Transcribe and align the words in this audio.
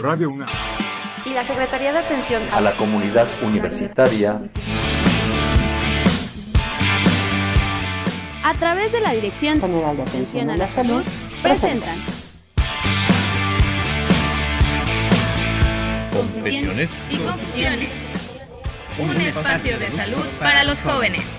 Radio 0.00 0.30
UNAM. 0.30 0.48
Y 1.24 1.30
la 1.30 1.44
Secretaría 1.44 1.92
de 1.92 1.98
Atención 1.98 2.42
a 2.52 2.60
la 2.60 2.76
Comunidad 2.76 3.26
Universitaria. 3.42 4.40
A 8.44 8.54
través 8.54 8.92
de 8.92 9.00
la 9.00 9.12
Dirección 9.12 9.60
General 9.60 9.96
de 9.96 10.02
Atención 10.02 10.50
a 10.50 10.56
la 10.56 10.68
Salud 10.68 11.02
presentan 11.42 11.98
Confesiones 16.12 16.90
y 17.10 17.16
Confusiones, 17.16 17.90
un 18.98 19.16
espacio 19.16 19.78
de 19.78 19.90
salud 19.90 20.24
para 20.38 20.64
los 20.64 20.78
jóvenes. 20.80 21.37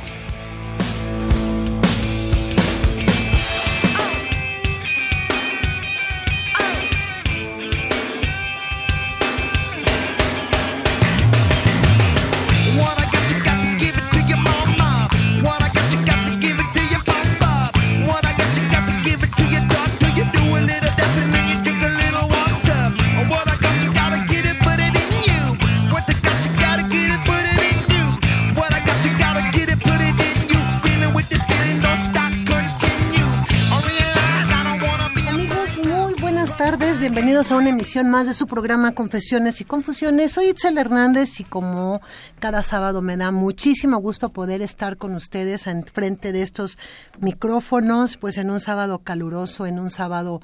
A 37.39 37.55
una 37.55 37.69
emisión 37.69 38.09
más 38.09 38.27
de 38.27 38.33
su 38.33 38.47
programa 38.47 38.91
Confesiones 38.91 39.61
y 39.61 39.63
Confusiones. 39.63 40.33
Soy 40.33 40.49
Itzel 40.49 40.77
Hernández 40.77 41.39
y 41.39 41.45
como 41.45 42.01
cada 42.39 42.61
sábado 42.63 43.01
me 43.01 43.15
da 43.15 43.31
muchísimo 43.31 43.97
gusto 43.99 44.33
poder 44.33 44.61
estar 44.61 44.97
con 44.97 45.15
ustedes 45.15 45.65
en 45.67 45.85
frente 45.85 46.33
de 46.33 46.41
estos 46.41 46.77
micrófonos, 47.21 48.17
pues 48.17 48.37
en 48.37 48.49
un 48.49 48.59
sábado 48.59 48.99
caluroso, 48.99 49.65
en 49.65 49.79
un 49.79 49.89
sábado 49.89 50.41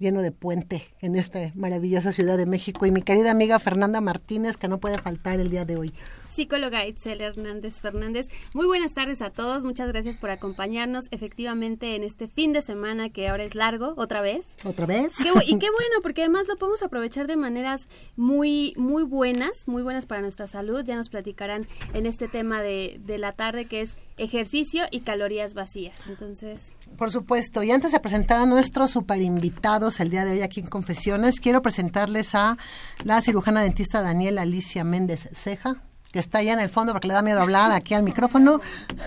lleno 0.00 0.22
de 0.22 0.32
puente 0.32 0.82
en 1.00 1.14
esta 1.14 1.52
maravillosa 1.54 2.10
Ciudad 2.10 2.38
de 2.38 2.46
México 2.46 2.86
y 2.86 2.90
mi 2.90 3.02
querida 3.02 3.30
amiga 3.30 3.58
Fernanda 3.58 4.00
Martínez 4.00 4.56
que 4.56 4.66
no 4.66 4.80
puede 4.80 4.98
faltar 4.98 5.38
el 5.38 5.50
día 5.50 5.64
de 5.64 5.76
hoy. 5.76 5.92
Psicóloga 6.24 6.86
Itzel 6.86 7.20
Hernández 7.20 7.80
Fernández. 7.80 8.28
Muy 8.54 8.66
buenas 8.66 8.94
tardes 8.94 9.20
a 9.20 9.30
todos, 9.30 9.62
muchas 9.62 9.88
gracias 9.88 10.16
por 10.16 10.30
acompañarnos 10.30 11.08
efectivamente 11.10 11.96
en 11.96 12.02
este 12.02 12.28
fin 12.28 12.52
de 12.52 12.62
semana 12.62 13.10
que 13.10 13.28
ahora 13.28 13.44
es 13.44 13.54
largo, 13.54 13.92
otra 13.96 14.22
vez. 14.22 14.46
¿Otra 14.64 14.86
vez? 14.86 15.20
y 15.20 15.58
qué 15.58 15.68
bueno, 15.70 15.96
porque 16.02 16.22
además 16.22 16.48
lo 16.48 16.56
podemos 16.56 16.82
aprovechar 16.82 17.26
de 17.26 17.36
maneras 17.36 17.88
muy, 18.16 18.72
muy 18.78 19.02
buenas, 19.02 19.68
muy 19.68 19.82
buenas 19.82 20.06
para 20.06 20.22
nuestra 20.22 20.46
salud. 20.46 20.82
Ya 20.82 20.96
nos 20.96 21.10
platicarán 21.10 21.66
en 21.92 22.06
este 22.06 22.26
tema 22.26 22.62
de, 22.62 22.98
de 23.04 23.18
la 23.18 23.32
tarde 23.32 23.66
que 23.66 23.82
es 23.82 23.96
ejercicio 24.20 24.84
y 24.90 25.00
calorías 25.00 25.54
vacías. 25.54 26.06
Entonces. 26.06 26.74
Por 26.96 27.10
supuesto. 27.10 27.62
Y 27.62 27.70
antes 27.70 27.92
de 27.92 28.00
presentar 28.00 28.40
a 28.40 28.46
nuestros 28.46 28.90
super 28.90 29.20
invitados 29.20 30.00
el 30.00 30.10
día 30.10 30.24
de 30.24 30.32
hoy 30.32 30.42
aquí 30.42 30.60
en 30.60 30.66
Confesiones, 30.66 31.40
quiero 31.40 31.62
presentarles 31.62 32.34
a 32.34 32.56
la 33.04 33.20
cirujana 33.22 33.62
dentista 33.62 34.02
Daniela 34.02 34.42
Alicia 34.42 34.84
Méndez 34.84 35.28
Ceja 35.32 35.82
que 36.12 36.18
está 36.18 36.38
allá 36.38 36.54
en 36.54 36.58
el 36.58 36.70
fondo 36.70 36.92
porque 36.92 37.06
le 37.06 37.14
da 37.14 37.22
miedo 37.22 37.40
hablar 37.40 37.70
aquí 37.70 37.94
al 37.94 38.02
micrófono, 38.02 38.60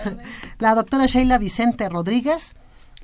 la 0.58 0.74
doctora 0.74 1.04
Sheila 1.04 1.36
Vicente 1.36 1.86
Rodríguez 1.90 2.54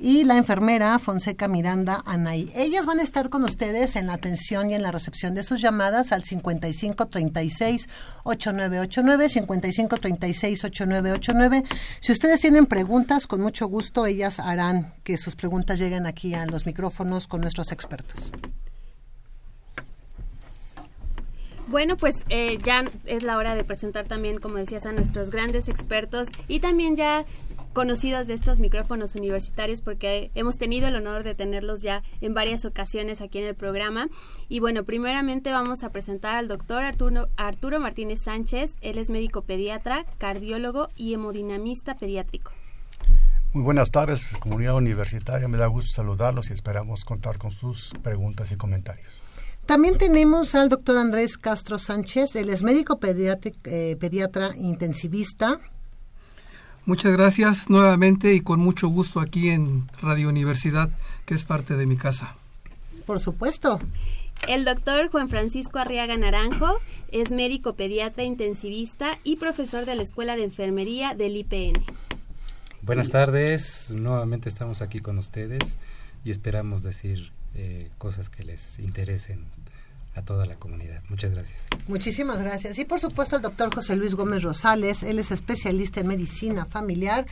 y 0.01 0.25
la 0.25 0.39
enfermera 0.39 0.99
Fonseca 0.99 1.47
Miranda 1.47 2.03
Anay. 2.07 2.51
Ellas 2.57 2.87
van 2.87 3.01
a 3.01 3.03
estar 3.03 3.29
con 3.29 3.45
ustedes 3.45 3.97
en 3.97 4.07
la 4.07 4.15
atención 4.15 4.71
y 4.71 4.75
en 4.75 4.83
la 4.83 4.91
recepción 4.91 5.35
de 5.35 5.43
sus 5.43 5.61
llamadas 5.61 6.11
al 6.13 6.25
5536 6.25 7.89
8989 8.25 9.29
5536 9.29 10.65
8989. 10.65 11.65
Si 12.01 12.13
ustedes 12.13 12.41
tienen 12.41 12.65
preguntas, 12.65 13.27
con 13.27 13.43
mucho 13.43 13.67
gusto 13.67 14.07
ellas 14.07 14.41
harán 14.41 14.95
que 15.05 15.19
sus 15.19 15.37
preguntas 15.37 15.79
lleguen 15.79 16.07
aquí 16.07 16.33
a 16.33 16.47
los 16.47 16.65
micrófonos 16.65 17.29
con 17.29 17.43
nuestros 17.43 17.71
expertos. 17.71 18.33
Bueno, 21.69 21.97
pues 21.97 22.25
eh, 22.31 22.59
ya 22.65 22.83
es 23.05 23.23
la 23.23 23.37
hora 23.37 23.55
de 23.55 23.63
presentar 23.63 24.07
también, 24.09 24.41
como 24.41 24.57
decías, 24.57 24.87
a 24.87 24.93
nuestros 24.93 25.31
grandes 25.31 25.69
expertos 25.69 26.29
y 26.49 26.59
también 26.59 26.97
ya 26.97 27.25
conocidos 27.73 28.27
de 28.27 28.35
estos 28.35 28.61
micrófonos 28.61 29.15
universitarios 29.15 29.81
porque 29.81 30.31
hemos 30.35 30.59
tenido 30.59 30.89
el 30.89 30.97
honor 30.97 31.23
de 31.23 31.35
tenerlos 31.35 31.83
ya 31.83 32.03
en 32.21 32.35
varias 32.35 32.65
ocasiones 32.65 33.21
aquí 33.21 33.39
en 33.39 33.47
el 33.47 33.55
programa. 33.55 34.09
Y 34.49 34.61
bueno, 34.61 34.85
primeramente 34.85 35.51
vamos 35.53 35.83
a 35.83 35.91
presentar 35.91 36.37
al 36.37 36.49
doctor 36.49 36.83
Arturo, 36.83 37.29
Arturo 37.37 37.81
Martínez 37.81 38.23
Sánchez. 38.23 38.77
Él 38.81 38.99
es 38.99 39.11
médico 39.11 39.43
pediatra, 39.43 40.05
cardiólogo 40.19 40.89
y 40.97 41.15
hemodinamista 41.15 41.95
pediátrico. 41.95 42.53
Muy 43.53 43.65
buenas 43.65 43.91
tardes, 43.91 44.29
comunidad 44.39 44.77
universitaria. 44.77 45.49
Me 45.49 45.59
da 45.59 45.67
gusto 45.67 45.93
saludarlos 45.93 46.51
y 46.51 46.53
esperamos 46.53 47.05
contar 47.05 47.39
con 47.39 47.51
sus 47.51 47.93
preguntas 48.03 48.53
y 48.53 48.57
comentarios. 48.57 49.09
También 49.67 49.99
tenemos 49.99 50.55
al 50.55 50.69
doctor 50.69 50.97
Andrés 50.97 51.37
Castro 51.37 51.79
Sánchez, 51.79 52.35
él 52.37 52.51
es 52.51 52.63
médico 52.63 52.99
eh, 53.03 53.97
pediatra 54.01 54.51
intensivista. 54.57 55.61
Muchas 56.91 57.13
gracias 57.13 57.71
nuevamente 57.71 58.35
y 58.35 58.41
con 58.41 58.59
mucho 58.59 58.89
gusto 58.89 59.21
aquí 59.21 59.51
en 59.51 59.89
Radio 60.03 60.29
Universidad, 60.29 60.91
que 61.25 61.35
es 61.35 61.45
parte 61.45 61.77
de 61.77 61.87
mi 61.87 61.97
casa. 61.97 62.35
Por 63.07 63.21
supuesto. 63.21 63.79
El 64.49 64.65
doctor 64.65 65.09
Juan 65.09 65.29
Francisco 65.29 65.79
Arriaga 65.79 66.17
Naranjo 66.17 66.81
es 67.13 67.31
médico 67.31 67.75
pediatra 67.75 68.25
intensivista 68.25 69.17
y 69.23 69.37
profesor 69.37 69.87
de 69.87 69.95
la 69.95 70.03
Escuela 70.03 70.35
de 70.35 70.43
Enfermería 70.43 71.15
del 71.15 71.37
IPN. 71.37 71.81
Buenas 72.83 73.11
tardes, 73.11 73.93
nuevamente 73.93 74.49
estamos 74.49 74.83
aquí 74.83 74.99
con 74.99 75.17
ustedes 75.17 75.77
y 76.25 76.33
esperamos 76.33 76.83
decir 76.83 77.31
eh, 77.55 77.89
cosas 77.99 78.29
que 78.31 78.43
les 78.43 78.81
interesen 78.81 79.45
a 80.15 80.23
toda 80.23 80.47
la 80.47 80.57
comunidad. 80.57 81.03
Muchas 81.09 81.31
gracias. 81.31 81.67
Muchísimas 81.89 82.41
gracias. 82.41 82.79
Y 82.79 82.85
por 82.85 83.01
supuesto 83.01 83.37
el 83.37 83.43
doctor 83.43 83.75
José 83.75 83.97
Luis 83.97 84.15
Gómez 84.15 84.43
Rosales, 84.43 85.03
él 85.03 85.19
es 85.19 85.31
especialista 85.31 86.01
en 86.01 86.09
medicina 86.09 86.65
familiar 86.65 87.27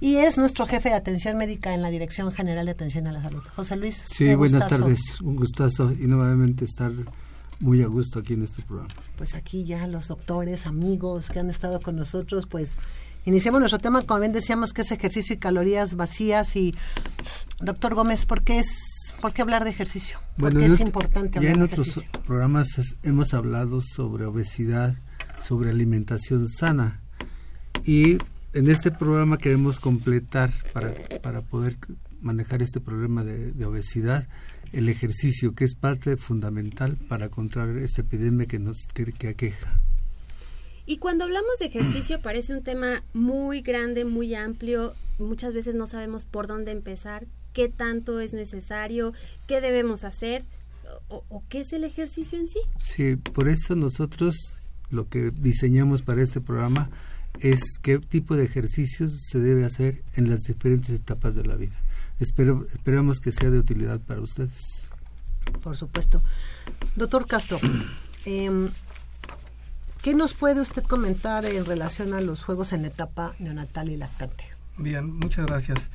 y 0.00 0.16
es 0.16 0.38
nuestro 0.38 0.66
jefe 0.66 0.90
de 0.90 0.94
atención 0.94 1.36
médica 1.36 1.74
en 1.74 1.82
la 1.82 1.90
Dirección 1.90 2.30
General 2.32 2.66
de 2.66 2.72
Atención 2.72 3.06
a 3.06 3.12
la 3.12 3.22
Salud. 3.22 3.42
José 3.56 3.76
Luis. 3.76 4.04
Sí, 4.08 4.34
buenas 4.34 4.68
tardes, 4.68 5.20
un 5.20 5.36
gustazo 5.36 5.92
y 5.92 6.06
nuevamente 6.06 6.64
estar 6.64 6.92
muy 7.60 7.82
a 7.82 7.86
gusto 7.86 8.20
aquí 8.20 8.34
en 8.34 8.44
este 8.44 8.62
programa. 8.62 8.88
Pues 9.16 9.34
aquí 9.34 9.64
ya 9.64 9.86
los 9.86 10.08
doctores, 10.08 10.66
amigos 10.66 11.30
que 11.30 11.40
han 11.40 11.50
estado 11.50 11.80
con 11.80 11.96
nosotros, 11.96 12.46
pues 12.46 12.76
Iniciamos 13.28 13.60
nuestro 13.60 13.78
tema, 13.78 14.02
como 14.04 14.20
bien 14.20 14.32
decíamos, 14.32 14.72
que 14.72 14.80
es 14.80 14.90
ejercicio 14.90 15.34
y 15.34 15.38
calorías 15.38 15.96
vacías. 15.96 16.56
Y, 16.56 16.74
doctor 17.60 17.94
Gómez, 17.94 18.26
¿por 18.26 18.42
qué, 18.42 18.58
es, 18.58 19.14
por 19.20 19.32
qué 19.32 19.42
hablar 19.42 19.64
de 19.64 19.70
ejercicio? 19.70 20.18
¿Por 20.36 20.56
qué 20.56 20.66
es 20.66 20.80
importante 20.80 21.38
hablar 21.38 21.52
ya 21.52 21.56
en 21.56 21.62
otros 21.62 22.04
programas 22.26 22.68
hemos 23.02 23.34
hablado 23.34 23.80
sobre 23.80 24.24
obesidad, 24.26 24.94
sobre 25.42 25.70
alimentación 25.70 26.48
sana. 26.48 27.00
Y 27.84 28.18
en 28.52 28.70
este 28.70 28.90
programa 28.90 29.38
queremos 29.38 29.80
completar, 29.80 30.52
para, 30.72 30.94
para 31.22 31.40
poder 31.40 31.76
manejar 32.20 32.62
este 32.62 32.80
problema 32.80 33.24
de, 33.24 33.64
obesidad, 33.64 34.26
el 34.72 34.88
ejercicio, 34.88 35.54
que 35.54 35.64
es 35.64 35.74
parte 35.74 36.16
fundamental 36.16 36.96
para 37.08 37.28
controlar 37.28 37.78
esta 37.78 38.02
epidemia 38.02 38.46
que 38.46 38.58
nos 38.58 38.86
que 39.18 39.28
aqueja. 39.28 39.78
Y 40.84 40.98
cuando 40.98 41.24
hablamos 41.24 41.58
de 41.60 41.66
ejercicio 41.66 42.20
parece 42.20 42.54
un 42.54 42.62
tema 42.62 43.02
muy 43.12 43.60
grande, 43.60 44.04
muy 44.04 44.34
amplio, 44.34 44.94
muchas 45.18 45.52
veces 45.52 45.74
no 45.74 45.86
sabemos 45.86 46.24
por 46.24 46.46
dónde 46.46 46.72
empezar, 46.72 47.26
qué 47.52 47.68
tanto 47.68 48.20
es 48.20 48.32
necesario, 48.32 49.12
qué 49.46 49.60
debemos 49.60 50.04
hacer 50.04 50.44
o, 51.08 51.42
qué 51.48 51.60
es 51.60 51.72
el 51.72 51.84
ejercicio 51.84 52.38
en 52.38 52.48
sí. 52.48 52.60
Sí, 52.80 53.16
por 53.16 53.48
eso 53.48 53.76
nosotros 53.76 54.34
lo 54.90 55.08
que 55.08 55.30
diseñamos 55.30 56.02
para 56.02 56.22
este 56.22 56.40
programa 56.40 56.90
es 57.40 57.78
qué 57.82 57.98
tipo 57.98 58.36
de 58.36 58.44
ejercicios 58.44 59.12
se 59.30 59.38
debe 59.38 59.64
hacer 59.64 60.02
en 60.14 60.30
las 60.30 60.40
diferentes 60.40 60.90
etapas 60.90 61.34
de 61.34 61.44
la 61.44 61.56
vida. 61.56 61.76
Espero, 62.18 62.64
esperamos 62.72 63.20
que 63.20 63.32
sea 63.32 63.50
de 63.50 63.58
utilidad 63.58 64.00
para 64.00 64.20
ustedes. 64.20 64.90
Por 65.62 65.76
supuesto. 65.76 66.20
Doctor 66.96 67.26
Castro, 67.26 67.60
eh, 68.24 68.68
¿Qué 70.02 70.14
nos 70.14 70.32
puede 70.32 70.60
usted 70.60 70.84
comentar 70.84 71.44
en 71.44 71.64
relación 71.64 72.14
a 72.14 72.20
los 72.20 72.44
juegos 72.44 72.72
en 72.72 72.82
la 72.82 72.88
etapa 72.88 73.34
neonatal 73.40 73.90
y 73.90 73.96
lactante? 73.96 74.44
Bien, 74.76 75.12
muchas 75.12 75.46
gracias. 75.46 75.90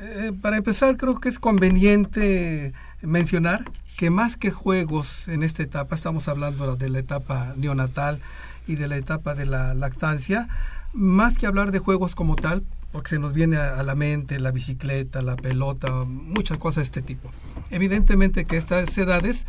Eh, 0.00 0.32
para 0.40 0.56
empezar, 0.56 0.96
creo 0.96 1.18
que 1.18 1.28
es 1.28 1.40
conveniente 1.40 2.72
mencionar 3.02 3.64
que 3.96 4.10
más 4.10 4.36
que 4.36 4.52
juegos 4.52 5.26
en 5.26 5.42
esta 5.42 5.64
etapa, 5.64 5.96
estamos 5.96 6.28
hablando 6.28 6.76
de 6.76 6.88
la 6.88 7.00
etapa 7.00 7.52
neonatal 7.56 8.20
y 8.68 8.76
de 8.76 8.86
la 8.86 8.96
etapa 8.96 9.34
de 9.34 9.44
la 9.44 9.74
lactancia, 9.74 10.48
más 10.92 11.36
que 11.36 11.48
hablar 11.48 11.72
de 11.72 11.80
juegos 11.80 12.14
como 12.14 12.36
tal, 12.36 12.62
porque 12.92 13.10
se 13.10 13.18
nos 13.18 13.32
viene 13.32 13.56
a, 13.56 13.82
la 13.82 13.96
mente 13.96 14.38
la 14.38 14.52
bicicleta, 14.52 15.20
la 15.20 15.34
pelota, 15.34 15.92
muchas 16.04 16.58
cosas 16.58 16.76
de 16.76 16.82
este 16.84 17.02
tipo. 17.02 17.30
Evidentemente 17.70 18.44
que 18.44 18.56
estas 18.56 18.96
edades 18.96 19.46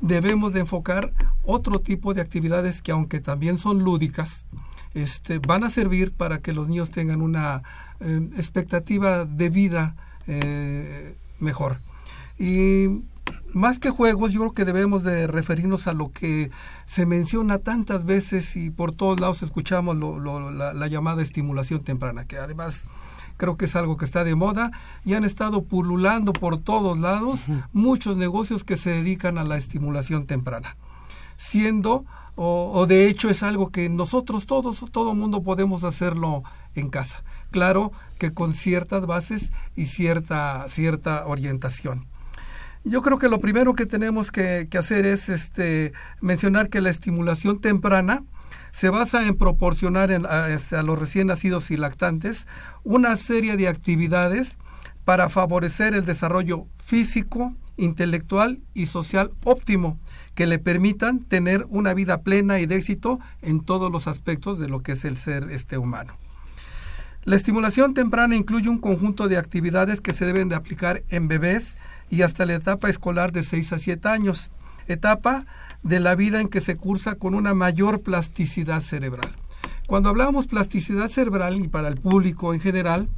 debemos 0.00 0.52
de 0.52 0.60
enfocar 0.60 1.12
otro 1.42 1.80
tipo 1.80 2.14
de 2.14 2.20
actividades 2.20 2.82
que 2.82 2.92
aunque 2.92 3.18
también 3.18 3.58
son 3.58 3.82
lúdicas, 3.82 4.46
este, 4.94 5.40
van 5.40 5.64
a 5.64 5.70
servir 5.70 6.12
para 6.12 6.38
que 6.38 6.52
los 6.52 6.68
niños 6.68 6.92
tengan 6.92 7.20
una 7.20 7.62
eh, 8.00 8.28
expectativa 8.36 9.24
de 9.24 9.50
vida 9.50 9.96
eh, 10.26 11.16
mejor. 11.40 11.78
Y 12.38 13.02
más 13.52 13.78
que 13.78 13.90
juegos, 13.90 14.32
yo 14.32 14.40
creo 14.40 14.52
que 14.52 14.64
debemos 14.64 15.02
de 15.02 15.26
referirnos 15.26 15.86
a 15.86 15.94
lo 15.94 16.12
que 16.12 16.50
se 16.86 17.06
menciona 17.06 17.58
tantas 17.58 18.04
veces 18.04 18.56
y 18.56 18.70
por 18.70 18.92
todos 18.92 19.20
lados 19.20 19.42
escuchamos 19.42 19.96
la, 19.96 20.72
la, 20.74 20.86
llamada 20.86 21.22
estimulación 21.22 21.82
temprana, 21.82 22.24
que 22.24 22.38
además 22.38 22.84
creo 23.36 23.56
que 23.56 23.64
es 23.64 23.76
algo 23.76 23.96
que 23.96 24.04
está 24.04 24.24
de 24.24 24.34
moda 24.34 24.70
y 25.04 25.14
han 25.14 25.24
estado 25.24 25.62
pululando 25.64 26.32
por 26.32 26.58
todos 26.58 26.98
lados 26.98 27.46
muchos 27.72 28.16
negocios 28.16 28.64
que 28.64 28.76
se 28.76 28.90
dedican 28.90 29.38
a 29.38 29.44
la 29.44 29.56
estimulación 29.56 30.26
temprana, 30.26 30.76
siendo 31.36 32.04
o, 32.36 32.70
o, 32.72 32.86
de 32.86 33.08
hecho 33.08 33.30
es 33.30 33.42
algo 33.42 33.70
que 33.70 33.88
nosotros 33.88 34.46
todos, 34.46 34.84
todo 34.92 35.14
mundo 35.14 35.42
podemos 35.42 35.82
hacerlo 35.82 36.44
en 36.76 36.88
casa. 36.88 37.24
Claro 37.50 37.92
que 38.18 38.32
con 38.32 38.52
ciertas 38.52 39.06
bases 39.06 39.52
y 39.74 39.86
cierta, 39.86 40.66
cierta 40.68 41.26
orientación. 41.26 42.06
Yo 42.84 43.02
creo 43.02 43.18
que 43.18 43.28
lo 43.28 43.40
primero 43.40 43.74
que 43.74 43.86
tenemos 43.86 44.30
que, 44.30 44.68
hacer 44.78 45.04
es 45.04 45.28
este, 45.28 45.92
mencionar 46.20 46.68
que 46.68 46.80
la 46.80 46.90
estimulación 46.90 47.60
temprana 47.60 48.22
se 48.70 48.90
basa 48.90 49.26
en 49.26 49.36
proporcionar 49.36 50.10
este, 50.10 50.76
a, 50.76 50.82
los 50.82 50.98
recién 50.98 51.26
nacidos 51.26 51.70
y 51.70 51.76
lactantes 51.76 52.46
una 52.84 53.16
serie 53.16 53.56
de 53.56 53.68
actividades 53.68 54.58
para 55.04 55.28
favorecer 55.28 55.94
el 55.94 56.04
desarrollo 56.04 56.66
físico, 56.84 57.54
intelectual 57.76 58.60
y 58.74 58.86
social 58.86 59.30
óptimo 59.44 59.98
que 60.34 60.46
le 60.46 60.58
permitan 60.58 61.20
tener 61.20 61.66
una 61.70 61.94
vida 61.94 62.22
plena 62.22 62.60
y 62.60 62.66
de 62.66 62.76
éxito 62.76 63.18
en 63.42 63.60
todos 63.60 63.90
los 63.90 64.06
aspectos 64.06 64.58
de 64.58 64.68
lo 64.68 64.82
que 64.82 64.92
es 64.92 65.04
el 65.04 65.16
ser 65.16 65.50
este 65.50 65.78
humano. 65.78 66.14
La 67.28 67.36
estimulación 67.36 67.92
temprana 67.92 68.36
incluye 68.36 68.70
un 68.70 68.78
conjunto 68.78 69.28
de 69.28 69.36
actividades 69.36 70.00
que 70.00 70.14
se 70.14 70.24
deben 70.24 70.48
de 70.48 70.54
aplicar 70.54 71.02
en 71.10 71.28
bebés 71.28 71.76
y 72.08 72.22
hasta 72.22 72.46
la 72.46 72.54
etapa 72.54 72.88
escolar 72.88 73.32
de 73.32 73.44
6 73.44 73.74
a 73.74 73.78
7 73.78 74.08
años, 74.08 74.50
etapa 74.86 75.44
de 75.82 76.00
la 76.00 76.14
vida 76.14 76.40
en 76.40 76.48
que 76.48 76.62
se 76.62 76.78
cursa 76.78 77.16
con 77.16 77.34
una 77.34 77.52
mayor 77.52 78.00
plasticidad 78.00 78.80
cerebral. 78.80 79.36
Cuando 79.86 80.08
hablamos 80.08 80.46
plasticidad 80.46 81.10
cerebral 81.10 81.60
y 81.60 81.68
para 81.68 81.88
el 81.88 82.00
público 82.00 82.54
en 82.54 82.60
general, 82.60 83.10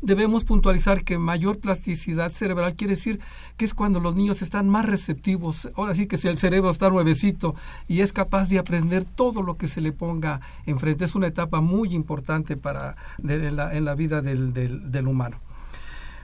debemos 0.00 0.44
puntualizar 0.44 1.04
que 1.04 1.18
mayor 1.18 1.58
plasticidad 1.58 2.30
cerebral 2.30 2.74
quiere 2.74 2.94
decir 2.94 3.20
que 3.56 3.64
es 3.64 3.74
cuando 3.74 4.00
los 4.00 4.14
niños 4.14 4.42
están 4.42 4.68
más 4.68 4.86
receptivos. 4.86 5.68
Ahora 5.76 5.94
sí 5.94 6.06
que 6.06 6.18
si 6.18 6.28
el 6.28 6.38
cerebro 6.38 6.70
está 6.70 6.90
nuevecito 6.90 7.54
y 7.88 8.00
es 8.00 8.12
capaz 8.12 8.48
de 8.48 8.58
aprender 8.58 9.04
todo 9.04 9.42
lo 9.42 9.56
que 9.56 9.68
se 9.68 9.80
le 9.80 9.92
ponga 9.92 10.40
enfrente. 10.66 11.04
Es 11.04 11.14
una 11.14 11.26
etapa 11.26 11.60
muy 11.60 11.94
importante 11.94 12.56
para 12.56 12.96
en, 13.22 13.56
la, 13.56 13.94
vida 13.94 14.20
del 14.22 15.06
humano. 15.06 15.40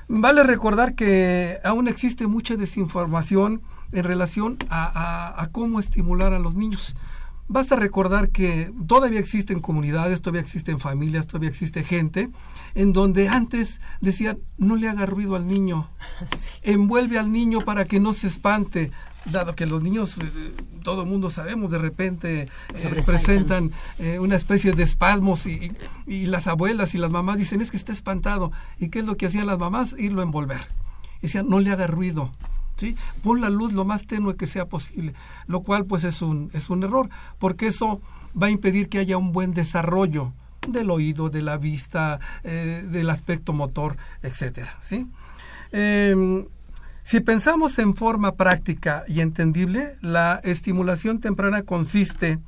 Vale 0.08 0.42
recordar 0.42 0.94
que 0.94 1.58
aún 1.64 1.88
existe 1.88 2.26
mucha 2.26 2.56
desinformación 2.56 3.62
en 3.92 4.04
relación 4.04 4.58
a, 4.68 5.48
cómo 5.52 5.80
estimular 5.80 6.32
a 6.32 6.38
los 6.38 6.54
niños. 6.54 6.96
Basta 7.48 7.76
recordar 7.76 8.30
que 8.30 8.72
todavía 8.86 9.20
existen 9.20 9.60
comunidades, 9.60 10.22
todavía 10.22 10.40
existen 10.40 10.80
familias, 10.80 11.26
todavía 11.26 11.50
existe 11.50 11.84
gente 11.84 12.30
en 12.74 12.92
donde 12.92 13.28
antes 13.28 13.80
decían 14.00 14.38
no 14.56 14.76
le 14.76 14.88
haga 14.88 15.06
ruido 15.06 15.36
al 15.36 15.46
niño, 15.46 15.88
envuelve 16.62 17.18
al 17.18 17.32
niño 17.32 17.60
para 17.60 17.84
que 17.84 18.00
no 18.00 18.12
se 18.12 18.28
espante, 18.28 18.90
dado 19.26 19.54
que 19.54 19.66
los 19.66 19.82
niños, 19.82 20.18
eh, 20.18 20.54
todo 20.82 21.02
el 21.02 21.08
mundo 21.08 21.30
sabemos, 21.30 21.70
de 21.70 21.78
repente 21.78 22.42
eh, 22.42 23.02
presentan 23.04 23.70
eh, 23.98 24.18
una 24.18 24.36
especie 24.36 24.72
de 24.72 24.82
espasmos 24.82 25.46
y, 25.46 25.72
y, 26.06 26.26
las 26.26 26.46
abuelas 26.46 26.94
y 26.94 26.98
las 26.98 27.10
mamás 27.10 27.38
dicen 27.38 27.60
es 27.60 27.70
que 27.70 27.76
está 27.76 27.92
espantado. 27.92 28.52
¿Y 28.78 28.88
qué 28.88 29.00
es 29.00 29.06
lo 29.06 29.16
que 29.16 29.26
hacían 29.26 29.46
las 29.46 29.58
mamás? 29.58 29.94
Irlo 29.98 30.20
a 30.20 30.24
envolver. 30.24 30.60
Decían, 31.20 31.48
no 31.48 31.60
le 31.60 31.70
haga 31.70 31.86
ruido. 31.86 32.32
Pon 33.22 33.40
la 33.40 33.50
luz 33.50 33.72
lo 33.72 33.84
más 33.84 34.06
tenue 34.06 34.36
que 34.36 34.46
sea 34.46 34.66
posible, 34.66 35.14
lo 35.46 35.60
cual 35.60 35.84
pues 35.84 36.04
es 36.04 36.22
un, 36.22 36.50
es 36.52 36.70
un 36.70 36.82
error, 36.82 37.08
porque 37.38 37.66
eso 37.68 38.00
va 38.40 38.48
a 38.48 38.50
impedir 38.50 38.88
que 38.88 38.98
haya 38.98 39.16
un 39.16 39.32
buen 39.32 39.54
desarrollo 39.54 40.32
del 40.68 40.90
oído, 40.90 41.28
de 41.28 41.42
la 41.42 41.56
vista, 41.56 42.20
del 42.42 43.10
aspecto 43.10 43.52
motor, 43.52 43.96
etcétera, 44.22 44.76
¿sí? 44.80 45.06
Em, 45.72 46.46
si 47.02 47.20
pensamos 47.20 47.78
en 47.78 47.96
forma 47.96 48.36
práctica 48.36 49.04
y 49.08 49.20
entendible, 49.20 49.94
la 50.02 50.40
estimulación 50.44 51.20
temprana 51.20 51.62
consiste 51.62 52.38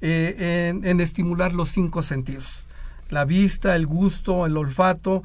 eh, 0.00 0.72
en, 0.84 1.00
estimular 1.00 1.54
los 1.54 1.70
cinco 1.70 2.02
sentidos, 2.02 2.68
la 3.08 3.24
vista, 3.24 3.74
el 3.76 3.86
gusto, 3.86 4.44
el 4.44 4.56
olfato, 4.56 5.22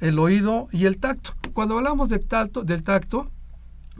el 0.00 0.18
oído 0.18 0.68
y 0.72 0.86
el 0.86 0.98
tacto. 0.98 1.34
Cuando 1.52 1.78
hablamos 1.78 2.10
tacto, 2.28 2.64
del 2.64 2.82
tacto, 2.82 3.30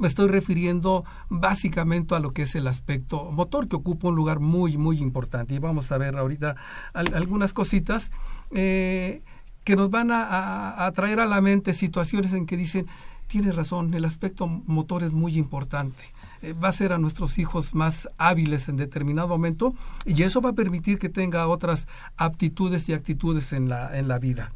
me 0.00 0.08
estoy 0.08 0.28
refiriendo 0.28 1.04
básicamente 1.28 2.14
a 2.14 2.20
lo 2.20 2.32
que 2.32 2.42
es 2.42 2.54
el 2.54 2.66
aspecto 2.66 3.30
motor, 3.30 3.68
que 3.68 3.76
ocupa 3.76 4.08
un 4.08 4.16
lugar 4.16 4.40
muy, 4.40 4.76
muy 4.76 4.98
importante. 4.98 5.54
Y 5.54 5.58
vamos 5.58 5.92
a 5.92 5.98
ver 5.98 6.16
ahorita 6.16 6.56
algunas 6.92 7.52
cositas 7.52 8.10
eh, 8.50 9.22
que 9.62 9.76
nos 9.76 9.90
van 9.90 10.10
a, 10.10 10.84
a 10.84 10.92
traer 10.92 11.20
a 11.20 11.26
la 11.26 11.40
mente 11.40 11.74
situaciones 11.74 12.32
en 12.32 12.46
que 12.46 12.56
dicen, 12.56 12.86
tiene 13.26 13.52
razón, 13.52 13.94
el 13.94 14.04
aspecto 14.04 14.48
motor 14.48 15.04
es 15.04 15.12
muy 15.12 15.38
importante. 15.38 16.02
Eh, 16.42 16.54
va 16.54 16.68
a 16.68 16.70
hacer 16.70 16.92
a 16.92 16.98
nuestros 16.98 17.38
hijos 17.38 17.74
más 17.74 18.08
hábiles 18.16 18.68
en 18.68 18.76
determinado 18.76 19.28
momento 19.28 19.74
y 20.06 20.22
eso 20.22 20.40
va 20.40 20.50
a 20.50 20.54
permitir 20.54 20.98
que 20.98 21.10
tenga 21.10 21.46
otras 21.46 21.86
aptitudes 22.16 22.88
y 22.88 22.94
actitudes 22.94 23.52
en 23.52 23.68
la, 23.68 23.96
en 23.96 24.08
la 24.08 24.18
vida. 24.18 24.50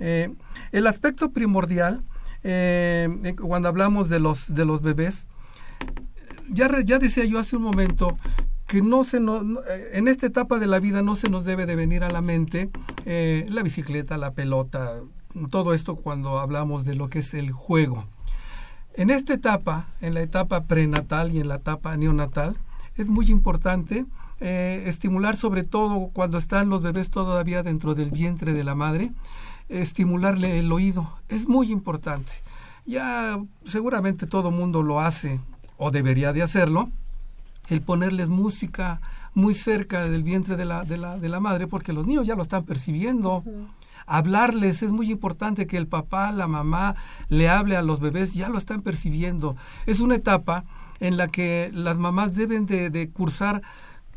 Eh, 0.00 0.34
el 0.72 0.86
aspecto 0.86 1.30
primordial, 1.30 2.02
eh, 2.42 3.34
cuando 3.40 3.68
hablamos 3.68 4.08
de 4.08 4.20
los, 4.20 4.54
de 4.54 4.64
los 4.64 4.82
bebés, 4.82 5.26
ya, 6.48 6.68
ya 6.84 6.98
decía 6.98 7.24
yo 7.24 7.38
hace 7.38 7.56
un 7.56 7.62
momento 7.62 8.16
que 8.66 8.82
no 8.82 9.04
se 9.04 9.20
nos, 9.20 9.42
en 9.92 10.08
esta 10.08 10.26
etapa 10.26 10.58
de 10.58 10.66
la 10.66 10.78
vida 10.78 11.02
no 11.02 11.16
se 11.16 11.28
nos 11.28 11.44
debe 11.44 11.66
de 11.66 11.76
venir 11.76 12.04
a 12.04 12.10
la 12.10 12.20
mente 12.20 12.70
la 13.04 13.62
bicicleta, 13.64 14.16
la 14.16 14.32
pelota, 14.32 15.00
todo 15.50 15.74
esto 15.74 15.96
cuando 15.96 16.38
hablamos 16.38 16.84
de 16.84 16.94
lo 16.94 17.08
que 17.08 17.20
es 17.20 17.34
el 17.34 17.50
juego. 17.50 18.06
En 18.94 19.10
esta 19.10 19.34
etapa, 19.34 19.86
en 20.00 20.14
la 20.14 20.22
etapa 20.22 20.64
prenatal 20.64 21.32
y 21.32 21.40
en 21.40 21.48
la 21.48 21.56
etapa 21.56 21.96
neonatal, 21.96 22.56
es 22.96 23.06
muy 23.06 23.30
importante 23.30 24.04
eh, 24.40 24.84
estimular 24.86 25.36
sobre 25.36 25.62
todo 25.62 26.10
cuando 26.12 26.38
están 26.38 26.68
los 26.68 26.82
bebés 26.82 27.10
todavía 27.10 27.62
dentro 27.62 27.94
del 27.94 28.10
vientre 28.10 28.52
de 28.52 28.64
la 28.64 28.74
madre, 28.74 29.12
estimularle 29.70 30.58
el 30.58 30.70
oído. 30.70 31.10
Es 31.28 31.48
muy 31.48 31.72
importante. 31.72 32.32
Ya 32.86 33.38
seguramente 33.64 34.26
todo 34.26 34.50
mundo 34.50 34.82
lo 34.82 35.00
hace 35.00 35.40
o 35.76 35.90
debería 35.90 36.32
de 36.32 36.42
hacerlo, 36.42 36.90
el 37.68 37.80
ponerles 37.80 38.28
música 38.28 39.00
muy 39.32 39.54
cerca 39.54 40.04
del 40.04 40.22
vientre 40.22 40.56
de 40.56 40.64
la, 40.64 40.84
de 40.84 40.98
la, 40.98 41.18
de 41.18 41.28
la 41.28 41.40
madre, 41.40 41.66
porque 41.66 41.92
los 41.92 42.06
niños 42.06 42.26
ya 42.26 42.34
lo 42.34 42.42
están 42.42 42.64
percibiendo 42.64 43.44
hablarles, 44.10 44.82
es 44.82 44.90
muy 44.90 45.10
importante 45.10 45.68
que 45.68 45.76
el 45.76 45.86
papá, 45.86 46.32
la 46.32 46.48
mamá 46.48 46.96
le 47.28 47.48
hable 47.48 47.76
a 47.76 47.82
los 47.82 48.00
bebés, 48.00 48.34
ya 48.34 48.48
lo 48.48 48.58
están 48.58 48.80
percibiendo. 48.80 49.56
Es 49.86 50.00
una 50.00 50.16
etapa 50.16 50.64
en 50.98 51.16
la 51.16 51.28
que 51.28 51.70
las 51.72 51.96
mamás 51.96 52.34
deben 52.34 52.66
de, 52.66 53.10
cursar 53.12 53.62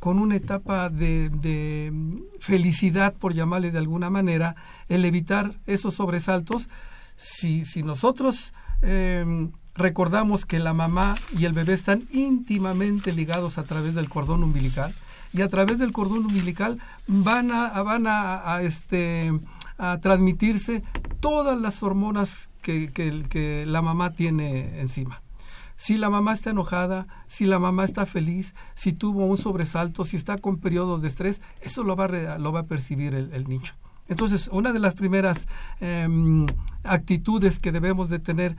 con 0.04 0.20
una 0.20 0.36
etapa 0.36 0.90
de, 0.90 2.20
felicidad, 2.42 3.16
por 3.16 3.34
llamarle 3.34 3.72
de 3.72 3.78
alguna 3.78 4.10
manera, 4.10 4.54
el 4.90 5.06
evitar 5.06 5.54
esos 5.66 5.94
sobresaltos. 5.94 6.68
Si, 7.16 7.64
si 7.64 7.84
nosotros 7.84 8.54
em, 8.82 9.54
recordamos 9.76 10.46
que 10.46 10.60
la 10.60 10.74
mamá 10.74 11.16
y 11.40 11.46
el 11.46 11.54
bebé 11.54 11.72
están 11.72 12.04
íntimamente 12.12 13.14
ligados 13.14 13.58
a 13.58 13.64
través 13.64 13.96
del 13.96 14.10
cordón 14.10 14.44
umbilical, 14.44 14.94
y 15.32 15.42
a 15.42 15.48
través 15.48 15.80
del 15.80 15.94
cordón 15.94 16.26
umbilical 16.26 16.80
van 17.08 17.50
a, 17.54 17.82
van 17.82 18.04
a 18.06 18.60
este, 18.62 19.32
a 19.78 20.00
transmitirse 20.02 20.84
todas 21.22 21.58
las 21.58 21.82
hormonas 21.82 22.50
que, 22.62 22.92
que, 22.92 23.66
la 23.66 23.82
mamá 23.82 24.12
tiene 24.12 24.82
encima. 24.82 25.23
Si 25.84 25.98
la 25.98 26.10
mamá 26.10 26.32
está 26.32 26.52
enojada, 26.52 27.08
si 27.28 27.46
la 27.46 27.60
mamá 27.60 27.84
está 27.84 28.06
feliz, 28.06 28.56
si 28.74 28.94
tuvo 28.94 29.26
un 29.26 29.38
sobresalto, 29.38 30.06
si 30.06 30.16
está 30.16 30.38
con 30.38 30.60
periodos 30.60 31.02
de 31.02 31.10
estrés, 31.10 31.42
eso 31.60 31.84
lo 31.84 31.98
va 31.98 32.06
a, 32.06 32.38
lo 32.38 32.54
va 32.54 32.62
a 32.62 32.68
percibir 32.68 33.14
el, 33.14 33.50
niño. 33.50 33.74
Entonces, 34.08 34.48
una 34.54 34.72
de 34.72 34.80
las 34.80 34.96
primeras 34.96 35.46
em, 35.82 36.46
actitudes 36.86 37.60
que 37.60 37.74
debemos 37.74 38.08
de 38.08 38.20
tener 38.20 38.56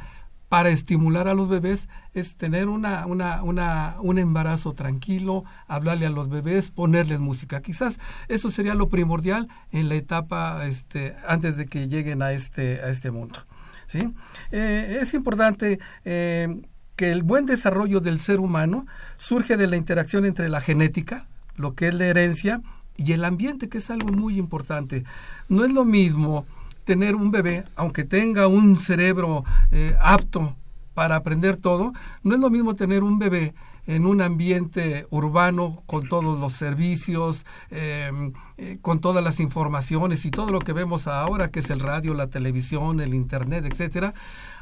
para 0.51 0.69
estimular 0.69 1.27
a 1.27 1.33
los 1.33 1.49
bebés 1.49 1.89
es 2.13 2.37
tener 2.37 2.69
un 2.69 4.19
embarazo 4.19 4.75
tranquilo, 4.75 5.45
hablarle 5.67 6.05
a 6.05 6.11
los 6.11 6.29
bebés, 6.29 6.71
ponerles 6.71 7.21
música. 7.21 7.63
Quizás 7.63 7.99
eso 8.29 8.51
sería 8.51 8.75
lo 8.75 8.91
primordial 8.91 9.49
en 9.73 9.89
la 9.89 9.95
etapa 9.95 10.67
este, 10.67 11.17
antes 11.27 11.57
de 11.57 11.65
que 11.65 11.89
lleguen 11.89 12.21
a 12.21 12.33
este, 12.33 12.87
este 12.87 13.11
mundo. 13.11 13.39
¿sí? 13.87 14.13
Eh, 14.51 14.99
es 15.01 15.15
importante 15.15 15.79
eh, 16.05 16.61
que 16.97 17.11
el 17.11 17.23
buen 17.23 17.47
desarrollo 17.47 18.01
del 18.01 18.21
ser 18.21 18.41
humano 18.41 18.87
surge 19.17 19.57
de 19.57 19.67
la 19.67 19.77
interacción 19.77 20.25
entre 20.25 20.49
la 20.49 20.61
genética, 20.61 21.27
lo 21.57 21.75
que 21.75 21.89
es 21.89 21.95
la 21.95 22.07
herencia, 22.07 22.61
y 22.97 23.13
el 23.13 23.25
ambiente, 23.25 23.69
que 23.69 23.79
es 23.79 23.91
algo 23.91 24.13
muy 24.13 24.39
importante. 24.39 25.05
No 25.49 25.65
es 25.65 25.73
lo 25.73 25.85
mismo 25.85 26.47
tener 26.85 27.17
un 27.17 27.31
bebé, 27.31 27.65
aunque 27.77 28.05
tenga 28.05 28.47
un 28.47 28.79
cerebro 28.79 29.45
eh, 29.73 29.97
apto 30.01 30.55
para 30.95 31.17
aprender 31.17 31.57
todo, 31.57 31.93
no 32.23 32.35
es 32.35 32.41
lo 32.41 32.51
mismo 32.51 32.75
tener 32.75 33.03
un 33.03 33.19
bebé 33.19 33.55
en 33.87 34.07
un 34.07 34.21
ambiente 34.21 35.07
urbano 35.11 35.83
con 35.87 36.09
todos 36.09 36.39
los 36.39 36.53
servicios, 36.53 37.45
em, 37.71 38.33
eh, 38.57 38.79
con 38.81 39.01
todas 39.01 39.23
las 39.23 39.41
informaciones 39.41 40.25
y 40.25 40.31
todo 40.31 40.51
lo 40.51 40.61
que 40.61 40.73
vemos 40.73 41.07
ahora, 41.07 41.51
que 41.51 41.61
es 41.61 41.71
el 41.71 41.81
radio, 41.81 42.15
la 42.15 42.29
televisión, 42.29 43.01
el 43.01 43.13
internet, 43.13 43.65
etcétera, 43.67 44.15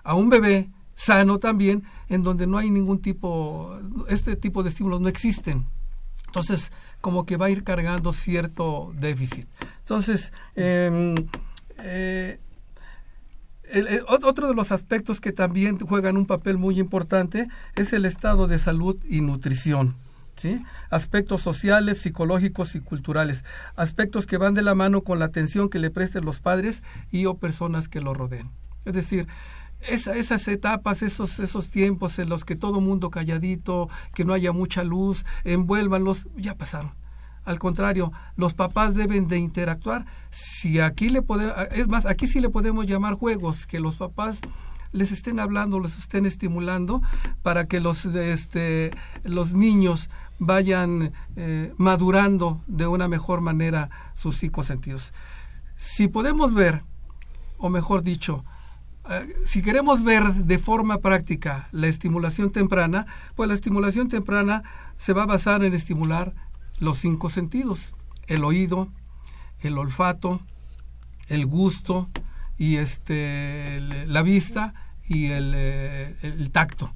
a 0.03 0.15
un 0.15 0.31
bebé 0.31 0.71
sano 0.95 1.39
también, 1.39 1.85
en 2.09 2.23
donde 2.23 2.47
no 2.47 2.59
hay 2.59 2.71
ningún 2.71 3.01
tipo, 3.01 3.79
este 4.09 4.37
tipo 4.37 4.63
de 4.63 4.69
estímulos 4.69 5.01
no 5.01 5.09
existen. 5.09 5.67
Entonces, 6.27 6.73
como 7.01 7.27
que 7.27 7.37
va 7.37 7.47
a 7.47 7.51
ir 7.51 7.63
cargando 7.63 8.13
cierto 8.13 8.93
déficit. 8.95 9.47
Entonces, 9.81 10.33
em, 10.57 11.15
eh, 11.83 12.39
otro 14.07 14.49
de 14.49 14.55
los 14.55 14.73
aspectos 14.73 15.21
que 15.21 15.33
también 15.33 15.79
juegan 15.79 16.17
un 16.17 16.27
papel 16.27 16.59
muy 16.59 16.79
importante 16.79 17.49
es 17.77 17.93
el 17.93 18.05
estado 18.05 18.47
de 18.47 18.59
salud 18.59 18.97
y 19.09 19.21
nutrición. 19.21 19.95
¿Sí? 20.35 20.65
aspectos 20.89 21.43
sociales, 21.43 22.01
psicológicos 22.01 22.75
y 22.75 22.81
culturales, 22.81 23.45
aspectos 23.77 24.25
que 24.25 24.39
van 24.39 24.55
de 24.55 24.63
la 24.63 24.75
mano 24.75 25.03
con 25.03 25.19
la 25.19 25.27
atención 25.27 25.69
que 25.69 25.79
le 25.79 25.91
presten 25.91 26.25
los 26.25 26.41
padres 26.41 26.83
y 27.11 27.27
o 27.27 27.35
personas 27.35 27.87
que 27.87 28.01
lo 28.01 28.15
rodeen. 28.15 28.51
Es 28.87 28.95
decir, 28.95 29.29
esas 29.89 30.49
etapas, 30.49 31.03
esos, 31.03 31.39
esos 31.39 31.71
tiempos 31.71 32.19
en 32.19 32.29
los 32.29 32.45
que 32.45 32.57
todo 32.57 32.81
mundo 32.81 33.11
calladito, 33.11 33.89
que 34.15 34.25
no 34.25 34.33
haya 34.33 34.53
mucha 34.53 34.85
luz, 34.85 35.25
envuélvanlos, 35.45 36.29
ya 36.37 36.55
pasaron. 36.57 36.93
Al 37.45 37.59
contrario, 37.59 38.13
los 38.37 38.55
papás 38.55 38.95
deben 38.95 39.27
de 39.27 39.39
interactuar. 39.39 40.07
Si 40.31 40.79
aquí 40.79 41.09
le 41.09 41.23
es 41.73 41.89
más, 41.89 42.07
aquí 42.07 42.29
sí 42.29 42.41
le 42.41 42.51
podemos 42.51 42.87
llamar 42.87 43.15
juegos, 43.15 43.67
que 43.67 43.81
los 43.81 43.97
papás 43.97 44.39
les 44.93 45.11
estén 45.11 45.41
hablando, 45.41 45.81
les 45.81 45.99
estén 45.99 46.27
estimulando 46.27 47.03
para 47.43 47.67
que 47.67 47.81
los, 47.81 48.05
este, 48.05 48.91
los 49.25 49.55
niños 49.55 50.09
vayan 50.39 51.13
eh, 51.37 51.73
madurando 51.79 52.63
de 52.67 52.87
una 52.87 53.09
mejor 53.09 53.41
manera 53.41 53.91
sus 54.15 54.37
psicosentidos. 54.37 55.13
Si 55.77 56.09
podemos 56.09 56.55
ver, 56.55 56.85
o 57.59 57.69
mejor 57.69 58.03
dicho, 58.03 58.45
si 59.47 59.63
queremos 59.63 60.05
ver 60.05 60.33
de 60.33 60.59
forma 60.59 60.99
práctica 60.99 61.69
la 61.73 61.89
estimulación 61.89 62.51
temprana, 62.51 63.07
pues 63.35 63.49
la 63.49 63.55
estimulación 63.55 64.09
temprana 64.09 64.63
se 64.97 65.13
va 65.13 65.25
a 65.25 65.27
basar 65.27 65.65
en 65.65 65.75
estimular 65.75 66.33
los 66.79 66.99
cinco 66.99 67.29
sentidos, 67.29 67.95
el 68.27 68.45
oído, 68.45 68.89
el 69.61 69.79
olfato, 69.79 70.41
el 71.29 71.47
gusto 71.47 72.09
y 72.59 72.77
este 72.77 73.81
la 74.07 74.23
vista 74.23 74.75
y 75.09 75.27
el, 75.31 75.53
eh, 75.57 76.17
el, 76.23 76.51
tacto. 76.51 76.93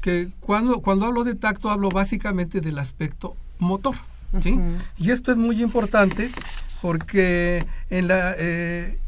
Que 0.00 0.28
cuando, 0.40 0.80
cuando 0.80 1.06
hablo 1.06 1.24
de 1.24 1.34
tacto 1.34 1.70
hablo 1.70 1.88
básicamente 1.88 2.60
del 2.60 2.78
aspecto 2.78 3.36
motor. 3.58 3.96
¿sí? 4.40 4.58
Y 4.98 5.10
esto 5.10 5.30
es 5.32 5.38
muy 5.38 5.62
importante 5.62 6.30
porque 6.82 7.64
en 7.90 8.08
la, 8.08 8.34
eh, 8.36 8.98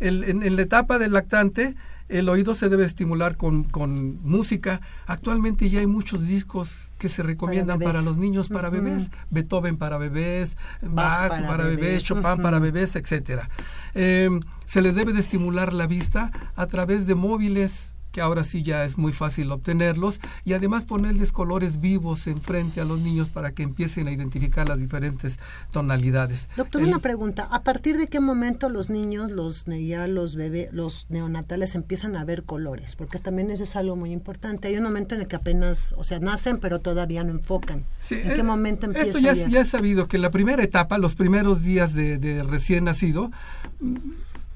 en 0.00 0.56
la 0.56 0.62
etapa 0.62 0.98
del 0.98 1.12
lactante 1.12 1.74
el 2.08 2.28
oído 2.28 2.54
se 2.54 2.68
debe 2.68 2.84
estimular 2.84 3.36
con, 3.36 3.64
con, 3.64 4.22
música. 4.22 4.80
Actualmente 5.06 5.70
ya 5.70 5.80
hay 5.80 5.86
muchos 5.86 6.26
discos 6.26 6.92
que 6.98 7.08
se 7.08 7.22
recomiendan 7.22 7.78
para, 7.80 8.02
los 8.02 8.16
niños, 8.16 8.48
para 8.50 8.68
bebés. 8.68 9.10
Beethoven 9.30 9.78
para 9.78 9.96
bebés, 9.96 10.56
Bach, 10.82 11.28
para, 11.28 11.64
bebés, 11.64 12.02
Chopin 12.02 12.42
para 12.42 12.58
bebés, 12.58 12.94
etcétera. 12.96 13.48
Eh, 13.94 14.28
se 14.66 14.82
les 14.82 14.94
debe 14.94 15.12
de 15.12 15.20
estimular 15.20 15.72
la 15.72 15.86
vista 15.86 16.30
a 16.56 16.66
través 16.66 17.06
de 17.06 17.14
móviles, 17.14 17.93
que 18.14 18.20
ahora 18.20 18.44
sí 18.44 18.62
ya 18.62 18.84
es 18.84 18.96
muy 18.96 19.12
fácil 19.12 19.50
obtenerlos, 19.50 20.20
y 20.44 20.52
además 20.52 20.84
ponerles 20.84 21.32
colores 21.32 21.80
vivos 21.80 22.28
enfrente 22.28 22.80
a 22.80 22.84
los 22.84 23.00
niños 23.00 23.28
para 23.28 23.50
que 23.50 23.64
empiecen 23.64 24.06
a 24.06 24.12
identificar 24.12 24.68
las 24.68 24.78
diferentes 24.78 25.40
tonalidades. 25.72 26.48
Doctor, 26.56 26.84
una 26.84 27.00
pregunta, 27.00 27.48
¿a 27.50 27.64
partir 27.64 27.98
de 27.98 28.06
qué 28.06 28.20
momento 28.20 28.68
los 28.68 28.88
niños, 28.88 29.32
los 29.32 29.64
ya 29.64 30.06
los 30.06 30.36
bebés, 30.36 30.72
los 30.72 31.06
neonatales 31.08 31.74
empiezan 31.74 32.14
a 32.14 32.24
ver 32.24 32.44
colores? 32.44 32.94
Porque 32.94 33.18
también 33.18 33.50
eso 33.50 33.64
es 33.64 33.74
algo 33.74 33.96
muy 33.96 34.12
importante. 34.12 34.68
Hay 34.68 34.76
un 34.76 34.84
momento 34.84 35.16
en 35.16 35.22
el 35.22 35.26
que 35.26 35.34
apenas, 35.34 35.92
o 35.98 36.04
sea, 36.04 36.20
nacen, 36.20 36.58
pero 36.58 36.78
todavía 36.78 37.24
no 37.24 37.32
enfocan. 37.32 37.82
¿En 38.10 38.28
qué 38.28 38.40
eh, 38.40 38.42
momento 38.44 38.86
empieza? 38.86 39.08
Esto 39.08 39.18
ya, 39.18 39.34
ya? 39.34 39.62
es 39.62 39.68
sabido 39.70 40.06
que 40.06 40.18
la 40.18 40.30
primera 40.30 40.62
etapa, 40.62 40.98
los 40.98 41.16
primeros 41.16 41.64
días 41.64 41.94
de, 41.94 42.18
de 42.18 42.44
recién 42.44 42.84
nacido, 42.84 43.32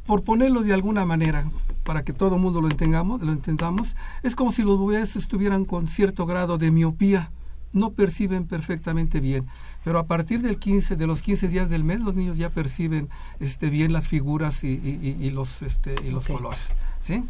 por 0.06 0.22
ponerlo 0.22 0.62
de 0.62 0.72
alguna 0.72 1.04
manera, 1.04 1.50
para 1.88 2.04
que 2.04 2.12
todo 2.12 2.34
el 2.34 2.42
mundo 2.42 2.60
lo 2.60 2.68
entendamos, 2.68 3.22
lo 3.22 3.32
entendamos, 3.32 3.96
es 4.22 4.34
como 4.34 4.52
si 4.52 4.62
los 4.62 4.78
bebés 4.78 5.16
estuvieran 5.16 5.64
con 5.64 5.88
cierto 5.88 6.26
grado 6.26 6.58
de 6.58 6.70
miopía, 6.70 7.30
no 7.72 7.92
perciben 7.92 8.44
perfectamente 8.44 9.20
bien, 9.20 9.46
pero 9.84 9.98
a 9.98 10.04
partir 10.04 10.42
del 10.42 10.58
15, 10.58 10.96
de 10.96 11.06
los 11.06 11.22
15 11.22 11.48
días 11.48 11.70
del 11.70 11.84
mes, 11.84 12.02
los 12.02 12.14
niños 12.14 12.36
ya 12.36 12.50
perciben 12.50 13.08
este, 13.40 13.70
bien 13.70 13.94
las 13.94 14.06
figuras 14.06 14.64
y, 14.64 15.30
los, 15.30 15.62
este, 15.62 15.94
y 16.06 16.10
los 16.10 16.26
colores, 16.26 16.74
¿sí? 17.00 17.24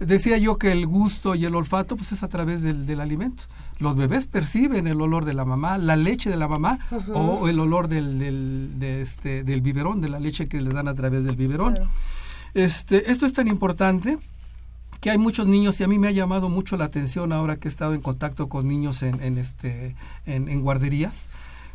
Decía 0.00 0.36
yo 0.36 0.58
que 0.58 0.70
el 0.70 0.86
gusto 0.86 1.34
y 1.34 1.46
el 1.46 1.54
olfato 1.54 1.96
pues 1.96 2.12
es 2.12 2.22
a 2.22 2.28
través 2.28 2.60
del, 2.60 2.84
del 2.84 3.00
alimento. 3.00 3.44
Los 3.78 3.96
bebés 3.96 4.26
perciben 4.26 4.86
el 4.86 5.00
olor 5.00 5.24
de 5.24 5.32
la 5.32 5.46
mamá, 5.46 5.78
la 5.78 5.96
leche 5.96 6.28
de 6.28 6.36
la 6.36 6.48
mamá 6.48 6.78
o 7.14 7.48
el 7.48 7.58
olor 7.58 7.88
del, 7.88 8.18
del, 8.18 8.78
de 8.78 9.00
este, 9.00 9.44
del 9.44 9.62
biberón, 9.62 10.02
de 10.02 10.10
la 10.10 10.20
leche 10.20 10.46
que 10.46 10.60
le 10.60 10.74
dan 10.74 10.88
a 10.88 10.94
través 10.94 11.24
del 11.24 11.36
biberón. 11.36 11.78
Este, 12.54 13.10
esto 13.10 13.26
es 13.26 13.32
tan 13.32 13.48
importante 13.48 14.18
que 15.00 15.10
hay 15.10 15.18
muchos 15.18 15.46
niños 15.46 15.78
y 15.80 15.84
a 15.84 15.88
mí 15.88 15.98
me 15.98 16.08
ha 16.08 16.12
llamado 16.12 16.48
mucho 16.48 16.76
la 16.76 16.86
atención 16.86 17.32
ahora 17.32 17.56
que 17.56 17.68
he 17.68 17.70
estado 17.70 17.94
en 17.94 18.00
contacto 18.00 18.48
con 18.48 18.66
niños 18.66 19.02
en, 19.02 19.22
en 19.22 19.38
este, 19.38 19.94
en, 20.24 20.48
en 20.48 20.62
guarderías 20.62 21.28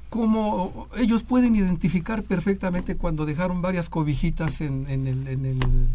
cómo 0.10 0.88
ellos 0.98 1.24
pueden 1.24 1.56
identificar 1.56 2.24
perfectamente 2.24 2.96
cuando 2.96 3.26
dejaron 3.26 3.62
varias 3.62 3.90
cobijitas 3.90 4.62
en, 4.62 4.88
en, 4.90 5.08
el, 5.08 5.28
en 5.28 5.46
el 5.46 5.88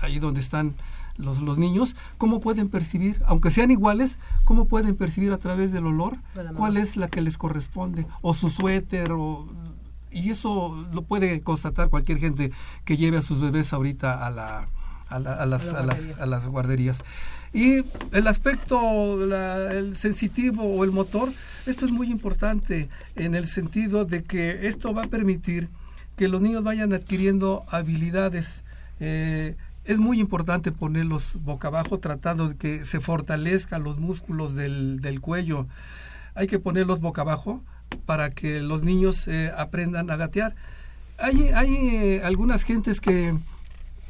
ahí 0.00 0.18
donde 0.18 0.40
están 0.40 0.74
los, 1.16 1.40
los 1.40 1.56
niños, 1.56 1.96
cómo 2.18 2.40
pueden 2.40 2.68
percibir, 2.68 3.22
aunque 3.26 3.50
sean 3.50 3.70
iguales, 3.70 4.18
cómo 4.44 4.66
pueden 4.66 4.96
percibir 4.96 5.32
a 5.32 5.38
través 5.38 5.72
del 5.72 5.86
olor 5.86 6.18
cuál 6.56 6.76
es 6.76 6.98
la 6.98 7.08
que 7.08 7.22
les 7.22 7.38
corresponde, 7.38 8.06
o 8.20 8.34
su 8.34 8.50
suéter, 8.50 9.12
o, 9.12 9.48
y 10.16 10.30
eso 10.30 10.74
lo 10.92 11.02
puede 11.02 11.40
constatar 11.40 11.88
cualquier 11.90 12.18
gente 12.18 12.52
que 12.84 12.96
lleve 12.96 13.18
a 13.18 13.22
sus 13.22 13.40
bebés 13.40 13.72
ahorita 13.72 14.26
a, 14.26 14.30
la, 14.30 14.66
a, 15.08 15.18
las, 15.18 15.74
a, 15.74 15.82
las, 15.82 16.16
a 16.18 16.26
las 16.26 16.48
guarderías. 16.48 16.98
Y 17.52 17.84
el 18.12 18.26
aspecto 18.26 19.22
el 19.70 19.96
sensitivo 19.96 20.64
o 20.64 20.84
el 20.84 20.90
motor, 20.90 21.32
esto 21.66 21.86
es 21.86 21.92
muy 21.92 22.10
importante 22.10 22.88
en 23.14 23.34
el 23.34 23.46
sentido 23.46 24.04
de 24.04 24.24
que 24.24 24.66
esto 24.68 24.92
va 24.94 25.02
a 25.02 25.08
permitir 25.08 25.68
que 26.16 26.28
los 26.28 26.40
niños 26.40 26.64
vayan 26.64 26.92
adquiriendo 26.92 27.64
habilidades 27.68 28.64
eh, 29.00 29.56
es 29.84 29.98
muy 29.98 30.18
importante 30.18 30.72
ponerlos 30.72 31.44
boca 31.44 31.68
abajo 31.68 31.98
tratando 31.98 32.48
de 32.48 32.56
que 32.56 32.84
se 32.84 33.00
fortalezcan 33.00 33.84
los 33.84 33.98
músculos 33.98 34.54
del, 34.54 35.00
del 35.00 35.20
cuello. 35.20 35.66
Hay 36.34 36.48
que 36.48 36.58
ponerlos 36.58 37.00
boca 37.00 37.22
abajo 37.22 37.62
para 38.04 38.30
que 38.30 38.60
los 38.60 38.82
niños 38.82 39.28
eh, 39.28 39.52
aprendan 39.56 40.10
a 40.10 40.16
gatear. 40.16 40.54
Hay, 41.18 41.50
hay 41.54 41.74
eh, 41.74 42.22
algunas 42.24 42.62
gentes 42.62 43.00
que 43.00 43.34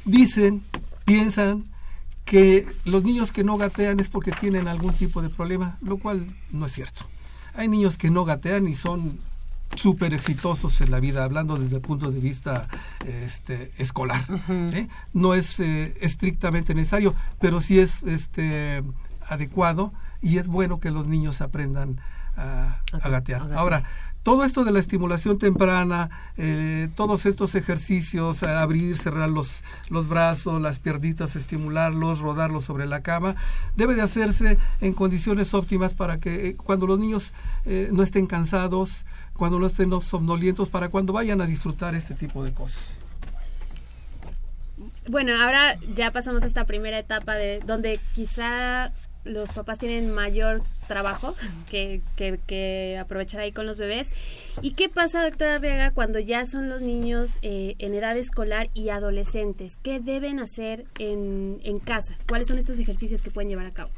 dicen, 0.05 0.63
piensan 1.05 1.65
que 2.25 2.67
los 2.83 3.03
niños 3.03 3.31
que 3.31 3.43
no 3.43 3.57
gatean 3.57 3.99
es 3.99 4.09
porque 4.09 4.31
tienen 4.31 4.67
algún 4.67 4.93
tipo 4.93 5.21
de 5.21 5.29
problema, 5.29 5.77
lo 5.81 5.97
cual 5.97 6.27
no 6.51 6.65
es 6.65 6.73
cierto. 6.73 7.05
Hay 7.55 7.69
niños 7.69 7.97
que 7.97 8.11
no 8.11 8.25
gatean 8.25 8.67
y 8.67 8.75
son 8.75 9.17
súper 9.75 10.13
exitosos 10.13 10.81
en 10.81 10.91
la 10.91 10.99
vida, 10.99 11.23
hablando 11.23 11.55
desde 11.55 11.77
el 11.77 11.81
punto 11.81 12.11
de 12.11 12.19
vista 12.19 12.67
este, 13.05 13.71
escolar. 13.77 14.25
¿eh? 14.49 14.87
No 15.13 15.33
es 15.33 15.59
eh, 15.59 15.97
estrictamente 16.01 16.73
necesario, 16.73 17.15
pero 17.39 17.61
sí 17.61 17.79
es 17.79 18.03
este, 18.03 18.83
adecuado 19.27 19.93
y 20.21 20.37
es 20.37 20.47
bueno 20.47 20.79
que 20.79 20.91
los 20.91 21.07
niños 21.07 21.41
aprendan 21.41 22.01
a, 22.37 23.09
gatear. 23.09 23.53
Ahora, 23.53 23.83
todo 24.23 24.43
esto 24.43 24.63
de 24.63 24.71
la 24.71 24.79
estimulación 24.79 25.37
temprana, 25.37 26.09
eh, 26.37 26.89
todos 26.95 27.25
estos 27.25 27.55
ejercicios, 27.55 28.43
abrir, 28.43 28.97
cerrar 28.97 29.29
los, 29.29 29.63
los 29.89 30.07
brazos, 30.07 30.61
las 30.61 30.79
pierditas, 30.79 31.35
estimularlos, 31.35 32.19
rodarlos 32.19 32.65
sobre 32.65 32.85
la 32.85 33.01
cama, 33.01 33.35
debe 33.75 33.95
de 33.95 34.01
hacerse 34.01 34.57
en 34.81 34.93
condiciones 34.93 35.53
óptimas 35.53 35.93
para 35.93 36.19
que 36.19 36.55
cuando 36.55 36.87
los 36.87 36.99
niños 36.99 37.33
no 37.91 38.03
estén 38.03 38.27
cansados, 38.27 39.05
cuando 39.33 39.59
no 39.59 39.67
estén 39.67 39.89
somnolientos, 40.01 40.69
para 40.69 40.89
cuando 40.89 41.13
vayan 41.13 41.41
a 41.41 41.45
disfrutar 41.45 41.95
este 41.95 42.13
tipo 42.13 42.43
de 42.43 42.51
cosas. 42.53 42.97
Bueno, 45.09 45.41
ahora 45.41 45.77
ya 45.95 46.11
pasamos 46.11 46.43
a 46.43 46.47
esta 46.47 46.65
primera 46.65 46.99
etapa 46.99 47.35
de 47.35 47.61
donde 47.61 47.99
quizá 48.13 48.91
los 49.27 49.51
papás 49.51 49.79
tienen 49.79 50.11
mayor 50.11 50.61
trabajo 50.87 51.35
que, 51.69 52.01
que, 52.15 52.39
que 52.47 52.97
aprovechar 52.99 53.41
ahí 53.41 53.51
con 53.51 53.65
los 53.65 53.77
bebés. 53.77 54.09
¿Y 54.61 54.71
qué 54.71 54.89
pasa, 54.89 55.23
doctora 55.23 55.55
Arriaga, 55.55 55.91
cuando 55.91 56.19
ya 56.19 56.45
son 56.45 56.69
los 56.69 56.81
niños 56.81 57.39
eh, 57.41 57.75
en 57.79 57.93
edad 57.93 58.17
escolar 58.17 58.69
y 58.73 58.89
adolescentes? 58.89 59.77
¿Qué 59.83 59.99
deben 59.99 60.39
hacer 60.39 60.85
en, 60.97 61.59
en 61.63 61.79
casa? 61.79 62.17
¿Cuáles 62.27 62.47
son 62.47 62.57
estos 62.57 62.79
ejercicios 62.79 63.21
que 63.21 63.31
pueden 63.31 63.49
llevar 63.49 63.65
a 63.65 63.73
cabo? 63.73 63.91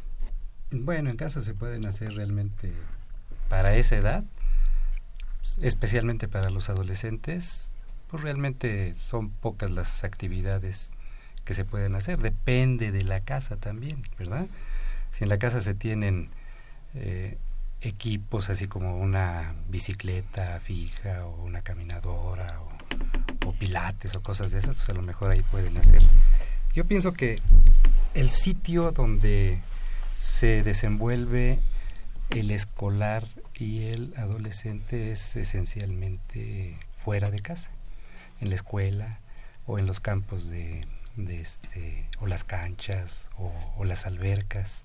Bueno, 0.72 1.10
en 1.10 1.18
casa 1.18 1.42
se 1.42 1.54
pueden 1.54 1.86
hacer 1.86 2.14
realmente 2.14 2.74
para 3.48 3.76
esa 3.76 3.98
edad, 3.98 4.24
especialmente 5.62 6.28
para 6.28 6.50
los 6.50 6.70
adolescentes, 6.70 7.72
pues 8.10 8.24
realmente 8.24 8.94
son 8.96 9.30
pocas 9.30 9.72
las 9.72 10.04
actividades 10.04 10.92
que 11.46 11.54
se 11.54 11.66
pueden 11.66 11.96
hacer. 11.96 12.20
Depende 12.20 12.92
de 12.92 13.04
la 13.04 13.22
casa 13.22 13.58
también, 13.58 14.04
¿verdad? 14.20 14.46
Si 15.12 15.24
en 15.24 15.30
la 15.30 15.38
casa 15.38 15.62
se 15.62 15.74
tienen 15.74 16.30
eh, 16.96 17.38
equipos 17.82 18.50
así 18.50 18.68
como 18.68 18.98
una 18.98 19.56
bicicleta 19.70 20.60
fija 20.60 21.26
o 21.26 21.44
una 21.44 21.62
caminadora 21.62 22.60
o, 22.62 22.70
pilates 23.60 24.16
o 24.16 24.22
cosas 24.22 24.52
de 24.52 24.60
esas, 24.60 24.76
pues 24.76 24.90
a 24.90 24.94
lo 24.94 25.02
mejor 25.02 25.32
ahí 25.32 25.42
pueden 25.42 25.78
hacer. 25.78 26.02
Yo 26.74 26.86
pienso 26.86 27.14
que 27.14 27.40
el 28.14 28.30
sitio 28.30 28.92
donde 28.92 29.60
se 30.16 30.64
desenvuelve 30.64 31.60
el 32.30 32.52
escolar 32.52 33.28
y 33.56 33.86
el 33.86 34.14
adolescente 34.16 35.12
es 35.12 35.36
esencialmente 35.36 36.78
fuera 36.96 37.32
de 37.32 37.40
casa, 37.40 37.72
en 38.40 38.50
la 38.50 38.56
escuela 38.56 39.20
o 39.66 39.80
en 39.80 39.88
los 39.88 40.00
campos 40.00 40.48
de, 40.48 40.88
de 41.16 41.42
este 41.42 42.08
o 42.20 42.28
las 42.28 42.44
canchas 42.44 43.30
o, 43.38 43.84
las 43.86 44.06
albercas, 44.06 44.84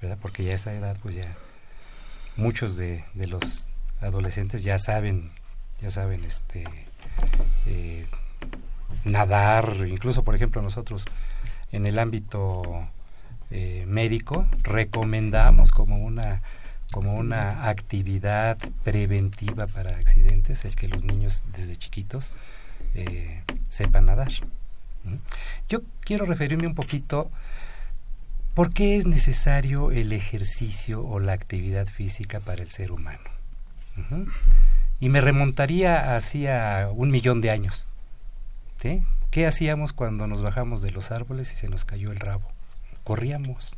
¿verdad? 0.00 0.18
Porque 0.20 0.44
ya 0.44 0.52
a 0.52 0.54
esa 0.54 0.74
edad 0.74 0.96
pues 1.02 1.14
ya 1.14 1.36
muchos 2.36 2.76
de, 2.76 3.04
los 3.14 3.66
adolescentes 4.00 4.62
ya 4.62 4.78
saben 4.78 5.30
ya 5.80 5.90
saben 5.90 6.24
este 6.24 6.64
eh, 7.66 8.06
nadar, 9.04 9.86
incluso 9.88 10.22
por 10.24 10.34
ejemplo 10.34 10.62
nosotros 10.62 11.04
en 11.72 11.86
el 11.86 11.98
ámbito 11.98 12.88
eh, 13.50 13.84
médico 13.86 14.46
recomendamos 14.62 15.72
como 15.72 15.98
una 15.98 16.42
como 16.92 17.14
una 17.14 17.68
actividad 17.68 18.56
preventiva 18.82 19.66
para 19.66 19.96
accidentes 19.96 20.64
el 20.64 20.74
que 20.74 20.88
los 20.88 21.04
niños 21.04 21.44
desde 21.54 21.76
chiquitos 21.76 22.32
eh, 22.94 23.42
sepan 23.68 24.06
nadar. 24.06 24.30
Yo 25.68 25.82
quiero 26.00 26.24
referirme 26.24 26.66
un 26.66 26.74
poquito 26.74 27.30
por 28.58 28.72
qué 28.72 28.96
es 28.96 29.06
necesario 29.06 29.92
el 29.92 30.12
ejercicio 30.12 31.06
o 31.06 31.20
la 31.20 31.32
actividad 31.32 31.86
física 31.86 32.40
para 32.40 32.60
el 32.60 32.70
ser 32.70 32.90
humano. 32.90 33.30
Uh 33.96 34.00
-huh. 34.00 34.32
Y 34.98 35.10
me 35.10 35.20
remontaría 35.20 36.16
hacia 36.16 36.88
un 36.92 37.12
millón 37.12 37.40
de 37.40 37.52
años. 37.52 37.86
¿sí? 38.82 39.04
¿Qué 39.30 39.46
hacíamos 39.46 39.92
cuando 39.92 40.26
nos 40.26 40.42
bajamos 40.42 40.82
de 40.82 40.90
los 40.90 41.12
árboles 41.12 41.52
y 41.52 41.56
se 41.56 41.68
nos 41.68 41.84
cayó 41.84 42.10
el 42.10 42.18
rabo? 42.18 42.50
Corríamos. 43.04 43.76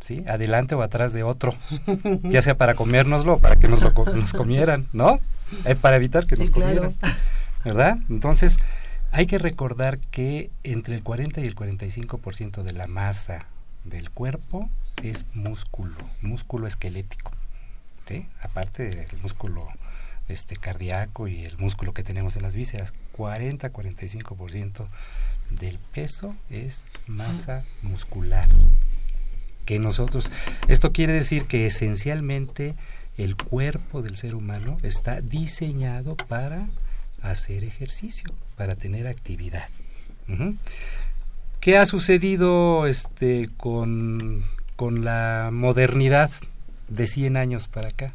¿Sí? 0.00 0.22
Adelante 0.28 0.74
o 0.74 0.82
atrás 0.82 1.14
de 1.14 1.22
otro, 1.22 1.54
ya 2.24 2.42
sea 2.42 2.58
para 2.58 2.74
comérnoslo 2.74 3.36
o 3.36 3.38
para 3.38 3.56
que 3.56 3.68
nos 3.68 3.80
lo 3.80 3.92
nos 4.14 4.34
comieran, 4.34 4.86
¿no? 4.92 5.18
Eh, 5.64 5.76
para 5.76 5.96
evitar 5.96 6.26
que 6.26 6.36
nos 6.36 6.48
sí, 6.48 6.52
comieran, 6.52 6.92
claro. 6.92 7.16
¿verdad? 7.64 7.98
Entonces, 8.10 8.58
hay 9.12 9.24
que 9.24 9.38
recordar 9.38 9.96
que 9.96 10.50
entre 10.62 10.94
el 10.94 11.02
40 11.02 11.40
y 11.40 11.46
el 11.46 11.56
45% 11.56 12.62
de 12.62 12.72
la 12.74 12.86
masa 12.86 13.46
del 13.84 14.10
cuerpo 14.10 14.68
es 15.02 15.24
músculo, 15.34 15.96
músculo 16.22 16.66
esquelético, 16.66 17.32
¿sí? 18.06 18.26
Aparte 18.42 18.90
del 18.90 19.20
músculo 19.22 19.68
este 20.28 20.56
cardíaco 20.56 21.28
y 21.28 21.44
el 21.44 21.58
músculo 21.58 21.92
que 21.92 22.02
tenemos 22.02 22.36
en 22.36 22.42
las 22.42 22.54
vísceras, 22.54 22.94
40-45% 23.16 24.88
del 25.50 25.78
peso 25.78 26.34
es 26.50 26.84
masa 27.06 27.64
muscular. 27.82 28.48
Que 29.66 29.78
nosotros, 29.78 30.30
esto 30.68 30.92
quiere 30.92 31.12
decir 31.12 31.46
que 31.46 31.66
esencialmente 31.66 32.74
el 33.16 33.36
cuerpo 33.36 34.02
del 34.02 34.16
ser 34.16 34.34
humano 34.34 34.76
está 34.82 35.20
diseñado 35.20 36.16
para 36.16 36.68
hacer 37.22 37.64
ejercicio, 37.64 38.28
para 38.56 38.74
tener 38.76 39.06
actividad. 39.06 39.68
¿Qué 41.64 41.78
ha 41.78 41.86
sucedido 41.86 42.86
este, 42.86 43.48
con, 43.56 44.44
con 44.76 45.02
la 45.02 45.48
modernidad 45.50 46.30
de 46.88 47.06
100 47.06 47.38
años 47.38 47.68
para 47.68 47.88
acá? 47.88 48.12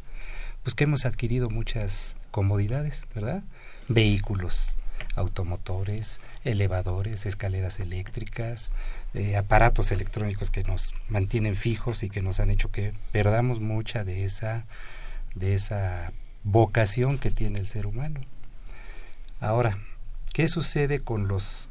Pues 0.61 0.75
que 0.75 0.83
hemos 0.83 1.03
adquirido 1.07 1.49
muchas 1.49 2.15
comodidades, 2.29 3.07
¿verdad? 3.15 3.41
Vehículos 3.87 4.75
automotores, 5.15 6.19
elevadores, 6.43 7.25
escaleras 7.25 7.79
eléctricas, 7.79 8.71
eh, 9.15 9.35
aparatos 9.35 9.91
electrónicos 9.91 10.51
que 10.51 10.63
nos 10.63 10.93
mantienen 11.07 11.55
fijos 11.55 12.03
y 12.03 12.11
que 12.11 12.21
nos 12.21 12.39
han 12.39 12.51
hecho 12.51 12.69
que 12.69 12.93
perdamos 13.11 13.61
mucha 13.61 14.03
de 14.03 14.25
esa 14.25 14.67
de 15.33 15.55
esa 15.55 16.11
vocación 16.43 17.17
que 17.17 17.31
tiene 17.31 17.57
el 17.57 17.67
ser 17.67 17.87
humano. 17.87 18.21
Ahora, 19.39 19.79
¿qué 20.33 20.47
sucede 20.47 20.99
con 20.99 21.27
los 21.27 21.68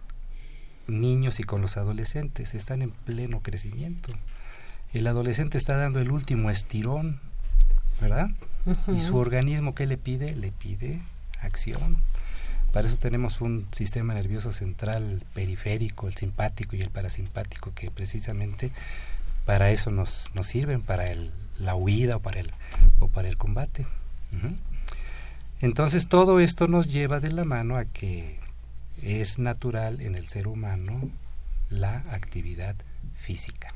niños 0.88 1.40
y 1.40 1.44
con 1.44 1.60
los 1.60 1.76
adolescentes? 1.76 2.54
Están 2.54 2.82
en 2.82 2.90
pleno 2.90 3.40
crecimiento. 3.40 4.12
El 4.92 5.06
adolescente 5.06 5.58
está 5.58 5.76
dando 5.76 6.00
el 6.00 6.10
último 6.10 6.50
estirón, 6.50 7.20
¿verdad? 8.00 8.30
Uh 8.66 8.72
-huh. 8.72 8.96
Y 8.96 9.00
su 9.00 9.16
organismo, 9.16 9.74
¿qué 9.74 9.86
le 9.86 9.98
pide? 9.98 10.34
Le 10.34 10.50
pide 10.50 11.00
acción. 11.40 11.98
Para 12.72 12.88
eso 12.88 12.98
tenemos 12.98 13.40
un 13.40 13.66
sistema 13.72 14.14
nervioso 14.14 14.52
central 14.52 15.24
periférico, 15.34 16.06
el 16.06 16.14
simpático 16.14 16.76
y 16.76 16.82
el 16.82 16.90
parasimpático, 16.90 17.72
que 17.74 17.90
precisamente 17.90 18.72
para 19.46 19.70
eso 19.70 19.90
nos, 19.90 20.30
nos 20.34 20.46
sirven, 20.46 20.82
para 20.82 21.10
el, 21.10 21.30
la 21.58 21.74
huida 21.74 22.16
o 22.16 22.20
para 22.20 22.40
el, 22.40 22.52
o 22.98 23.08
para 23.08 23.28
el 23.28 23.36
combate. 23.36 23.86
Uh 24.32 24.36
-huh. 24.36 24.56
Entonces 25.60 26.08
todo 26.08 26.40
esto 26.40 26.68
nos 26.68 26.86
lleva 26.88 27.20
de 27.20 27.32
la 27.32 27.44
mano 27.44 27.76
a 27.76 27.84
que 27.84 28.38
es 29.02 29.38
natural 29.38 30.00
en 30.00 30.14
el 30.14 30.28
ser 30.28 30.48
humano 30.48 31.10
la 31.70 32.04
actividad 32.10 32.76
física. 33.20 33.74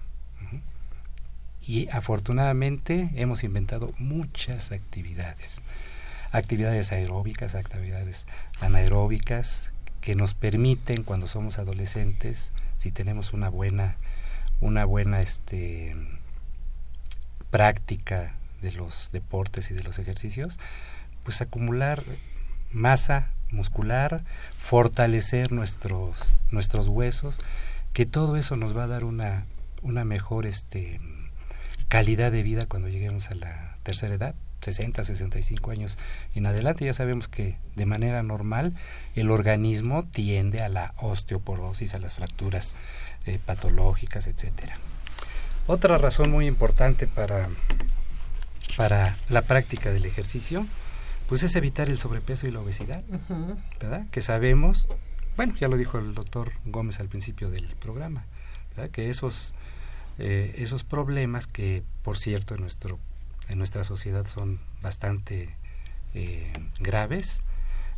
Y 1.60 1.88
afortunadamente 1.90 3.10
hemos 3.14 3.44
inventado 3.44 3.92
muchas 3.98 4.72
actividades 4.72 5.62
actividades 6.32 6.92
aeróbicas, 6.92 7.54
actividades 7.54 8.26
anaeróbicas 8.60 9.70
que 10.00 10.16
nos 10.16 10.32
permiten 10.34 11.02
cuando 11.02 11.26
somos 11.26 11.58
adolescentes, 11.58 12.52
si 12.78 12.90
tenemos 12.90 13.34
una 13.34 13.50
buena 13.50 13.96
una 14.60 14.84
buena 14.84 15.20
este 15.20 15.94
práctica 17.50 18.34
de 18.62 18.72
los 18.72 19.10
deportes 19.12 19.70
y 19.70 19.74
de 19.74 19.82
los 19.82 19.98
ejercicios, 19.98 20.58
pues 21.24 21.40
acumular 21.42 22.02
masa 22.72 23.30
muscular, 23.50 24.24
fortalecer 24.56 25.52
nuestros 25.52 26.16
nuestros 26.50 26.88
huesos, 26.88 27.38
que 27.92 28.06
todo 28.06 28.36
eso 28.36 28.56
nos 28.56 28.76
va 28.76 28.84
a 28.84 28.88
dar 28.88 29.04
una 29.04 29.46
una 29.82 30.04
mejor 30.04 30.46
este 30.46 31.00
calidad 31.88 32.32
de 32.32 32.42
vida 32.42 32.66
cuando 32.66 32.88
lleguemos 32.88 33.30
a 33.30 33.34
la 33.34 33.76
tercera 33.82 34.14
edad 34.14 34.34
60, 34.62 35.04
65 35.04 35.70
años 35.70 35.98
en 36.34 36.46
adelante, 36.46 36.84
ya 36.84 36.94
sabemos 36.94 37.28
que 37.28 37.56
de 37.76 37.86
manera 37.86 38.22
normal 38.22 38.74
el 39.14 39.30
organismo 39.30 40.04
tiende 40.04 40.62
a 40.62 40.68
la 40.68 40.94
osteoporosis, 40.98 41.94
a 41.94 41.98
las 41.98 42.14
fracturas 42.14 42.74
eh, 43.26 43.38
patológicas, 43.44 44.26
etcétera. 44.26 44.76
Otra 45.66 45.98
razón 45.98 46.30
muy 46.30 46.46
importante 46.46 47.06
para, 47.06 47.48
para 48.76 49.16
la 49.28 49.42
práctica 49.42 49.90
del 49.90 50.06
ejercicio, 50.06 50.66
pues 51.32 51.44
es 51.44 51.56
evitar 51.56 51.88
el 51.88 51.96
sobrepeso 51.96 52.46
y 52.46 52.50
la 52.50 52.60
obesidad, 52.60 53.02
uh 53.08 53.16
-huh. 53.32 53.56
¿verdad? 53.80 54.06
Que 54.10 54.20
sabemos, 54.20 54.86
bueno, 55.34 55.54
ya 55.58 55.66
lo 55.68 55.78
dijo 55.78 55.98
el 55.98 56.12
doctor 56.12 56.52
Gómez 56.66 57.00
al 57.00 57.08
principio 57.08 57.48
del 57.48 57.74
programa, 57.76 58.26
¿verdad? 58.68 58.90
Que 58.90 59.08
esos, 59.08 59.54
eh, 60.18 60.54
esos 60.58 60.84
problemas 60.84 61.46
que, 61.46 61.84
por 62.02 62.18
cierto, 62.18 62.54
en 62.54 62.60
nuestro 62.60 62.98
en 63.48 63.56
nuestra 63.56 63.82
sociedad 63.82 64.26
son 64.26 64.60
bastante 64.82 65.56
eh, 66.12 66.52
graves, 66.80 67.42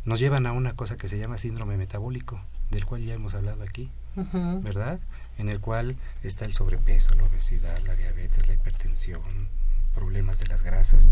nos 0.05 0.21
llevan 0.21 0.45
a 0.45 0.53
una 0.53 0.71
cosa 0.71 0.95
que 0.95 1.09
se 1.09 1.17
llama 1.17 1.37
síndrome 1.37 1.75
metabólico, 1.75 2.39
del 2.71 2.85
cual 2.85 3.03
ya 3.03 3.15
hemos 3.15 3.33
hablado 3.33 3.63
aquí, 3.63 3.91
uh 4.15 4.21
-huh. 4.21 4.63
¿verdad? 4.63 5.01
En 5.37 5.49
el 5.49 5.59
cual 5.59 5.97
está 6.23 6.45
el 6.45 6.53
sobrepeso, 6.53 7.13
la 7.15 7.25
obesidad, 7.25 7.81
la 7.81 7.95
diabetes, 7.95 8.47
la 8.47 8.53
hipertensión, 8.53 9.49
problemas 9.95 10.39
de 10.39 10.47
las 10.47 10.61
grasas. 10.61 11.07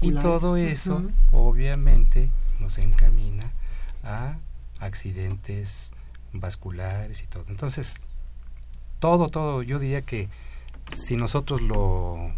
Y 0.00 0.12
todo 0.12 0.56
eso, 0.56 0.96
uh 0.96 1.00
-huh. 1.00 1.12
obviamente, 1.32 2.30
nos 2.58 2.78
encamina 2.78 3.50
a 4.02 4.36
accidentes 4.80 5.92
vasculares 6.32 7.22
y 7.22 7.26
todo. 7.26 7.44
Entonces, 7.48 8.00
todo, 8.98 9.28
todo, 9.28 9.62
yo 9.62 9.78
diría 9.78 10.02
que 10.02 10.28
si 10.92 11.16
nosotros 11.16 11.60
lo, 11.60 12.32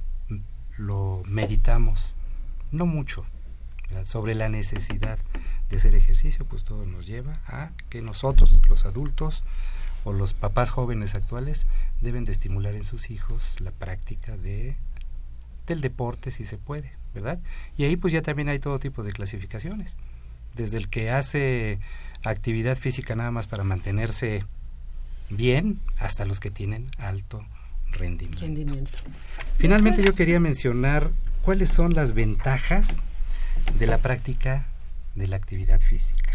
lo 0.77 1.23
meditamos, 1.27 2.15
no 2.73 2.87
mucho, 2.87 3.25
¿verdad? 3.89 4.05
sobre 4.05 4.35
la 4.35 4.49
necesidad 4.49 5.19
de 5.71 5.77
hacer 5.77 5.95
ejercicio, 5.95 6.45
pues 6.45 6.65
todo 6.65 6.85
nos 6.87 7.07
lleva 7.07 7.35
a 7.47 7.71
que 7.89 8.03
nosotros, 8.03 8.61
los 8.69 8.85
adultos 8.85 9.45
o 10.05 10.13
los 10.13 10.35
papás 10.35 10.71
jóvenes 10.71 11.15
actuales, 11.15 11.67
deben 12.01 12.25
de 12.25 12.33
estimular 12.33 12.75
en 12.75 12.85
sus 12.85 13.11
hijos 13.11 13.61
la 13.61 13.71
práctica 13.71 14.37
de 14.37 14.77
del 15.67 15.81
deporte 15.81 16.31
si 16.31 16.45
se 16.45 16.59
puede, 16.59 16.93
¿verdad? 17.15 17.39
Y 17.77 17.85
ahí 17.85 17.97
pues 17.97 18.13
ya 18.13 18.23
también 18.23 18.49
hay 18.49 18.59
todo 18.59 18.79
tipo 18.79 19.03
de 19.03 19.13
clasificaciones, 19.13 19.97
desde 20.55 20.79
el 20.79 20.89
que 20.89 21.11
hace 21.11 21.79
actividad 22.23 22.77
física 22.77 23.17
nada 23.17 23.31
más 23.31 23.47
para 23.47 23.65
mantenerse 23.65 24.45
bien 25.31 25.81
hasta 25.99 26.25
los 26.25 26.41
que 26.41 26.51
tienen 26.51 26.91
alto 26.99 27.45
rendimiento. 27.93 28.41
Rendimiento. 28.41 28.99
Finalmente 29.59 30.03
yo 30.03 30.15
quería 30.15 30.41
mencionar 30.41 31.11
cuáles 31.43 31.71
son 31.71 31.95
las 31.95 32.13
ventajas 32.13 33.01
de 33.79 33.87
la 33.87 33.99
práctica 33.99 34.67
de 35.15 35.29
la 35.29 35.37
actividad 35.37 35.81
física. 35.81 36.33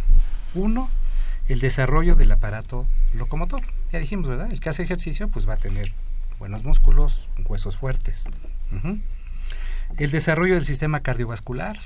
Uno, 0.54 0.90
el 1.48 1.60
desarrollo 1.60 2.16
del 2.16 2.32
aparato 2.32 2.88
locomotor. 3.14 3.64
Ya 3.92 4.00
dijimos, 4.00 4.28
¿verdad? 4.28 4.52
El 4.52 4.60
que 4.60 4.70
hace 4.70 4.84
ejercicio 4.84 5.28
pues 5.28 5.48
va 5.48 5.54
a 5.54 5.58
tener 5.58 5.92
buenos 6.38 6.64
músculos, 6.64 7.28
huesos 7.46 7.76
fuertes. 7.78 8.26
El 9.98 10.12
desarrollo 10.12 10.56
del 10.56 10.66
sistema 10.66 11.02
cardiovascular, 11.02 11.78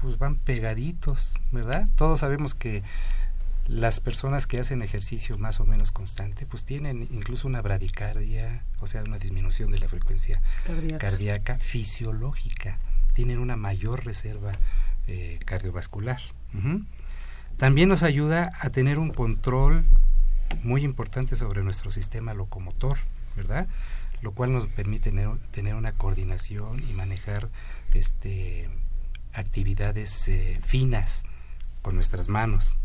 pues 0.00 0.18
van 0.18 0.36
pegaditos, 0.36 1.34
¿verdad? 1.52 1.88
Todos 1.96 2.20
sabemos 2.20 2.54
que 2.54 2.82
las 3.66 4.00
personas 4.00 4.46
que 4.46 4.60
hacen 4.60 4.82
ejercicio 4.82 5.38
más 5.38 5.58
o 5.60 5.64
menos 5.64 5.90
constante, 5.90 6.44
pues 6.44 6.64
tienen 6.64 7.08
incluso 7.10 7.48
una 7.48 7.62
bradicardia, 7.62 8.62
o 8.80 8.86
sea, 8.86 9.02
una 9.02 9.18
disminución 9.18 9.70
de 9.70 9.78
la 9.78 9.88
frecuencia 9.88 10.42
Cardíaca. 10.66 10.98
cardíaca 10.98 11.58
fisiológica. 11.58 12.78
Tienen 13.14 13.38
una 13.38 13.56
mayor 13.56 14.04
reserva 14.04 14.52
eh, 15.06 15.38
cardiovascular. 15.46 16.20
También 17.56 17.88
nos 17.88 18.02
ayuda 18.02 18.52
a 18.60 18.70
tener 18.70 18.98
un 18.98 19.10
control 19.10 19.84
muy 20.62 20.82
importante 20.82 21.36
sobre 21.36 21.62
nuestro 21.62 21.90
sistema 21.90 22.34
locomotor, 22.34 22.98
¿verdad? 23.36 23.66
Lo 24.24 24.32
cual 24.32 24.52
nos 24.52 24.66
permite 24.66 25.10
tener, 25.10 25.36
tener 25.50 25.74
una 25.74 25.92
coordinación 25.92 26.82
y 26.88 26.94
manejar 26.94 27.50
este, 27.92 28.70
actividades 29.34 30.28
eh, 30.28 30.58
finas 30.64 31.24
con 31.82 31.94
nuestras 31.94 32.30
manos. 32.30 32.78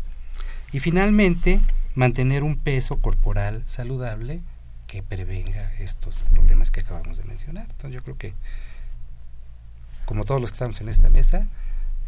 Y 0.70 0.80
finalmente, 0.80 1.60
mantener 1.94 2.42
un 2.42 2.58
peso 2.58 2.98
corporal 2.98 3.62
saludable 3.64 4.42
que 4.86 5.02
prevenga 5.02 5.72
estos 5.78 6.18
problemas 6.24 6.70
que 6.70 6.80
acabamos 6.80 7.16
de 7.16 7.24
mencionar. 7.24 7.66
Entonces 7.70 7.92
yo 7.92 8.02
creo 8.02 8.18
que, 8.18 8.34
como 10.04 10.24
todos 10.24 10.42
los 10.42 10.50
que 10.50 10.56
estamos 10.56 10.78
en 10.82 10.90
esta 10.90 11.08
mesa, 11.08 11.46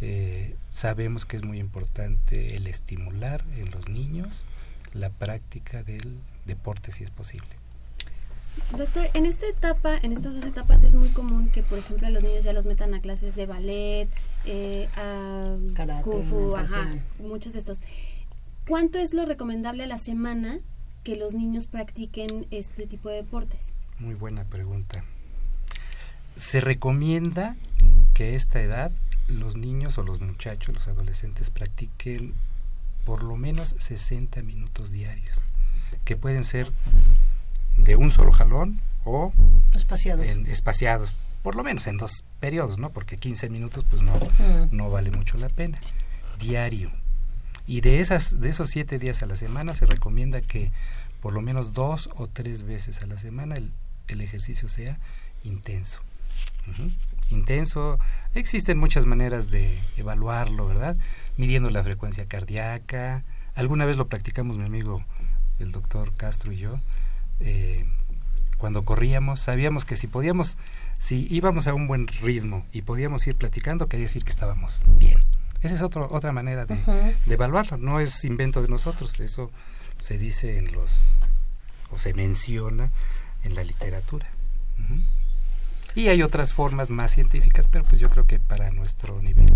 eh, 0.03 0.57
sabemos 0.73 1.25
que 1.25 1.39
es 1.39 1.43
muy 1.43 1.59
importante 1.59 2.55
el 2.55 2.67
estimular 2.67 3.43
en 3.57 3.71
los 3.71 3.89
niños 3.89 4.45
la 4.93 5.09
práctica 5.09 5.83
del 5.83 6.19
deporte 6.45 6.93
si 6.93 7.03
es 7.03 7.11
posible. 7.11 7.62
Doctor, 8.77 9.09
en 9.15 9.27
esta 9.27 9.47
etapa, 9.47 9.99
en 10.03 10.13
estas 10.13 10.35
dos 10.35 10.45
etapas 10.45 10.83
es 10.83 10.95
muy 10.95 11.09
común 11.11 11.51
que, 11.51 11.63
por 11.63 11.79
ejemplo, 11.79 12.07
a 12.07 12.11
los 12.11 12.23
niños 12.23 12.45
ya 12.45 12.53
los 12.53 12.65
metan 12.65 12.95
a 12.95 13.01
clases 13.01 13.37
de 13.37 13.47
ballet, 13.47 14.09
eh, 14.47 14.89
a 14.97 15.57
Karate, 15.75 16.03
kung 16.03 16.25
fu, 16.25 16.57
ajá, 16.57 16.89
muchos 17.19 17.53
de 17.53 17.59
estos. 17.59 17.81
¿Cuánto 18.67 18.99
es 18.99 19.13
lo 19.13 19.27
recomendable 19.27 19.85
a 19.85 19.87
la 19.87 19.99
semana 19.99 20.59
que 21.05 21.17
los 21.17 21.35
niños 21.35 21.67
practiquen 21.67 22.47
este 22.51 22.87
tipo 22.87 23.09
de 23.09 23.17
deportes? 23.17 23.75
Muy 23.99 24.15
buena 24.15 24.45
pregunta. 24.45 25.05
Se 26.37 26.61
recomienda 26.61 27.57
que 28.15 28.25
a 28.25 28.29
esta 28.29 28.63
edad 28.63 28.93
los 29.29 29.57
niños 29.57 29.99
o 29.99 30.03
los 30.03 30.21
muchachos, 30.21 30.75
los 30.75 30.89
adolescentes 30.89 31.51
practiquen 31.51 32.35
por 33.05 33.23
lo 33.23 33.37
menos 33.37 33.75
60 33.79 34.43
minutos 34.43 34.93
diarios, 34.93 35.45
que 36.05 36.17
pueden 36.17 36.45
ser 36.45 36.73
de 37.77 37.97
un 37.97 38.11
solo 38.11 38.33
jalón 38.33 38.81
o 39.05 39.33
Espaciados. 39.75 40.27
en 40.27 40.47
espaciados, 40.47 41.13
por 41.43 41.57
lo 41.57 41.65
menos 41.65 41.87
en 41.87 41.97
dos 41.97 42.25
periodos, 42.41 42.79
¿no? 42.79 42.91
Porque 42.91 43.17
15 43.17 43.49
minutos 43.51 43.85
pues 43.89 44.03
no, 44.03 44.13
Mm. 44.15 44.69
no 44.77 44.91
vale 44.91 45.11
mucho 45.11 45.37
la 45.39 45.49
pena. 45.49 45.79
Diario. 46.39 46.91
Y 47.67 47.81
de, 47.81 48.01
esas, 48.01 48.41
de 48.41 48.49
esos 48.49 48.71
siete 48.71 48.99
días 48.99 49.23
a 49.23 49.27
la 49.27 49.37
semana 49.37 49.75
se 49.75 49.87
recomienda 49.87 50.41
que 50.41 50.73
por 51.21 51.33
lo 51.33 51.41
menos 51.41 51.73
dos 51.73 52.11
o 52.17 52.27
tres 52.27 52.65
veces 52.65 53.03
a 53.03 53.07
la 53.07 53.17
semana 53.17 53.55
el, 53.57 53.73
el 54.09 54.21
ejercicio 54.21 54.69
sea 54.69 54.99
intenso. 55.45 56.01
Intenso. 57.31 57.99
Existen 58.35 58.79
muchas 58.79 59.07
maneras 59.07 59.51
de 59.51 59.79
evaluarlo, 59.97 60.67
¿verdad? 60.67 60.97
Midiendo 61.37 61.71
la 61.71 61.83
frecuencia 61.83 62.27
cardíaca. 62.27 63.23
Alguna 63.55 63.85
vez 63.85 63.97
lo 63.97 64.07
practicamos 64.09 64.57
mi 64.59 64.65
amigo 64.65 65.05
el 65.59 65.71
doctor 65.73 66.13
Castro 66.15 66.53
y 66.53 66.59
yo. 66.59 66.79
Eh, 67.41 67.87
cuando 68.59 68.85
corríamos, 68.85 69.41
sabíamos 69.41 69.85
que 69.85 69.97
si 69.97 70.07
podíamos, 70.07 70.57
si 70.99 71.27
íbamos 71.31 71.67
a 71.67 71.75
un 71.75 71.87
buen 71.89 72.07
ritmo 72.07 72.65
y 72.73 72.83
podíamos 72.83 73.27
ir 73.27 73.37
platicando, 73.37 73.89
quería 73.89 74.07
decir 74.07 74.25
que 74.25 74.31
estábamos 74.31 74.83
bien. 74.99 75.19
Esa 75.63 75.75
es 75.75 75.83
otro, 75.83 76.09
otra 76.11 76.33
manera 76.33 76.67
de, 76.67 76.77
de 77.27 77.35
evaluarlo. 77.35 77.77
No 77.77 78.01
es 78.01 78.25
invento 78.25 78.63
de 78.63 78.69
nosotros, 78.69 79.19
eso 79.21 79.51
se 79.99 80.19
dice 80.19 80.59
en 80.59 80.73
los, 80.73 81.15
o 81.91 81.99
se 81.99 82.15
menciona 82.15 82.91
en 83.45 83.55
la 83.55 83.65
literatura. 83.65 84.27
Y 85.95 86.09
hay 86.09 86.23
otras 86.23 86.53
formas 86.53 86.91
más 86.91 87.13
científicas, 87.13 87.69
pero 87.69 87.85
pues 87.85 88.01
yo 88.01 88.11
creo 88.11 88.27
que 88.27 88.41
para 88.41 88.71
nuestro 88.71 89.21
nivel, 89.21 89.53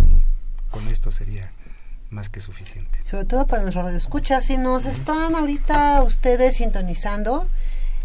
con 0.70 0.86
esto 0.88 1.10
sería 1.10 1.50
más 2.10 2.28
que 2.28 2.40
suficiente. 2.40 2.98
sobre 3.04 3.24
todo 3.24 3.46
para 3.46 3.62
nuestro 3.62 3.82
radio 3.82 3.98
escucha. 3.98 4.40
Si 4.40 4.56
nos 4.56 4.86
están 4.86 5.34
ahorita 5.34 6.02
ustedes 6.02 6.56
sintonizando, 6.56 7.46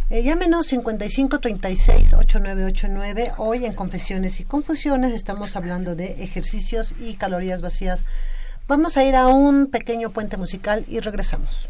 eh, 0.10 0.24
llámenos 0.24 0.72
5536-8989. 0.72 3.34
Hoy 3.38 3.66
en 3.66 3.74
Confesiones 3.74 4.40
y 4.40 4.44
Confusiones 4.44 5.14
estamos 5.14 5.56
hablando 5.56 5.96
de 5.96 6.24
ejercicios 6.24 6.96
y 7.00 7.16
calorías 7.16 7.62
vacías. 7.62 8.06
Vamos 8.68 8.98
a 8.98 9.04
ir 9.04 9.16
a 9.16 9.28
un 9.28 9.68
pequeño 9.68 10.12
puente 10.12 10.38
musical 10.38 10.86
y 10.88 11.00
regresamos. 11.00 11.70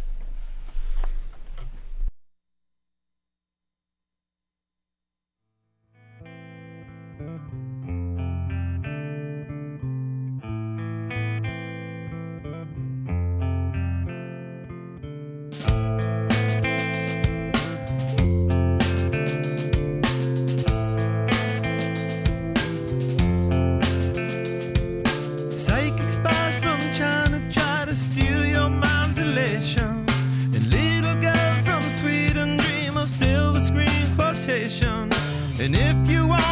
If 35.74 36.10
you 36.10 36.28
want 36.28 36.51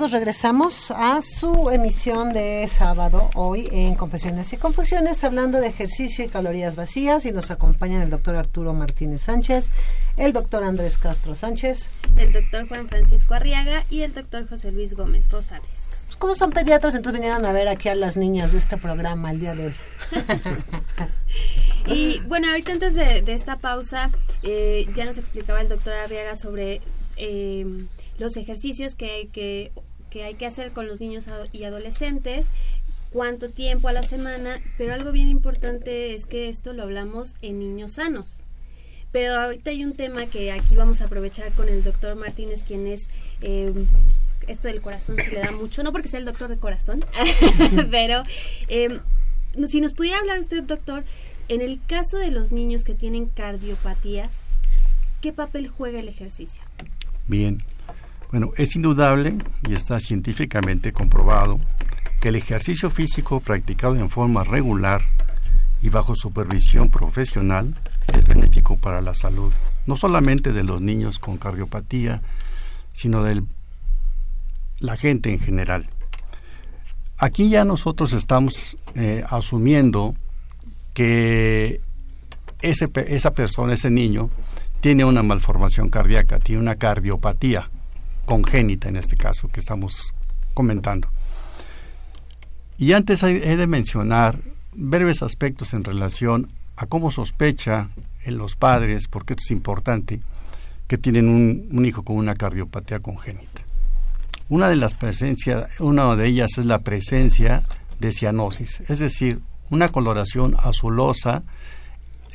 amigos, 0.00 0.12
regresamos 0.12 0.90
a 0.92 1.20
su 1.20 1.68
emisión 1.68 2.32
de 2.32 2.66
sábado, 2.68 3.28
hoy 3.34 3.68
en 3.70 3.96
Confesiones 3.96 4.50
y 4.54 4.56
Confusiones, 4.56 5.22
hablando 5.24 5.60
de 5.60 5.66
ejercicio 5.66 6.24
y 6.24 6.28
calorías 6.28 6.74
vacías, 6.74 7.26
y 7.26 7.32
nos 7.32 7.50
acompañan 7.50 8.00
el 8.00 8.08
doctor 8.08 8.34
Arturo 8.34 8.72
Martínez 8.72 9.20
Sánchez, 9.20 9.70
el 10.16 10.32
doctor 10.32 10.64
Andrés 10.64 10.96
Castro 10.96 11.34
Sánchez, 11.34 11.90
el 12.16 12.32
doctor 12.32 12.66
Juan 12.66 12.88
Francisco 12.88 13.34
Arriaga 13.34 13.84
y 13.90 14.00
el 14.00 14.14
doctor 14.14 14.48
José 14.48 14.72
Luis 14.72 14.94
Gómez 14.94 15.28
Rosales. 15.28 15.68
Pues 16.06 16.16
como 16.16 16.34
son 16.34 16.50
pediatras, 16.50 16.94
entonces 16.94 17.20
vinieron 17.20 17.44
a 17.44 17.52
ver 17.52 17.68
aquí 17.68 17.90
a 17.90 17.94
las 17.94 18.16
niñas 18.16 18.52
de 18.52 18.58
este 18.58 18.78
programa 18.78 19.32
el 19.32 19.40
día 19.40 19.54
de 19.54 19.66
hoy. 19.66 19.74
y 21.94 22.20
bueno, 22.20 22.48
ahorita 22.48 22.72
antes 22.72 22.94
de, 22.94 23.22
esta 23.26 23.58
pausa, 23.58 24.08
eh, 24.44 24.86
ya 24.94 25.04
nos 25.04 25.18
explicaba 25.18 25.60
el 25.60 25.68
doctor 25.68 25.92
Arriaga 25.92 26.36
sobre... 26.36 26.80
Eh, 27.16 27.66
los 28.20 28.36
ejercicios 28.36 28.94
que 28.94 29.30
que, 29.32 29.72
que 30.10 30.24
hay 30.24 30.34
que 30.34 30.46
hacer 30.46 30.72
con 30.72 30.86
los 30.86 31.00
niños 31.00 31.28
y 31.52 31.64
adolescentes, 31.64 32.48
cuánto 33.10 33.48
tiempo 33.48 33.88
a 33.88 33.92
la 33.92 34.02
semana, 34.02 34.60
pero 34.78 34.92
algo 34.92 35.12
bien 35.12 35.28
importante 35.28 36.14
es 36.14 36.26
que 36.26 36.48
esto 36.48 36.72
lo 36.72 36.82
hablamos 36.82 37.34
en 37.42 37.58
niños 37.58 37.92
sanos. 37.92 38.44
Pero 39.12 39.34
ahorita 39.34 39.70
hay 39.70 39.84
un 39.84 39.94
tema 39.94 40.26
que 40.26 40.52
aquí 40.52 40.76
vamos 40.76 41.00
a 41.00 41.06
aprovechar 41.06 41.52
con 41.52 41.68
el 41.68 41.82
doctor 41.82 42.16
Martínez, 42.16 42.62
quien 42.62 42.86
es... 42.86 43.08
Eh, 43.40 43.72
esto 44.46 44.68
del 44.68 44.80
corazón 44.80 45.16
se 45.16 45.30
le 45.30 45.40
da 45.40 45.52
mucho, 45.52 45.82
no 45.82 45.92
porque 45.92 46.08
sea 46.08 46.18
el 46.18 46.24
doctor 46.24 46.48
de 46.48 46.56
corazón, 46.56 47.04
pero 47.90 48.22
eh, 48.68 48.98
si 49.68 49.80
nos 49.80 49.92
pudiera 49.92 50.18
hablar 50.18 50.40
usted, 50.40 50.64
doctor, 50.64 51.04
en 51.48 51.60
el 51.60 51.80
caso 51.86 52.16
de 52.16 52.30
los 52.30 52.50
niños 52.50 52.82
que 52.82 52.94
tienen 52.94 53.26
cardiopatías, 53.26 54.40
¿qué 55.20 55.32
papel 55.32 55.68
juega 55.68 56.00
el 56.00 56.08
ejercicio? 56.08 56.62
Bien, 57.28 57.62
bueno, 58.30 58.52
es 58.56 58.76
indudable 58.76 59.36
y 59.68 59.74
está 59.74 59.98
científicamente 59.98 60.92
comprobado 60.92 61.58
que 62.20 62.28
el 62.28 62.36
ejercicio 62.36 62.88
físico 62.90 63.40
practicado 63.40 63.96
en 63.96 64.08
forma 64.08 64.44
regular 64.44 65.02
y 65.82 65.88
bajo 65.88 66.14
supervisión 66.14 66.90
profesional 66.90 67.74
es 68.14 68.26
benéfico 68.26 68.76
para 68.76 69.00
la 69.00 69.14
salud, 69.14 69.52
no 69.86 69.96
solamente 69.96 70.52
de 70.52 70.62
los 70.62 70.80
niños 70.80 71.18
con 71.18 71.38
cardiopatía, 71.38 72.22
sino 72.92 73.24
de 73.24 73.42
la 74.78 74.96
gente 74.96 75.32
en 75.32 75.40
general. 75.40 75.86
Aquí 77.18 77.48
ya 77.48 77.64
nosotros 77.64 78.12
estamos 78.12 78.76
eh, 78.94 79.24
asumiendo 79.28 80.14
que 80.94 81.80
ese, 82.60 82.88
esa 82.94 83.32
persona, 83.32 83.74
ese 83.74 83.90
niño, 83.90 84.30
tiene 84.80 85.04
una 85.04 85.22
malformación 85.22 85.88
cardíaca, 85.88 86.38
tiene 86.38 86.62
una 86.62 86.76
cardiopatía 86.76 87.70
congénita 88.30 88.88
en 88.88 88.96
este 88.96 89.16
caso 89.16 89.48
que 89.48 89.58
estamos 89.58 90.14
comentando. 90.54 91.08
Y 92.78 92.92
antes 92.92 93.24
he 93.24 93.56
de 93.56 93.66
mencionar 93.66 94.38
breves 94.72 95.22
aspectos 95.22 95.74
en 95.74 95.82
relación 95.82 96.48
a 96.76 96.86
cómo 96.86 97.10
sospecha 97.10 97.90
en 98.22 98.38
los 98.38 98.54
padres, 98.54 99.08
porque 99.08 99.32
esto 99.32 99.42
es 99.44 99.50
importante, 99.50 100.20
que 100.86 100.96
tienen 100.96 101.28
un, 101.28 101.84
hijo 101.84 102.04
con 102.04 102.16
una 102.16 102.36
cardiopatía 102.36 103.00
congénita. 103.00 103.62
Una 104.48 104.68
de 104.68 104.76
las 104.76 104.94
presencias, 104.94 105.66
una 105.80 106.14
de 106.14 106.28
ellas 106.28 106.56
es 106.56 106.66
la 106.66 106.78
presencia 106.78 107.64
de 107.98 108.12
cianosis, 108.12 108.80
es 108.88 109.00
decir, 109.00 109.40
una 109.70 109.88
coloración 109.88 110.54
azulosa 110.56 111.42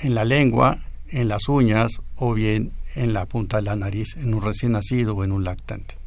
en 0.02 0.14
la 0.14 0.26
lengua, 0.26 0.84
en 1.08 1.30
las 1.30 1.48
uñas 1.48 2.02
o 2.18 2.34
bien 2.34 2.74
en 2.96 3.14
la 3.14 3.26
punta 3.26 3.58
de 3.58 3.64
la 3.64 3.76
nariz 3.76 4.16
en 4.18 4.34
un 4.34 4.42
recién 4.42 4.74
nacido 4.74 5.16
o 5.16 5.24
en 5.24 5.32
un 5.32 5.44
lactante. 5.44 5.98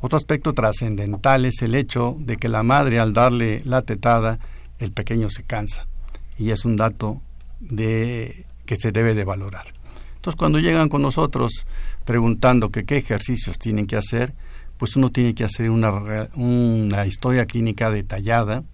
Otro 0.00 0.16
aspecto 0.16 0.52
trascendental 0.52 1.44
es 1.44 1.62
el 1.62 1.74
hecho 1.74 2.16
de 2.18 2.36
que 2.36 2.48
la 2.48 2.62
madre 2.62 2.98
al 2.98 3.12
darle 3.12 3.62
la 3.64 3.82
tetada, 3.82 4.38
el 4.80 4.90
pequeño 4.90 5.30
se 5.30 5.44
cansa. 5.44 5.86
Y 6.36 6.50
es 6.50 6.64
un 6.64 6.74
dato 6.74 7.22
de, 7.60 8.46
que 8.66 8.76
se 8.76 8.90
debe 8.90 9.14
de 9.14 9.24
valorar. 9.24 9.66
Entonces, 10.16 10.36
cuando 10.36 10.58
llegan 10.58 10.88
con 10.88 11.02
nosotros 11.02 11.66
preguntando 12.04 12.70
qué 12.70 12.96
ejercicios 12.96 13.58
tienen 13.58 13.86
que 13.86 13.96
hacer, 13.96 14.34
pues 14.76 14.96
uno 14.96 15.10
tiene 15.10 15.34
que 15.34 15.44
hacer 15.44 15.70
una, 15.70 16.28
una 16.34 17.06
historia 17.06 17.46
clínica 17.46 17.92
detallada 17.92 18.64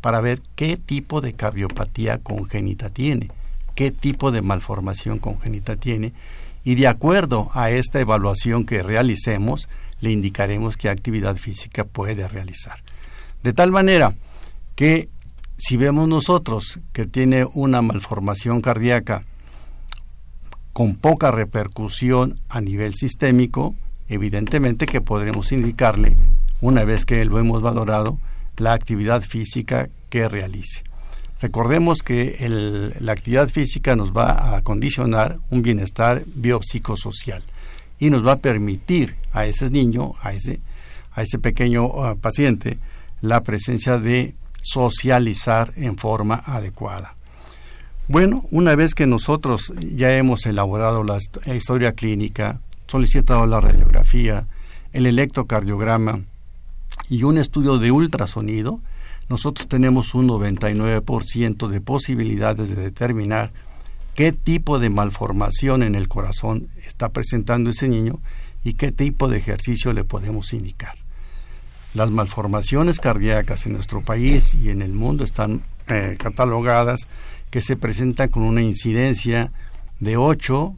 para 0.00 0.22
ver 0.22 0.40
qué 0.54 0.78
tipo 0.78 1.20
de 1.20 1.34
cardiopatía 1.34 2.16
congénita 2.18 2.88
tiene, 2.88 3.30
qué 3.74 3.90
tipo 3.90 4.30
de 4.30 4.40
malformación 4.40 5.18
congénita 5.18 5.76
tiene 5.76 6.14
y 6.68 6.74
de 6.74 6.86
acuerdo 6.86 7.50
a 7.54 7.70
esta 7.70 7.98
evaluación 7.98 8.66
que 8.66 8.82
realicemos, 8.82 9.70
le 10.02 10.10
indicaremos 10.10 10.76
qué 10.76 10.90
actividad 10.90 11.38
física 11.38 11.84
puede 11.84 12.28
realizar. 12.28 12.82
De 13.42 13.54
tal 13.54 13.72
manera 13.72 14.14
que 14.74 15.08
si 15.56 15.78
vemos 15.78 16.08
nosotros 16.08 16.80
que 16.92 17.06
tiene 17.06 17.46
una 17.54 17.80
malformación 17.80 18.60
cardíaca 18.60 19.24
con 20.74 20.96
poca 20.96 21.30
repercusión 21.30 22.38
a 22.50 22.60
nivel 22.60 22.96
sistémico, 22.96 23.74
evidentemente 24.10 24.84
que 24.84 25.00
podremos 25.00 25.52
indicarle, 25.52 26.18
una 26.60 26.84
vez 26.84 27.06
que 27.06 27.24
lo 27.24 27.38
hemos 27.38 27.62
valorado, 27.62 28.18
la 28.58 28.74
actividad 28.74 29.22
física 29.22 29.88
que 30.10 30.28
realice. 30.28 30.84
Recordemos 31.40 32.02
que 32.02 32.94
la 32.98 33.12
actividad 33.12 33.48
física 33.48 33.94
nos 33.94 34.12
va 34.12 34.56
a 34.56 34.62
condicionar 34.62 35.38
un 35.50 35.62
bienestar 35.62 36.24
biopsicosocial 36.26 37.42
y 38.00 38.10
nos 38.10 38.26
va 38.26 38.32
a 38.32 38.38
permitir 38.38 39.14
a 39.32 39.46
ese 39.46 39.70
niño, 39.70 40.14
a 40.20 40.32
ese, 40.32 40.60
a 41.12 41.22
ese 41.22 41.38
pequeño 41.38 41.86
uh, 41.86 42.18
paciente, 42.18 42.78
la 43.20 43.42
presencia 43.42 43.98
de 43.98 44.34
socializar 44.60 45.72
en 45.76 45.96
forma 45.96 46.42
adecuada. 46.44 47.14
Bueno, 48.08 48.44
una 48.50 48.74
vez 48.74 48.94
que 48.94 49.06
nosotros 49.06 49.72
ya 49.94 50.16
hemos 50.16 50.46
elaborado 50.46 51.04
la 51.04 51.18
historia 51.54 51.92
clínica, 51.92 52.60
solicitado 52.86 53.46
la 53.46 53.60
radiografía, 53.60 54.46
el 54.92 55.06
electrocardiograma 55.06 56.22
y 57.08 57.22
un 57.22 57.38
estudio 57.38 57.78
de 57.78 57.92
ultrasonido, 57.92 58.80
nosotros 59.28 59.68
tenemos 59.68 60.14
un 60.14 60.28
99% 60.28 61.68
de 61.68 61.80
posibilidades 61.80 62.70
de 62.70 62.82
determinar 62.82 63.52
qué 64.14 64.32
tipo 64.32 64.78
de 64.78 64.90
malformación 64.90 65.82
en 65.82 65.94
el 65.94 66.08
corazón 66.08 66.68
está 66.84 67.10
presentando 67.10 67.70
ese 67.70 67.88
niño 67.88 68.18
y 68.64 68.74
qué 68.74 68.90
tipo 68.90 69.28
de 69.28 69.38
ejercicio 69.38 69.92
le 69.92 70.04
podemos 70.04 70.52
indicar. 70.52 70.96
Las 71.94 72.10
malformaciones 72.10 73.00
cardíacas 73.00 73.66
en 73.66 73.74
nuestro 73.74 74.02
país 74.02 74.54
y 74.54 74.70
en 74.70 74.82
el 74.82 74.92
mundo 74.92 75.24
están 75.24 75.62
eh, 75.88 76.16
catalogadas 76.18 77.08
que 77.50 77.62
se 77.62 77.76
presentan 77.76 78.28
con 78.28 78.42
una 78.42 78.62
incidencia 78.62 79.52
de 80.00 80.16
8 80.16 80.74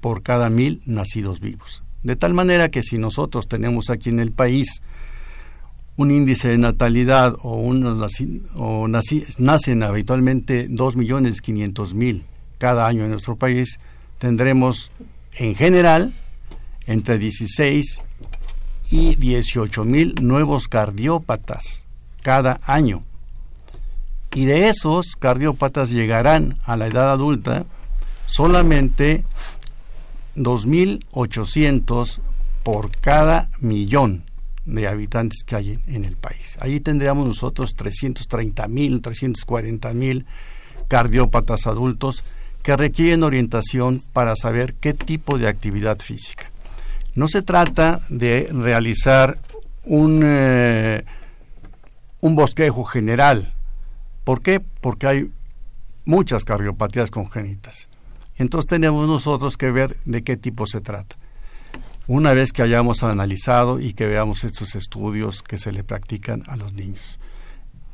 por 0.00 0.22
cada 0.22 0.50
mil 0.50 0.82
nacidos 0.86 1.40
vivos. 1.40 1.82
De 2.02 2.16
tal 2.16 2.34
manera 2.34 2.68
que 2.68 2.82
si 2.82 2.98
nosotros 2.98 3.48
tenemos 3.48 3.88
aquí 3.90 4.10
en 4.10 4.20
el 4.20 4.30
país 4.30 4.82
un 5.96 6.10
índice 6.10 6.48
de 6.48 6.58
natalidad 6.58 7.36
o, 7.42 7.56
unos 7.56 8.20
o 8.56 8.88
nacen 8.88 9.82
habitualmente 9.82 10.68
2.500.000 10.68 12.22
cada 12.58 12.86
año 12.86 13.04
en 13.04 13.10
nuestro 13.10 13.36
país, 13.36 13.78
tendremos 14.18 14.90
en 15.34 15.54
general 15.54 16.12
entre 16.86 17.18
16 17.18 18.00
y 18.90 19.16
18.000 19.16 20.20
nuevos 20.20 20.68
cardiópatas 20.68 21.84
cada 22.22 22.60
año. 22.64 23.02
Y 24.34 24.46
de 24.46 24.68
esos 24.68 25.14
cardiópatas 25.16 25.90
llegarán 25.90 26.56
a 26.64 26.76
la 26.76 26.88
edad 26.88 27.12
adulta 27.12 27.66
solamente 28.26 29.24
2.800 30.36 32.20
por 32.64 32.90
cada 32.98 33.50
millón 33.60 34.24
de 34.64 34.88
habitantes 34.88 35.44
que 35.44 35.56
hay 35.56 35.78
en, 35.86 36.04
el 36.04 36.16
país. 36.16 36.56
Allí 36.60 36.80
tendríamos 36.80 37.26
nosotros 37.26 37.74
330 37.74 38.66
mil, 38.68 39.00
340 39.00 39.92
mil 39.92 40.26
cardiópatas 40.88 41.66
adultos 41.66 42.24
que 42.62 42.76
requieren 42.76 43.22
orientación 43.22 44.00
para 44.12 44.36
saber 44.36 44.74
qué 44.74 44.94
tipo 44.94 45.38
de 45.38 45.48
actividad 45.48 45.98
física. 45.98 46.50
No 47.14 47.28
se 47.28 47.42
trata 47.42 48.00
de 48.08 48.48
realizar 48.52 49.38
un, 49.84 50.22
eh, 50.24 51.04
un 52.20 52.34
bosquejo 52.36 52.84
general. 52.84 53.52
¿Por 54.24 54.40
qué? 54.40 54.60
Porque 54.60 55.06
hay 55.06 55.30
muchas 56.06 56.44
cardiopatías 56.44 57.10
congénitas. 57.10 57.88
Entonces 58.36 58.68
tenemos 58.68 59.06
nosotros 59.06 59.56
que 59.56 59.70
ver 59.70 59.98
de 60.06 60.24
qué 60.24 60.36
tipo 60.36 60.66
se 60.66 60.80
trata 60.80 61.16
una 62.06 62.32
vez 62.32 62.52
que 62.52 62.62
hayamos 62.62 63.02
analizado 63.02 63.80
y 63.80 63.94
que 63.94 64.06
veamos 64.06 64.44
estos 64.44 64.74
estudios 64.74 65.42
que 65.42 65.58
se 65.58 65.72
le 65.72 65.84
practican 65.84 66.42
a 66.46 66.56
los 66.56 66.74
niños. 66.74 67.18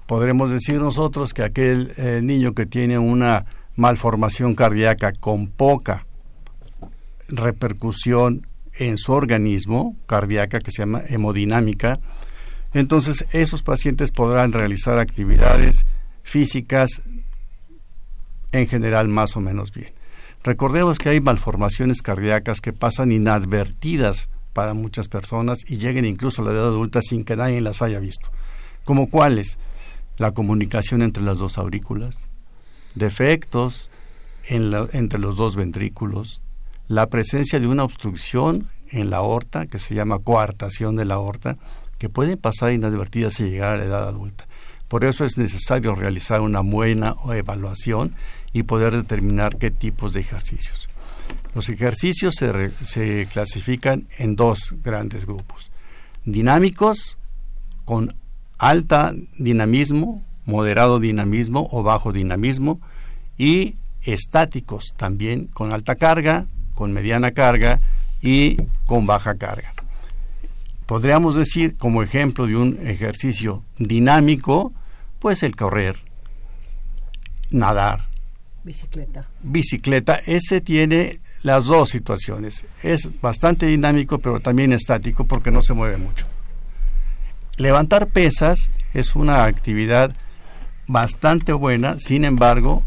Podremos 0.07 0.51
decir 0.51 0.81
nosotros 0.81 1.33
que 1.33 1.44
aquel 1.44 1.92
eh, 1.96 2.20
niño 2.23 2.53
que 2.53 2.66
tiene 2.66 2.99
una 2.99 3.46
malformación 3.77 4.55
cardíaca 4.55 5.12
con 5.12 5.46
poca 5.46 6.07
repercusión 7.29 8.46
en 8.75 8.99
su 8.99 9.12
organismo 9.12 9.96
cardíaca, 10.07 10.59
que 10.59 10.70
se 10.70 10.83
llama 10.83 11.03
hemodinámica, 11.09 12.01
Entonces, 12.73 13.27
esos 13.33 13.62
pacientes 13.62 14.12
podrán 14.12 14.53
realizar 14.53 14.99
actividades 14.99 15.87
físicas 16.23 17.03
en 18.53 18.68
general 18.68 19.09
más 19.09 19.37
o 19.37 19.40
menos 19.40 19.73
bien. 19.73 19.90
Recordemos 20.42 20.98
que 20.98 21.11
hay 21.11 21.20
malformaciones 21.20 22.00
cardíacas 22.00 22.61
que 22.61 22.72
pasan 22.72 23.12
inadvertidas 23.12 24.31
para 24.55 24.72
muchas 24.72 25.09
personas 25.09 25.59
y 25.68 25.76
lleguen 25.76 26.07
incluso 26.07 26.40
a 26.40 26.46
la 26.46 26.53
edad 26.53 26.68
adulta 26.68 27.03
sin 27.03 27.24
que 27.24 27.37
nadie 27.37 27.61
las 27.61 27.83
haya 27.83 28.00
visto. 28.00 28.31
¿Como 28.85 29.11
cuáles? 29.11 29.59
La 30.16 30.33
comunicación 30.33 31.03
entre 31.03 31.22
las 31.22 31.38
dos 31.38 31.59
aurículas, 31.59 32.18
defectos 32.94 33.90
entre 34.44 35.20
los 35.20 35.37
dos 35.37 35.57
ventrículos, 35.57 36.40
la 36.88 37.07
presencia 37.09 37.61
de 37.61 37.66
una 37.66 37.85
obstrucción 37.85 38.68
en 38.88 39.11
la 39.11 39.18
aorta, 39.18 39.66
que 39.66 39.79
se 39.79 39.94
llama 39.94 40.18
coartación 40.18 40.96
de 40.96 41.05
la 41.05 41.14
aorta, 41.14 41.57
que 41.98 42.09
pueden 42.09 42.38
pasar 42.38 42.72
inadvertidas 42.72 43.38
y 43.40 43.44
llegar 43.44 43.74
a 43.74 43.76
la 43.76 43.85
edad 43.85 44.09
adulta. 44.09 44.48
Por 44.88 45.05
eso 45.05 45.24
es 45.24 45.37
necesario 45.37 45.94
realizar 45.94 46.40
una 46.40 46.61
buena 46.62 47.14
evaluación 47.33 48.14
y 48.52 48.64
poder 48.64 48.94
determinar 48.94 49.56
qué 49.56 49.70
tipos 49.70 50.12
de 50.12 50.20
ejercicios. 50.20 50.88
Los 51.54 51.68
ejercicios 51.68 52.34
se, 52.36 52.70
se 52.84 53.26
clasifican 53.32 54.06
en 54.18 54.36
dos 54.36 54.74
grandes 54.82 55.26
grupos. 55.26 55.70
Dinámicos, 56.24 57.18
con 57.84 58.14
alta 58.58 59.12
dinamismo, 59.38 60.24
moderado 60.44 61.00
dinamismo 61.00 61.68
o 61.70 61.82
bajo 61.82 62.12
dinamismo, 62.12 62.80
y 63.38 63.76
estáticos 64.02 64.94
también 64.96 65.46
con 65.46 65.72
alta 65.72 65.96
carga, 65.96 66.46
con 66.74 66.92
mediana 66.92 67.32
carga 67.32 67.80
y 68.22 68.56
con 68.84 69.06
baja 69.06 69.36
carga. 69.36 69.72
Podríamos 70.86 71.36
decir 71.36 71.76
como 71.76 72.02
ejemplo 72.02 72.46
de 72.46 72.56
un 72.56 72.78
ejercicio 72.86 73.62
dinámico, 73.78 74.72
pues 75.20 75.42
el 75.42 75.54
correr, 75.54 75.96
nadar. 77.50 78.10
Bicicleta. 78.64 79.29
Bicicleta, 79.42 80.16
ese 80.27 80.61
tiene 80.61 81.20
las 81.42 81.64
dos 81.64 81.90
situaciones. 81.90 82.64
Es 82.83 83.20
bastante 83.20 83.66
dinámico, 83.66 84.18
pero 84.18 84.40
también 84.40 84.73
estático 84.73 85.25
porque 85.25 85.51
no 85.51 85.62
se 85.62 85.73
mueve 85.73 85.96
mucho. 85.96 86.27
Levantar 87.57 88.09
pesas 88.09 88.70
es 88.94 89.16
una 89.16 89.44
actividad 89.44 90.14
bastante 90.87 91.53
buena, 91.53 91.99
sin 91.99 92.25
embargo, 92.25 92.83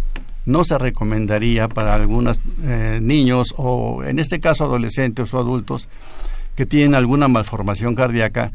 no 0.46 0.64
se 0.64 0.78
recomendaría 0.78 1.68
para 1.70 1.96
algunos 1.96 2.40
eh, 2.64 3.00
niños 3.02 3.54
o 3.58 4.04
en 4.04 4.20
este 4.20 4.40
caso 4.40 4.66
adolescentes 4.66 5.34
o 5.34 5.40
adultos 5.40 5.88
que 6.56 6.66
tienen 6.66 6.96
alguna 6.96 7.28
malformación 7.28 7.96
cardíaca 7.96 8.52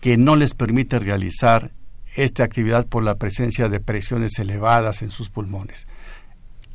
que 0.00 0.16
no 0.16 0.36
les 0.36 0.54
permite 0.54 0.98
realizar 0.98 1.72
esta 2.16 2.44
actividad 2.44 2.86
por 2.86 3.02
la 3.02 3.16
presencia 3.16 3.68
de 3.68 3.80
presiones 3.80 4.38
elevadas 4.38 5.02
en 5.02 5.10
sus 5.10 5.30
pulmones. 5.30 5.86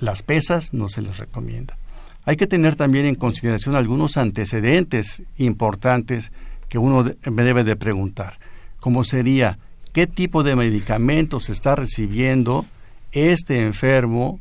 Las 0.01 0.23
pesas 0.23 0.73
no 0.73 0.89
se 0.89 1.03
les 1.03 1.19
recomienda. 1.19 1.77
Hay 2.25 2.35
que 2.35 2.47
tener 2.47 2.75
también 2.75 3.05
en 3.05 3.13
consideración 3.13 3.75
algunos 3.75 4.17
antecedentes 4.17 5.21
importantes 5.37 6.31
que 6.69 6.79
uno 6.79 7.03
debe 7.03 7.63
de 7.63 7.75
preguntar, 7.75 8.39
como 8.79 9.03
sería 9.03 9.59
qué 9.93 10.07
tipo 10.07 10.41
de 10.41 10.55
medicamentos 10.55 11.49
está 11.49 11.75
recibiendo 11.75 12.65
este 13.11 13.59
enfermo 13.59 14.39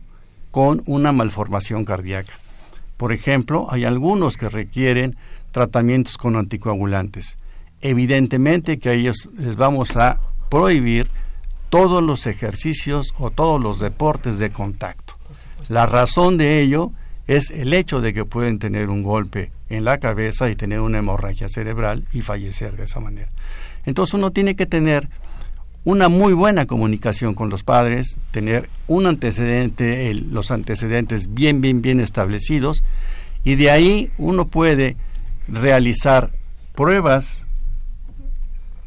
con 0.50 0.82
una 0.86 1.12
malformación 1.12 1.84
cardíaca. 1.84 2.32
Por 2.96 3.12
ejemplo, 3.12 3.66
hay 3.70 3.84
algunos 3.84 4.38
que 4.38 4.48
requieren 4.48 5.16
tratamientos 5.52 6.16
con 6.16 6.36
anticoagulantes. 6.36 7.36
Evidentemente 7.82 8.78
que 8.78 8.88
a 8.88 8.92
ellos 8.94 9.28
les 9.36 9.56
vamos 9.56 9.96
a 9.98 10.20
prohibir 10.48 11.10
todos 11.68 12.02
los 12.02 12.26
ejercicios 12.26 13.12
o 13.18 13.30
todos 13.30 13.60
los 13.60 13.78
deportes 13.78 14.38
de 14.38 14.50
contacto. 14.50 15.09
La 15.70 15.86
razón 15.86 16.36
de 16.36 16.60
ello 16.60 16.90
es 17.28 17.50
el 17.50 17.72
hecho 17.74 18.00
de 18.00 18.12
que 18.12 18.24
pueden 18.24 18.58
tener 18.58 18.90
un 18.90 19.04
golpe 19.04 19.52
en 19.68 19.84
la 19.84 19.98
cabeza 19.98 20.50
y 20.50 20.56
tener 20.56 20.80
una 20.80 20.98
hemorragia 20.98 21.48
cerebral 21.48 22.02
y 22.12 22.22
fallecer 22.22 22.76
de 22.76 22.86
esa 22.86 22.98
manera. 22.98 23.28
Entonces 23.86 24.14
uno 24.14 24.32
tiene 24.32 24.56
que 24.56 24.66
tener 24.66 25.08
una 25.84 26.08
muy 26.08 26.32
buena 26.32 26.66
comunicación 26.66 27.36
con 27.36 27.50
los 27.50 27.62
padres, 27.62 28.18
tener 28.32 28.68
un 28.88 29.06
antecedente, 29.06 30.12
los 30.12 30.50
antecedentes 30.50 31.32
bien, 31.32 31.60
bien, 31.60 31.82
bien 31.82 32.00
establecidos, 32.00 32.82
y 33.44 33.54
de 33.54 33.70
ahí 33.70 34.10
uno 34.18 34.48
puede 34.48 34.96
realizar 35.46 36.32
pruebas 36.74 37.46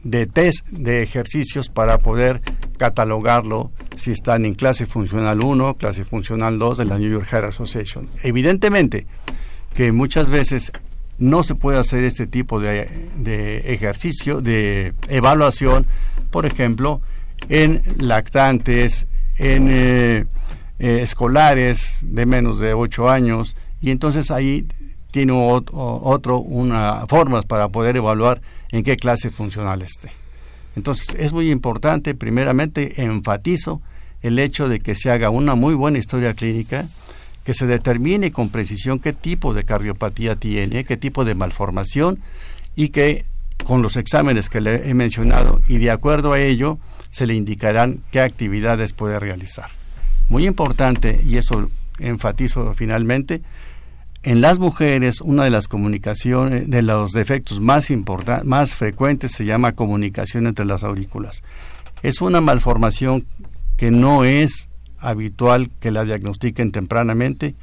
de 0.03 0.27
test 0.27 0.67
de 0.69 1.03
ejercicios 1.03 1.69
para 1.69 1.97
poder 1.99 2.41
catalogarlo 2.77 3.71
si 3.95 4.11
están 4.11 4.45
en 4.45 4.55
clase 4.55 4.85
funcional 4.85 5.43
1, 5.43 5.75
clase 5.75 6.05
funcional 6.05 6.59
2 6.59 6.79
de 6.79 6.85
la 6.85 6.97
New 6.97 7.11
York 7.11 7.27
Heart 7.29 7.49
Association. 7.49 8.07
Evidentemente 8.23 9.05
que 9.73 9.91
muchas 9.91 10.29
veces 10.29 10.71
no 11.17 11.43
se 11.43 11.55
puede 11.55 11.79
hacer 11.79 12.03
este 12.03 12.27
tipo 12.27 12.59
de, 12.59 12.89
de 13.15 13.73
ejercicio, 13.73 14.41
de 14.41 14.93
evaluación, 15.07 15.85
por 16.31 16.45
ejemplo, 16.45 17.01
en 17.49 17.81
lactantes, 17.97 19.07
en 19.37 19.67
eh, 19.69 20.25
eh, 20.79 20.99
escolares 21.01 21.99
de 22.03 22.25
menos 22.25 22.59
de 22.59 22.73
8 22.73 23.09
años, 23.09 23.55
y 23.81 23.91
entonces 23.91 24.31
ahí 24.31 24.65
tiene 25.11 25.33
otro, 25.33 26.39
una 26.39 27.05
formas 27.07 27.45
para 27.45 27.69
poder 27.69 27.97
evaluar 27.97 28.41
en 28.73 28.83
qué 28.83 28.97
clase 28.97 29.29
funcional 29.29 29.83
esté. 29.83 30.11
Entonces 30.75 31.15
es 31.17 31.31
muy 31.31 31.51
importante, 31.51 32.15
primeramente 32.15 33.01
enfatizo 33.03 33.81
el 34.23 34.39
hecho 34.39 34.67
de 34.67 34.79
que 34.79 34.95
se 34.95 35.11
haga 35.11 35.29
una 35.29 35.55
muy 35.55 35.75
buena 35.75 35.99
historia 35.99 36.33
clínica, 36.33 36.87
que 37.45 37.53
se 37.53 37.67
determine 37.67 38.31
con 38.31 38.49
precisión 38.49 38.99
qué 38.99 39.13
tipo 39.13 39.53
de 39.53 39.63
cardiopatía 39.63 40.35
tiene, 40.35 40.85
qué 40.85 40.97
tipo 40.97 41.23
de 41.23 41.35
malformación 41.35 42.19
y 42.75 42.89
que 42.89 43.25
con 43.63 43.81
los 43.81 43.95
exámenes 43.95 44.49
que 44.49 44.59
le 44.59 44.89
he 44.89 44.93
mencionado 44.93 45.61
y 45.67 45.77
de 45.77 45.91
acuerdo 45.91 46.33
a 46.33 46.39
ello 46.39 46.79
se 47.11 47.27
le 47.27 47.35
indicarán 47.35 47.99
qué 48.11 48.21
actividades 48.21 48.93
puede 48.93 49.19
realizar. 49.19 49.69
Muy 50.29 50.47
importante, 50.47 51.21
y 51.23 51.37
eso 51.37 51.69
enfatizo 51.99 52.73
finalmente, 52.73 53.43
en 54.23 54.39
las 54.39 54.57
mujeres 54.57 55.19
una 55.19 55.43
de 55.43 55.49
las 55.49 55.67
comunicaciones, 55.67 56.69
de 56.69 56.81
los 56.81 57.11
defectos 57.11 57.59
más, 57.59 57.89
más 58.43 58.75
frecuentes 58.75 59.31
se 59.31 59.45
llama 59.45 59.73
comunicación 59.73 60.47
entre 60.47 60.65
las 60.65 60.85
aurículas. 60.85 61.43
Es 62.01 62.21
una 62.21 62.39
malformación 62.39 63.25
que 63.75 63.91
no 63.91 64.23
es 64.23 64.69
habitual 64.97 65.69
que 65.81 65.91
la 65.91 66.05
diagnostiquen 66.05 66.71
tempranamente 66.71 67.55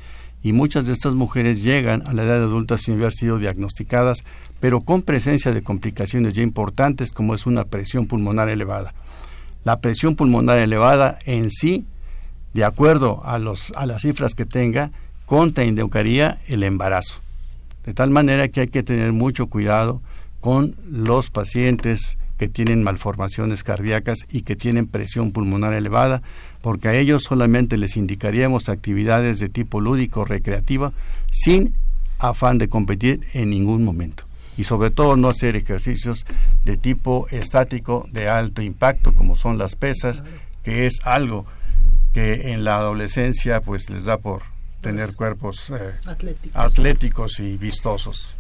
y 0.42 0.53
muchas 0.53 0.87
de 0.87 0.92
estas 0.92 1.14
mujeres 1.14 1.62
llegan 1.62 2.03
a 2.07 2.12
la 2.12 2.25
edad 2.25 2.42
adulta 2.42 2.77
sin 2.77 2.94
haber 2.94 3.14
sido 3.14 3.38
diagnosticadas, 3.38 4.25
pero 4.61 4.83
con 4.83 5.01
presencia 5.01 5.53
de 5.53 5.62
complicaciones 5.62 6.35
ya 6.35 6.42
importantes 6.42 7.12
como 7.12 7.35
es 7.35 7.46
una 7.46 7.64
presión 7.64 8.07
pulmonar 8.07 8.51
elevada. 8.51 8.94
La 9.64 9.81
presión 9.81 10.14
pulmonar 10.14 10.59
elevada 10.59 11.18
en 11.25 11.51
sí, 11.51 11.87
de 12.52 12.65
acuerdo 12.65 13.23
a, 13.25 13.38
los, 13.38 13.73
a 13.77 13.87
las 13.87 14.02
cifras 14.02 14.35
que 14.35 14.44
tenga, 14.44 14.90
contraindicaría 15.31 16.40
el 16.48 16.64
embarazo. 16.64 17.20
De 17.87 17.94
tal 17.94 18.10
manera 18.10 18.48
que 18.48 18.62
hay 18.62 18.66
que 18.66 18.83
tener 18.83 19.12
mucho 19.12 19.46
cuidado 19.46 20.02
con 20.40 20.74
los 20.90 21.31
pacientes 21.31 22.18
que 22.37 22.48
tienen 22.48 22.83
malformaciones 22.83 23.62
cardíacas 23.62 24.26
y 24.28 24.42
que 24.42 24.56
tienen 24.56 24.88
presión 24.88 25.31
pulmonar 25.31 25.72
elevada, 25.72 26.20
porque 26.62 26.88
a 26.88 26.94
ellos 26.96 27.22
solamente 27.22 27.76
les 27.76 27.96
indicaríamos 27.96 28.68
actividades 28.68 29.38
de 29.38 29.48
tipo 29.48 29.81
lúdico 29.81 30.24
recreativa 30.24 30.92
sin 31.31 31.74
afán 32.18 32.58
de 32.58 32.68
competir 32.68 33.20
en 33.33 33.50
ningún 33.50 33.85
momento. 33.85 34.24
Y 34.58 34.64
sobre 34.64 34.90
todo 34.90 35.16
no 35.16 35.28
hacer 35.28 35.54
ejercicios 35.54 36.26
de 36.64 36.76
tipo 36.76 37.28
estático 37.31 38.08
de 38.10 38.28
alto 38.28 38.62
impacto 38.62 39.14
como 39.14 39.37
son 39.37 39.58
las 39.58 39.76
pesas, 39.76 40.24
que 40.64 40.87
es 40.87 40.98
algo 41.04 41.46
que 42.12 42.50
en 42.52 42.64
la 42.64 42.78
adolescencia 42.78 43.60
pues 43.60 43.90
les 43.90 44.06
da 44.06 44.18
por 44.18 44.42
tener 44.81 45.14
cuerpos 45.14 45.70
eh, 45.70 45.94
atléticos 46.54 47.40
y 47.40 47.56
vistosos. 47.56 48.37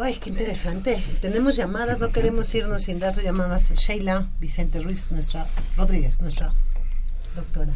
Ay, 0.00 0.16
qué 0.16 0.28
interesante. 0.28 1.02
Tenemos 1.20 1.56
llamadas, 1.56 1.98
no 1.98 2.10
queremos 2.12 2.54
irnos 2.54 2.82
sin 2.82 2.98
dar 2.98 3.16
llamadas. 3.16 3.72
Sheila 3.72 4.28
Vicente 4.38 4.80
Ruiz, 4.80 5.10
nuestra 5.10 5.46
Rodríguez, 5.76 6.20
nuestra 6.20 6.52
doctora. 7.34 7.72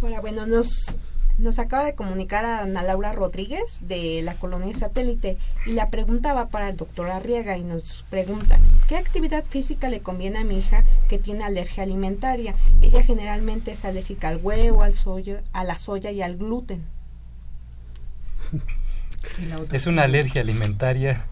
Hola, 0.00 0.20
bueno, 0.20 0.46
nos, 0.46 0.96
nos 1.38 1.58
acaba 1.58 1.84
de 1.84 1.94
comunicar 1.94 2.44
a 2.44 2.60
Ana 2.60 2.82
Laura 2.82 3.12
Rodríguez 3.12 3.62
de 3.80 4.20
la 4.22 4.34
colonia 4.34 4.76
satélite 4.76 5.38
y 5.66 5.72
la 5.72 5.88
pregunta 5.88 6.34
va 6.34 6.46
para 6.46 6.68
el 6.68 6.76
doctor 6.76 7.10
Arriaga 7.10 7.56
y 7.56 7.62
nos 7.62 8.04
pregunta, 8.10 8.58
¿qué 8.88 8.96
actividad 8.96 9.44
física 9.48 9.88
le 9.88 10.00
conviene 10.00 10.40
a 10.40 10.44
mi 10.44 10.58
hija 10.58 10.84
que 11.08 11.18
tiene 11.18 11.44
alergia 11.44 11.84
alimentaria? 11.84 12.54
Ella 12.82 13.02
generalmente 13.02 13.72
es 13.72 13.84
alérgica 13.84 14.28
al 14.28 14.38
huevo, 14.42 14.82
al 14.82 14.94
soya, 14.94 15.42
a 15.52 15.64
la 15.64 15.78
soya 15.78 16.10
y 16.10 16.22
al 16.22 16.36
gluten. 16.36 16.84
Es 19.72 19.86
una 19.86 20.04
alergia 20.04 20.40
alimentaria 20.40 21.26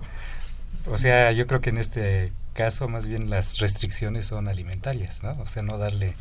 o 0.88 0.96
sea, 0.98 1.32
yo 1.32 1.46
creo 1.46 1.60
que 1.60 1.70
en 1.70 1.78
este 1.78 2.32
caso 2.52 2.88
más 2.88 3.06
bien 3.06 3.28
las 3.28 3.58
restricciones 3.58 4.26
son 4.26 4.48
alimentarias, 4.48 5.22
¿no? 5.22 5.32
O 5.40 5.46
sea, 5.46 5.62
no 5.62 5.78
darle 5.78 6.14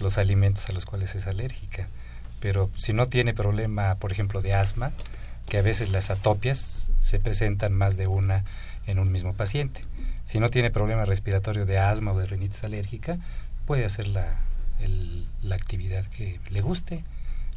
los 0.00 0.18
alimentos 0.18 0.68
a 0.68 0.72
los 0.72 0.84
cuales 0.84 1.14
es 1.14 1.26
alérgica. 1.26 1.88
Pero 2.40 2.70
si 2.74 2.92
no 2.92 3.06
tiene 3.06 3.34
problema, 3.34 3.94
por 3.96 4.12
ejemplo, 4.12 4.40
de 4.40 4.54
asma, 4.54 4.92
que 5.48 5.58
a 5.58 5.62
veces 5.62 5.90
las 5.90 6.10
atopias 6.10 6.90
se 7.00 7.20
presentan 7.20 7.72
más 7.74 7.96
de 7.96 8.06
una 8.06 8.44
en 8.86 8.98
un 8.98 9.12
mismo 9.12 9.34
paciente. 9.34 9.82
Si 10.24 10.38
no 10.40 10.48
tiene 10.48 10.70
problema 10.70 11.04
respiratorio 11.04 11.66
de 11.66 11.78
asma 11.78 12.12
o 12.12 12.18
de 12.18 12.26
rinitis 12.26 12.64
alérgica, 12.64 13.18
puede 13.66 13.84
hacer 13.84 14.08
la, 14.08 14.36
el- 14.80 15.26
la 15.42 15.56
actividad 15.56 16.04
que 16.06 16.40
le 16.50 16.60
guste. 16.60 17.04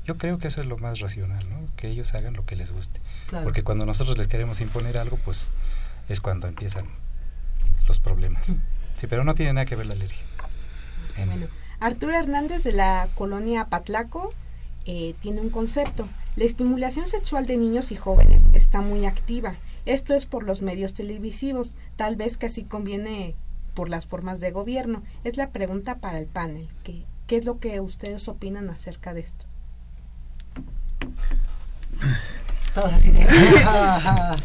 Yo 0.06 0.18
creo 0.18 0.38
que 0.38 0.50
eso 0.50 0.60
es 0.60 0.68
lo 0.68 0.78
más 0.78 1.00
racional, 1.00 1.48
¿no? 1.50 1.56
Que 1.78 1.88
ellos 1.88 2.14
hagan 2.14 2.34
lo 2.34 2.46
que 2.46 2.56
les 2.58 2.72
guste. 2.72 3.00
Claro. 3.28 3.46
Porque 3.46 3.64
cuando 3.64 3.86
nosotros 3.86 4.18
les 4.18 4.28
queremos 4.28 4.60
imponer 4.60 4.98
algo, 4.98 5.18
pues 5.24 5.52
es 6.10 6.20
cuando 6.20 6.48
empiezan 6.48 6.86
los 7.88 8.00
problemas. 8.00 8.48
Sí, 8.98 9.08
pero 9.08 9.24
no 9.24 9.34
tiene 9.34 9.54
nada 9.54 9.66
que 9.66 9.76
ver 9.76 9.86
la 9.86 9.94
alergia. 9.94 10.20
En- 11.18 11.28
Bueno, 11.30 11.48
Arturo 11.80 12.14
Hernández 12.14 12.64
de 12.64 12.72
la 12.74 13.08
colonia 13.16 13.66
Patlaco 13.66 14.34
eh, 14.86 15.16
tiene 15.22 15.42
un 15.42 15.50
concepto. 15.50 16.08
La 16.36 16.46
estimulación 16.46 17.08
sexual 17.08 17.46
de 17.46 17.58
niños 17.58 17.92
y 17.92 17.96
jóvenes 17.96 18.42
está 18.54 18.82
muy 18.82 19.06
activa. 19.06 19.56
Esto 19.86 20.14
es 20.14 20.26
por 20.26 20.44
los 20.44 20.62
medios 20.62 20.94
televisivos, 20.94 21.76
tal 21.96 22.16
vez 22.16 22.38
que 22.38 22.48
así 22.48 22.64
conviene 22.64 23.36
por 23.74 23.90
las 23.90 24.06
formas 24.06 24.40
de 24.40 24.52
gobierno. 24.52 25.04
Es 25.24 25.38
la 25.38 25.50
pregunta 25.52 25.96
para 26.00 26.20
el 26.20 26.26
panel. 26.26 26.68
¿Qué, 26.84 27.06
qué 27.28 27.38
es 27.38 27.46
lo 27.46 27.60
que 27.60 27.80
ustedes 27.82 28.28
opinan 28.28 28.70
acerca 28.70 29.14
de 29.14 29.22
esto? 29.22 29.46
Todos 32.74 32.94
así 32.94 33.12
de, 33.12 33.26
"Ah, 33.66 34.36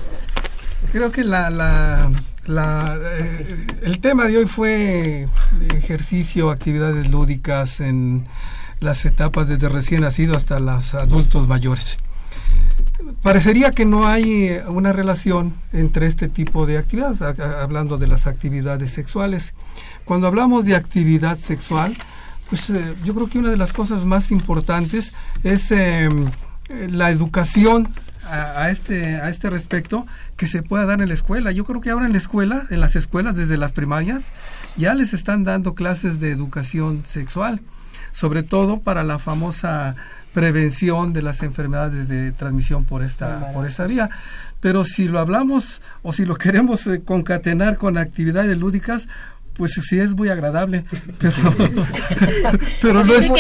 Creo 0.93 1.11
que 1.13 1.25
la, 1.25 1.51
la, 1.51 2.11
la, 2.47 2.99
eh, 3.21 3.67
el 3.83 4.01
tema 4.01 4.25
de 4.27 4.39
hoy 4.39 4.47
fue 4.47 5.29
ejercicio, 5.75 6.51
actividades 6.51 7.11
lúdicas 7.11 7.81
en 7.81 8.27
las 8.81 9.05
etapas 9.05 9.49
desde 9.49 9.69
recién 9.69 10.03
nacido 10.03 10.37
hasta 10.37 10.61
los 10.61 10.95
adultos 10.95 11.49
mayores. 11.49 11.99
Parecería 13.23 13.73
que 13.73 13.85
no 13.85 14.07
hay 14.07 14.45
eh, 14.45 14.63
una 14.69 14.93
relación 14.93 15.55
entre 15.73 16.07
este 16.07 16.29
tipo 16.29 16.67
de 16.67 16.79
actividades, 16.79 17.21
hablando 17.21 17.99
de 17.99 18.07
las 18.07 18.27
actividades 18.27 18.91
sexuales. 18.93 19.55
Cuando 20.05 20.27
hablamos 20.27 20.65
de 20.65 20.77
actividad 20.77 21.37
sexual, 21.37 21.97
pues 22.49 22.71
eh, 22.71 22.95
yo 23.05 23.15
creo 23.15 23.29
que 23.29 23.39
una 23.39 23.51
de 23.51 23.57
las 23.57 23.73
cosas 23.73 24.05
más 24.05 24.31
importantes 24.31 25.15
es 25.43 25.71
eh, 25.71 26.09
la 26.69 27.11
educación 27.11 27.89
a, 28.25 28.63
a 28.63 28.71
este 28.71 29.17
a 29.17 29.31
este 29.31 29.49
respecto 29.51 30.07
que 30.37 30.47
se 30.47 30.63
pueda 30.63 30.87
dar 30.87 31.01
en 31.03 31.09
la 31.09 31.15
escuela. 31.15 31.51
Yo 31.51 31.65
creo 31.65 31.81
que 31.81 31.91
ahora 31.91 32.07
en 32.07 32.13
la 32.13 32.19
escuela, 32.19 32.67
en 32.71 32.81
las 32.81 32.95
escuelas 32.95 33.37
desde 33.37 33.57
las 33.57 33.73
primarias, 33.73 34.25
ya 34.77 34.95
les 34.95 35.13
están 35.13 35.45
dando 35.45 35.75
clases 35.75 36.21
de 36.21 36.31
educación 36.31 37.03
sexual, 37.05 37.61
sobre 38.13 38.43
todo 38.43 38.81
para 38.81 39.05
la 39.05 39.19
famosa 39.19 39.97
prevención 40.33 41.13
de 41.13 41.23
las 41.23 41.43
enfermedades 41.43 42.09
de 42.09 42.33
transmisión 42.33 42.85
por 42.85 43.03
esta 43.03 43.53
por 43.53 43.67
esta 43.67 43.87
vía. 43.87 44.11
Pero 44.61 44.85
si 44.85 45.09
lo 45.09 45.19
hablamos 45.19 45.83
o 46.03 46.13
si 46.13 46.25
lo 46.25 46.37
queremos 46.37 46.87
eh, 46.87 47.03
concatenar 47.05 47.77
con 47.77 47.97
actividades 47.97 48.57
lúdicas, 48.59 49.09
pues 49.59 49.73
sí 49.73 49.99
es 49.99 50.15
muy 50.15 50.29
agradable, 50.29 50.85
pero, 51.19 51.35
pero 52.81 53.05
no 53.05 53.15
es, 53.15 53.31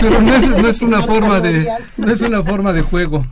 pero 0.00 0.20
no 0.20 0.68
es 0.68 0.82
una 0.82 1.02
forma 1.06 1.40
de 1.40 1.68
no 1.96 2.12
es 2.12 2.20
una 2.20 2.42
forma 2.42 2.72
de 2.72 2.82
juego. 2.82 3.26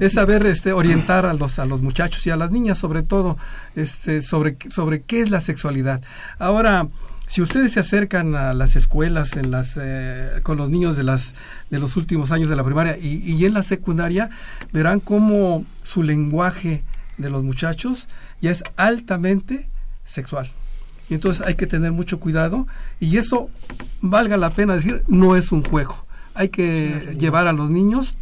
Es 0.00 0.14
saber 0.14 0.46
este 0.46 0.72
orientar 0.72 1.26
a 1.26 1.34
los 1.34 1.58
a 1.58 1.66
los 1.66 1.82
muchachos 1.82 2.26
y 2.26 2.30
a 2.30 2.36
las 2.36 2.50
niñas 2.50 2.78
sobre 2.78 3.02
todo 3.02 3.36
este 3.76 4.22
sobre 4.22 4.56
sobre 4.70 5.02
qué 5.02 5.20
es 5.20 5.30
la 5.30 5.42
sexualidad. 5.42 6.00
Ahora 6.38 6.88
si 7.34 7.42
ustedes 7.42 7.72
se 7.72 7.80
acercan 7.80 8.36
a 8.36 8.54
las 8.54 8.76
escuelas 8.76 9.36
en 9.36 9.50
las 9.50 9.76
eh, 9.76 10.38
con 10.44 10.56
los 10.56 10.70
niños 10.70 10.96
de 10.96 11.02
las 11.02 11.34
de 11.68 11.80
los 11.80 11.96
últimos 11.96 12.30
años 12.30 12.48
de 12.48 12.54
la 12.54 12.62
primaria 12.62 12.96
y, 12.96 13.28
y 13.28 13.44
en 13.44 13.54
la 13.54 13.64
secundaria 13.64 14.30
verán 14.72 15.00
cómo 15.00 15.64
su 15.82 16.04
lenguaje 16.04 16.84
de 17.18 17.30
los 17.30 17.42
muchachos 17.42 18.08
ya 18.40 18.52
es 18.52 18.62
altamente 18.76 19.68
sexual. 20.04 20.48
Y 21.10 21.14
entonces 21.14 21.44
hay 21.44 21.56
que 21.56 21.66
tener 21.66 21.90
mucho 21.90 22.20
cuidado 22.20 22.68
y 23.00 23.16
eso 23.16 23.50
valga 24.00 24.36
la 24.36 24.50
pena 24.50 24.76
decir 24.76 25.02
no 25.08 25.34
es 25.34 25.50
un 25.50 25.64
juego. 25.64 26.06
Hay 26.34 26.50
que 26.50 27.16
llevar 27.18 27.48
a 27.48 27.52
los 27.52 27.68
niños 27.68 28.16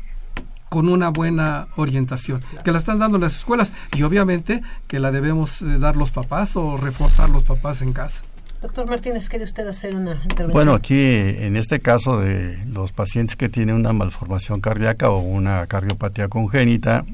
con 0.70 0.88
una 0.88 1.10
buena 1.10 1.68
orientación 1.76 2.40
que 2.64 2.72
la 2.72 2.78
están 2.78 2.98
dando 2.98 3.18
las 3.18 3.36
escuelas 3.36 3.72
y 3.94 4.04
obviamente 4.04 4.62
que 4.86 5.00
la 5.00 5.12
debemos 5.12 5.60
eh, 5.60 5.78
dar 5.78 5.96
los 5.96 6.10
papás 6.10 6.56
o 6.56 6.78
reforzar 6.78 7.28
los 7.28 7.42
papás 7.42 7.82
en 7.82 7.92
casa 7.92 8.22
Doctor 8.62 8.88
Martínez, 8.88 9.28
¿quiere 9.28 9.44
usted 9.44 9.66
hacer 9.66 9.96
una 9.96 10.12
intervención? 10.12 10.52
Bueno, 10.52 10.74
aquí 10.74 10.94
en 10.96 11.56
este 11.56 11.80
caso 11.80 12.20
de 12.20 12.64
los 12.66 12.92
pacientes 12.92 13.34
que 13.34 13.48
tienen 13.48 13.74
una 13.74 13.92
malformación 13.92 14.60
cardíaca 14.60 15.10
o 15.10 15.18
una 15.18 15.66
cardiopatía 15.66 16.28
congénita, 16.28 17.04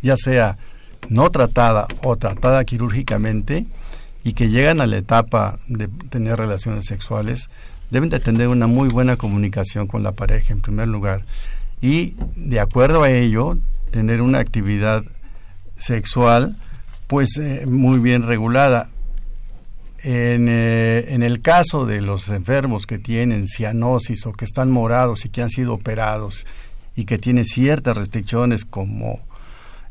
ya 0.00 0.16
sea 0.16 0.58
no 1.08 1.28
tratada 1.30 1.88
o 2.04 2.16
tratada 2.16 2.64
quirúrgicamente 2.64 3.66
y 4.22 4.34
que 4.34 4.48
llegan 4.48 4.80
a 4.80 4.86
la 4.86 4.98
etapa 4.98 5.58
de 5.66 5.88
tener 5.88 6.38
relaciones 6.38 6.86
sexuales, 6.86 7.50
deben 7.90 8.08
de 8.08 8.20
tener 8.20 8.46
una 8.46 8.68
muy 8.68 8.88
buena 8.88 9.16
comunicación 9.16 9.88
con 9.88 10.04
la 10.04 10.12
pareja 10.12 10.52
en 10.52 10.60
primer 10.60 10.86
lugar 10.86 11.22
y 11.82 12.14
de 12.36 12.60
acuerdo 12.60 13.02
a 13.02 13.10
ello 13.10 13.54
tener 13.90 14.22
una 14.22 14.38
actividad 14.38 15.02
sexual 15.78 16.56
pues 17.08 17.38
eh, 17.38 17.66
muy 17.66 17.98
bien 17.98 18.22
regulada 18.22 18.88
en, 20.02 20.48
eh, 20.48 21.06
en 21.08 21.22
el 21.22 21.40
caso 21.40 21.86
de 21.86 22.00
los 22.00 22.28
enfermos 22.28 22.86
que 22.86 22.98
tienen 22.98 23.48
cianosis 23.48 24.26
o 24.26 24.32
que 24.32 24.44
están 24.44 24.70
morados 24.70 25.24
y 25.24 25.28
que 25.28 25.42
han 25.42 25.50
sido 25.50 25.74
operados 25.74 26.46
y 26.94 27.04
que 27.04 27.18
tienen 27.18 27.44
ciertas 27.44 27.96
restricciones 27.96 28.64
como 28.64 29.20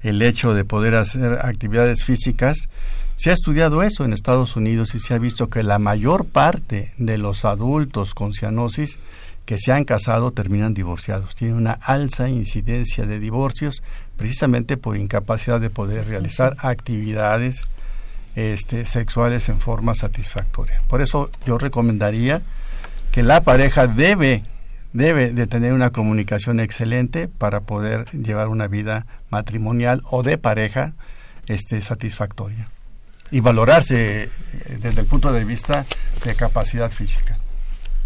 el 0.01 0.21
hecho 0.21 0.53
de 0.53 0.65
poder 0.65 0.95
hacer 0.95 1.39
actividades 1.41 2.03
físicas, 2.03 2.69
se 3.15 3.31
ha 3.31 3.33
estudiado 3.33 3.81
eso 3.81 4.03
en 4.05 4.13
Estados 4.13 4.55
Unidos 4.55 4.93
y 4.93 4.99
se 4.99 5.13
ha 5.13 5.17
visto 5.17 5.49
que 5.49 5.63
la 5.63 5.79
mayor 5.79 6.25
parte 6.25 6.91
de 6.97 7.17
los 7.17 7.45
adultos 7.45 8.13
con 8.13 8.33
cianosis 8.33 8.99
que 9.45 9.57
se 9.57 9.71
han 9.71 9.85
casado 9.85 10.31
terminan 10.31 10.73
divorciados. 10.73 11.33
Tiene 11.33 11.53
una 11.53 11.71
alta 11.71 12.29
incidencia 12.29 13.05
de 13.05 13.19
divorcios 13.19 13.83
precisamente 14.17 14.77
por 14.77 14.97
incapacidad 14.97 15.59
de 15.59 15.69
poder 15.69 16.07
realizar 16.07 16.55
actividades 16.59 17.67
este, 18.35 18.85
sexuales 18.85 19.49
en 19.49 19.59
forma 19.59 19.95
satisfactoria. 19.95 20.81
Por 20.87 21.01
eso 21.01 21.29
yo 21.45 21.57
recomendaría 21.57 22.41
que 23.11 23.23
la 23.23 23.41
pareja 23.41 23.87
debe 23.87 24.43
debe 24.95 25.31
de 25.33 25.45
tener 25.45 25.73
una 25.73 25.89
comunicación 25.89 26.61
excelente 26.61 27.27
para 27.27 27.59
poder 27.59 28.05
llevar 28.11 28.47
una 28.47 28.67
vida 28.67 29.05
matrimonial 29.29 30.01
o 30.09 30.23
de 30.23 30.37
pareja 30.37 30.93
este 31.47 31.81
satisfactoria 31.81 32.69
y 33.29 33.41
valorarse 33.41 34.23
eh, 34.23 34.29
desde 34.79 35.01
el 35.01 35.07
punto 35.07 35.33
de 35.33 35.43
vista 35.43 35.85
de 36.23 36.35
capacidad 36.35 36.89
física. 36.91 37.37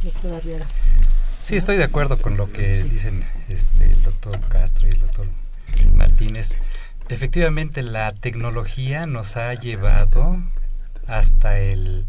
Doctora 0.02 0.40
Riera. 0.40 0.66
Sí, 1.44 1.58
estoy 1.58 1.78
de 1.78 1.84
acuerdo 1.84 2.18
con 2.18 2.38
lo 2.38 2.52
que 2.52 2.84
dicen 2.84 3.24
este, 3.50 3.86
el 3.86 4.02
doctor 4.02 4.40
Castro 4.50 4.88
y 4.88 4.92
el 4.92 5.00
doctor 5.00 5.28
Martínez. 5.94 6.58
Efectivamente, 7.10 7.82
la 7.82 8.12
tecnología 8.14 9.06
nos 9.08 9.36
ha 9.38 9.54
llevado 9.54 10.38
hasta 11.08 11.60
el 11.60 12.06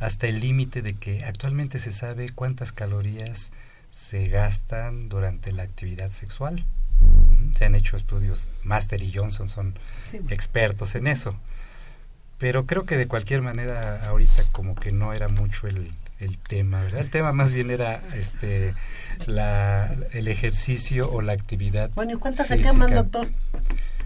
hasta 0.00 0.28
el 0.28 0.38
límite 0.40 0.80
de 0.80 0.94
que 0.94 1.24
actualmente 1.24 1.80
se 1.80 1.92
sabe 1.92 2.28
cuántas 2.30 2.70
calorías 2.70 3.50
se 3.90 4.28
gastan 4.28 5.08
durante 5.08 5.50
la 5.50 5.64
actividad 5.64 6.10
sexual. 6.10 6.64
Se 7.56 7.64
han 7.64 7.74
hecho 7.74 7.96
estudios, 7.96 8.48
Master 8.62 9.02
y 9.02 9.12
Johnson 9.12 9.48
son 9.48 9.74
Sí. 10.12 10.20
expertos 10.28 10.94
en 10.94 11.08
eso. 11.08 11.34
Pero 12.38 12.66
creo 12.66 12.84
que 12.84 12.96
de 12.96 13.08
cualquier 13.08 13.42
manera 13.42 14.06
ahorita 14.08 14.44
como 14.52 14.76
que 14.76 14.92
no 14.92 15.12
era 15.12 15.26
mucho 15.26 15.66
el, 15.66 15.90
el 16.20 16.38
tema, 16.38 16.80
¿verdad? 16.84 17.00
El 17.00 17.10
tema 17.10 17.32
más 17.32 17.50
bien 17.50 17.70
era 17.72 18.00
este 18.14 18.74
la, 19.26 19.92
el 20.12 20.28
ejercicio 20.28 21.10
o 21.10 21.22
la 21.22 21.32
actividad. 21.32 21.90
Bueno, 21.96 22.12
¿y 22.12 22.16
cuántas 22.16 22.46
se 22.46 22.60
queman, 22.60 22.94
doctor? 22.94 23.28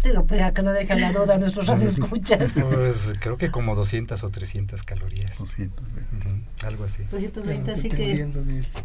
Digo, 0.03 0.27
pues 0.27 0.51
que 0.53 0.63
no 0.63 0.73
deja 0.73 0.97
la 0.97 1.13
duda 1.13 1.35
a 1.35 1.39
nuestros 1.39 1.67
radioescuchas. 1.67 2.53
Pues 2.73 3.13
creo 3.21 3.37
que 3.37 3.51
como 3.51 3.75
200 3.77 4.23
o 4.25 4.29
300 4.31 4.83
calorías. 4.83 5.39
200, 5.39 5.81
Ujú, 5.85 6.67
algo 6.67 6.85
así. 6.85 7.05
220, 7.11 7.71
así 7.73 7.89
que... 7.89 8.13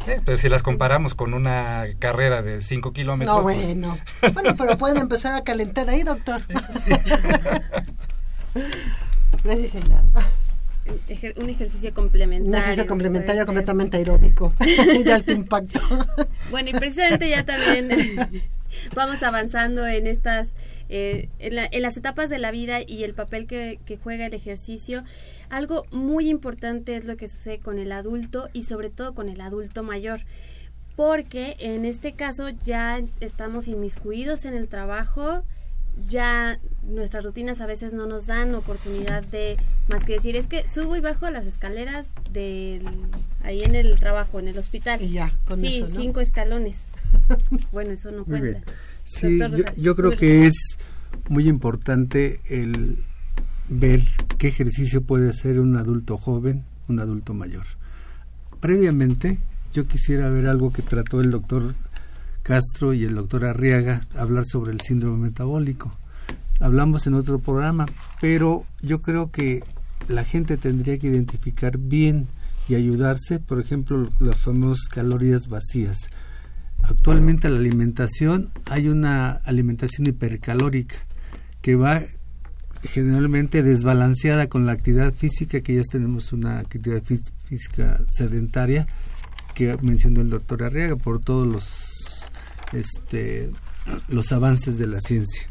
Eh, 0.07 0.22
pero 0.24 0.38
si 0.38 0.47
las 0.49 0.61
comparamos 0.63 1.15
con 1.15 1.34
una 1.34 1.86
carrera 1.99 2.41
de 2.43 2.61
5 2.61 2.93
kilómetros, 2.93 3.36
No, 3.38 3.41
pues, 3.43 3.65
bueno. 3.65 3.97
Bueno, 4.34 4.55
pero 4.55 4.78
pueden 4.78 4.97
empezar 4.97 5.34
a 5.36 5.43
calentar 5.43 5.89
ahí, 5.89 6.03
doctor. 6.03 6.41
eso 6.49 6.72
sí. 6.74 6.89
Gracias, 9.43 9.74
Sheila. 9.74 10.03
Un 11.38 11.49
ejercicio 11.49 11.89
Un 11.89 11.95
complementario. 11.95 12.57
ejercicio 12.59 12.88
complementario 12.88 13.45
completamente 13.45 13.97
aeróbico 13.97 14.53
y 14.61 15.03
de 15.03 15.13
alto 15.13 15.32
impacto. 15.34 15.82
Bueno, 16.49 16.70
y 16.70 16.74
precisamente 16.74 17.30
ya 17.30 17.43
también 17.45 17.89
vamos 18.95 19.22
avanzando 19.24 19.86
en 19.86 20.07
estas 20.07 20.49
eh, 20.89 21.29
en, 21.39 21.55
la- 21.55 21.67
en 21.71 21.81
las 21.81 21.97
etapas 21.97 22.29
de 22.29 22.38
la 22.39 22.51
vida 22.51 22.79
y 22.85 23.03
el 23.03 23.13
papel 23.13 23.45
que, 23.47 23.79
que 23.85 23.97
juega 23.97 24.25
el 24.25 24.33
ejercicio. 24.33 25.03
Algo 25.49 25.85
muy 25.91 26.29
importante 26.29 26.95
es 26.95 27.05
lo 27.05 27.15
que 27.17 27.27
sucede 27.27 27.59
con 27.59 27.79
el 27.79 27.91
adulto 27.91 28.49
y 28.53 28.63
sobre 28.63 28.89
todo 28.89 29.13
con 29.15 29.29
el 29.29 29.41
adulto 29.41 29.83
mayor. 29.83 30.21
Porque 30.95 31.55
en 31.59 31.85
este 31.85 32.13
caso 32.13 32.49
ya 32.65 33.01
estamos 33.19 33.67
inmiscuidos 33.67 34.45
en 34.45 34.55
el 34.55 34.67
trabajo, 34.67 35.43
ya 36.07 36.59
nuestras 36.83 37.23
rutinas 37.23 37.61
a 37.61 37.65
veces 37.67 37.93
no 37.93 38.05
nos 38.07 38.25
dan 38.27 38.53
oportunidad 38.55 39.23
de 39.23 39.57
más 39.89 40.03
que 40.03 40.13
decir 40.13 40.35
es 40.35 40.47
que 40.47 40.67
subo 40.67 40.95
y 40.95 40.99
bajo 41.01 41.29
las 41.31 41.45
escaleras 41.47 42.11
del 42.31 42.83
ahí 43.43 43.63
en 43.63 43.73
el 43.75 43.99
trabajo 43.99 44.39
en 44.39 44.47
el 44.47 44.57
hospital 44.59 45.01
Y 45.01 45.09
ya, 45.11 45.33
con 45.47 45.59
sí 45.59 45.77
eso, 45.79 45.89
¿no? 45.89 45.95
cinco 45.99 46.19
escalones 46.19 46.83
bueno 47.71 47.91
eso 47.91 48.11
no 48.11 48.17
Muy 48.25 48.39
cuenta 48.39 48.59
bien. 48.59 48.63
Sí, 49.08 49.39
yo, 49.39 49.64
yo 49.78 49.95
creo 49.95 50.12
que 50.12 50.45
es 50.45 50.78
muy 51.30 51.47
importante 51.47 52.41
el 52.49 53.03
ver 53.70 54.03
qué 54.38 54.49
ejercicio 54.49 55.01
puede 55.01 55.30
hacer 55.30 55.60
un 55.60 55.78
adulto 55.78 56.18
joven, 56.18 56.66
un 56.89 56.99
adulto 56.99 57.34
mayor. 57.34 57.66
Previamente, 58.60 59.39
yo 59.74 59.88
quisiera 59.88 60.30
ver 60.30 60.47
algo 60.47 60.74
que 60.74 60.82
trató 60.82 61.22
el 61.22 61.32
doctor 61.32 61.76
Castro 62.43 62.93
y 62.93 63.05
el 63.05 63.16
doctor 63.16 63.45
Arriaga, 63.45 64.01
hablar 64.16 64.43
sobre 64.45 64.72
el 64.72 64.82
síndrome 64.82 65.18
metabólico. 65.18 65.91
Hablamos 66.60 67.08
en 67.08 67.14
otro 67.14 67.39
programa, 67.39 67.86
pero 68.20 68.66
yo 68.82 69.01
creo 69.01 69.32
que 69.32 69.64
la 70.08 70.24
gente 70.24 70.58
tendría 70.58 70.97
que 70.97 71.08
identificar 71.08 71.78
bien 71.78 72.28
y 72.68 72.76
ayudarse, 72.76 73.39
por 73.39 73.60
ejemplo, 73.60 74.10
las 74.20 74.38
famosas 74.38 74.88
calorías 74.89 75.47
vacías. 75.47 76.10
Actualmente 76.89 77.49
la 77.49 77.57
alimentación, 77.57 78.49
hay 78.65 78.88
una 78.88 79.31
alimentación 79.45 80.07
hipercalórica 80.07 80.95
que 81.61 81.75
va 81.75 82.01
generalmente 82.83 83.63
desbalanceada 83.63 84.47
con 84.47 84.65
la 84.65 84.71
actividad 84.71 85.13
física, 85.13 85.61
que 85.61 85.75
ya 85.75 85.81
tenemos 85.91 86.31
una 86.31 86.59
actividad 86.59 87.03
fí- 87.03 87.21
física 87.45 87.99
sedentaria 88.07 88.88
que 89.53 89.75
mencionó 89.81 90.21
el 90.21 90.29
doctor 90.29 90.63
Arriaga 90.63 90.95
por 90.95 91.19
todos 91.19 91.47
los 91.47 92.29
este 92.73 93.49
los 94.09 94.31
avances 94.31 94.77
de 94.77 94.88
la 94.88 94.99
ciencia. 95.01 95.49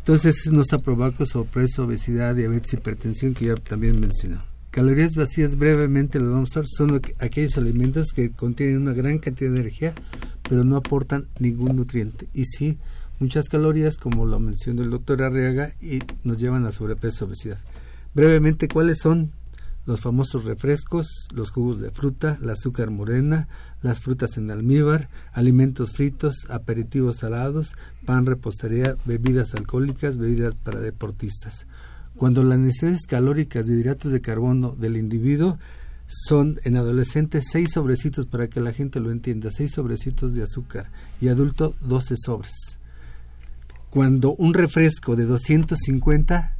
Entonces 0.00 0.50
nos 0.52 0.72
ha 0.72 0.78
provocado 0.78 1.24
sobrepeso, 1.24 1.84
obesidad, 1.84 2.34
diabetes, 2.34 2.74
hipertensión 2.74 3.32
que 3.34 3.46
ya 3.46 3.54
también 3.54 4.00
mencionó. 4.00 4.42
Calorías 4.70 5.14
vacías 5.14 5.56
brevemente 5.56 6.18
lo 6.18 6.32
vamos 6.32 6.50
a 6.56 6.60
ver 6.60 6.68
son 6.68 7.00
aqu- 7.00 7.14
aquellos 7.20 7.56
alimentos 7.56 8.08
que 8.14 8.30
contienen 8.32 8.78
una 8.82 8.92
gran 8.92 9.18
cantidad 9.18 9.52
de 9.52 9.60
energía 9.60 9.94
pero 10.48 10.64
no 10.64 10.76
aportan 10.76 11.26
ningún 11.38 11.76
nutriente 11.76 12.28
y 12.32 12.44
sí 12.44 12.78
muchas 13.20 13.48
calorías 13.48 13.96
como 13.96 14.26
lo 14.26 14.40
mencionó 14.40 14.82
el 14.82 14.90
doctor 14.90 15.22
Arriaga 15.22 15.72
y 15.80 16.00
nos 16.22 16.38
llevan 16.38 16.66
a 16.66 16.72
sobrepeso 16.72 17.24
obesidad. 17.24 17.58
Brevemente, 18.14 18.68
¿cuáles 18.68 18.98
son 18.98 19.32
los 19.86 20.00
famosos 20.00 20.44
refrescos, 20.44 21.28
los 21.32 21.50
jugos 21.50 21.78
de 21.78 21.90
fruta, 21.90 22.38
el 22.40 22.48
azúcar 22.48 22.90
morena, 22.90 23.48
las 23.82 24.00
frutas 24.00 24.36
en 24.38 24.50
almíbar, 24.50 25.10
alimentos 25.32 25.92
fritos, 25.92 26.46
aperitivos 26.48 27.18
salados, 27.18 27.76
pan, 28.06 28.24
repostería, 28.24 28.96
bebidas 29.04 29.54
alcohólicas, 29.54 30.16
bebidas 30.16 30.54
para 30.54 30.80
deportistas. 30.80 31.66
Cuando 32.16 32.42
las 32.42 32.58
necesidades 32.58 33.06
calóricas 33.06 33.66
de 33.66 33.74
hidratos 33.74 34.12
de 34.12 34.20
carbono 34.20 34.70
del 34.70 34.96
individuo 34.96 35.58
son 36.06 36.58
en 36.64 36.76
adolescentes 36.76 37.44
seis 37.50 37.72
sobrecitos 37.72 38.26
para 38.26 38.48
que 38.48 38.60
la 38.60 38.72
gente 38.72 39.00
lo 39.00 39.10
entienda, 39.10 39.50
seis 39.50 39.72
sobrecitos 39.72 40.34
de 40.34 40.42
azúcar 40.42 40.90
y 41.20 41.28
adulto 41.28 41.74
12 41.80 42.16
sobres. 42.16 42.78
Cuando 43.90 44.34
un 44.34 44.54
refresco 44.54 45.16
de 45.16 45.24
250 45.24 46.56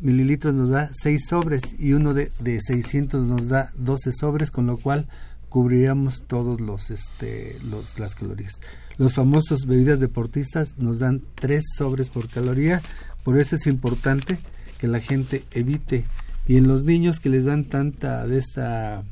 mililitros 0.00 0.54
nos 0.54 0.68
da 0.68 0.90
6 0.92 1.26
sobres 1.26 1.62
y 1.78 1.94
uno 1.94 2.12
de, 2.12 2.30
de 2.40 2.60
600 2.60 3.24
nos 3.24 3.48
da 3.48 3.70
12 3.78 4.12
sobres, 4.12 4.50
con 4.50 4.66
lo 4.66 4.76
cual 4.76 5.08
cubriríamos 5.48 6.24
todos 6.26 6.60
los, 6.60 6.90
este, 6.90 7.58
los, 7.62 7.98
las 7.98 8.14
calorías. 8.14 8.60
Los 8.98 9.14
famosos 9.14 9.66
bebidas 9.66 10.00
deportistas 10.00 10.76
nos 10.78 10.98
dan 10.98 11.22
3 11.36 11.62
sobres 11.76 12.10
por 12.10 12.28
caloría, 12.28 12.82
por 13.22 13.38
eso 13.38 13.56
es 13.56 13.66
importante 13.66 14.38
que 14.78 14.88
la 14.88 15.00
gente 15.00 15.44
evite. 15.52 16.04
Y 16.46 16.56
en 16.56 16.68
los 16.68 16.84
niños 16.84 17.20
que 17.20 17.30
les 17.30 17.44
dan 17.44 17.64
tanta 17.64 18.26
de 18.26 18.38
esta 18.38 19.02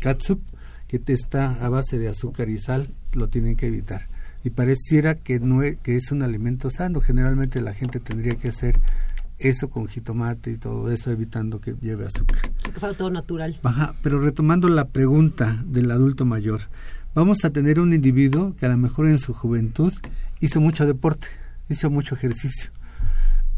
catsup, 0.00 0.40
que 0.88 0.98
te 0.98 1.14
está 1.14 1.64
a 1.64 1.68
base 1.68 1.98
de 1.98 2.08
azúcar 2.08 2.50
y 2.50 2.58
sal, 2.58 2.88
lo 3.14 3.28
tienen 3.28 3.56
que 3.56 3.66
evitar. 3.66 4.08
Y 4.44 4.50
pareciera 4.50 5.14
que 5.14 5.38
no 5.38 5.62
es, 5.62 5.78
que 5.78 5.96
es 5.96 6.10
un 6.12 6.22
alimento 6.22 6.68
sano. 6.68 7.00
Generalmente 7.00 7.60
la 7.60 7.72
gente 7.72 8.00
tendría 8.00 8.34
que 8.34 8.48
hacer 8.48 8.78
eso 9.38 9.70
con 9.70 9.86
jitomate 9.88 10.52
y 10.52 10.56
todo 10.58 10.90
eso, 10.90 11.10
evitando 11.10 11.60
que 11.60 11.74
lleve 11.80 12.06
azúcar. 12.06 12.50
Que 12.62 12.78
fuera 12.78 12.96
todo 12.96 13.10
natural. 13.10 13.58
Ajá, 13.62 13.94
pero 14.02 14.20
retomando 14.20 14.68
la 14.68 14.88
pregunta 14.88 15.62
del 15.66 15.90
adulto 15.90 16.24
mayor, 16.24 16.62
vamos 17.14 17.44
a 17.44 17.50
tener 17.50 17.80
un 17.80 17.92
individuo 17.92 18.54
que 18.56 18.66
a 18.66 18.68
lo 18.68 18.76
mejor 18.76 19.06
en 19.06 19.18
su 19.18 19.32
juventud 19.32 19.92
hizo 20.40 20.60
mucho 20.60 20.86
deporte, 20.86 21.26
hizo 21.68 21.90
mucho 21.90 22.14
ejercicio, 22.14 22.70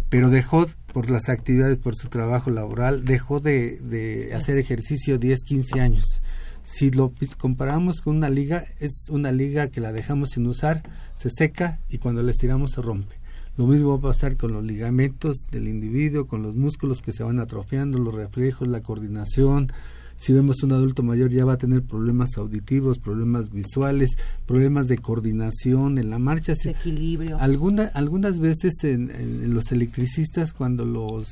pero 0.09 0.31
dejó 0.31 0.67
por 0.93 1.11
las 1.11 1.29
actividades, 1.29 1.79
por 1.79 1.97
su 1.97 2.09
trabajo 2.09 2.51
laboral, 2.51 3.05
dejó 3.05 3.41
de, 3.41 3.79
de 3.79 4.35
hacer 4.35 4.59
ejercicio 4.59 5.19
10, 5.19 5.45
15 5.45 5.81
años. 5.81 6.23
Si 6.63 6.91
lo 6.91 7.13
comparamos 7.37 8.01
con 8.01 8.17
una 8.17 8.31
liga, 8.31 8.65
es 8.81 9.09
una 9.11 9.33
liga 9.33 9.69
que 9.69 9.81
la 9.81 9.93
dejamos 9.93 10.31
sin 10.31 10.47
usar, 10.47 10.83
se 11.15 11.29
seca 11.31 11.81
y 11.91 11.99
cuando 11.99 12.23
la 12.23 12.31
estiramos 12.31 12.73
se 12.73 12.83
rompe. 12.83 13.17
Lo 13.57 13.67
mismo 13.67 13.91
va 13.91 14.09
a 14.09 14.13
pasar 14.13 14.37
con 14.37 14.53
los 14.53 14.65
ligamentos 14.65 15.47
del 15.53 15.69
individuo, 15.69 16.27
con 16.27 16.43
los 16.43 16.57
músculos 16.57 17.03
que 17.03 17.13
se 17.13 17.23
van 17.23 17.39
atrofiando, 17.39 17.99
los 17.99 18.15
reflejos, 18.15 18.67
la 18.67 18.81
coordinación. 18.81 19.73
Si 20.17 20.33
vemos 20.33 20.63
un 20.63 20.73
adulto 20.73 21.03
mayor 21.03 21.31
ya 21.31 21.45
va 21.45 21.55
a 21.55 21.59
tener 21.59 21.83
problemas 21.83 22.37
auditivos, 22.37 22.99
problemas 22.99 23.51
visuales, 23.51 24.17
problemas 24.47 24.89
de 24.89 24.99
coordinación 24.99 25.99
en 25.99 26.11
la 26.11 26.19
marcha. 26.19 26.55
De 26.55 26.71
equilibrio. 26.71 27.39
Alguna, 27.39 27.91
algunas 27.95 28.39
veces 28.39 28.85
en, 28.85 29.11
en 29.11 29.53
los 29.55 29.73
electricistas 29.73 30.53
cuando 30.53 30.85
los 30.85 31.29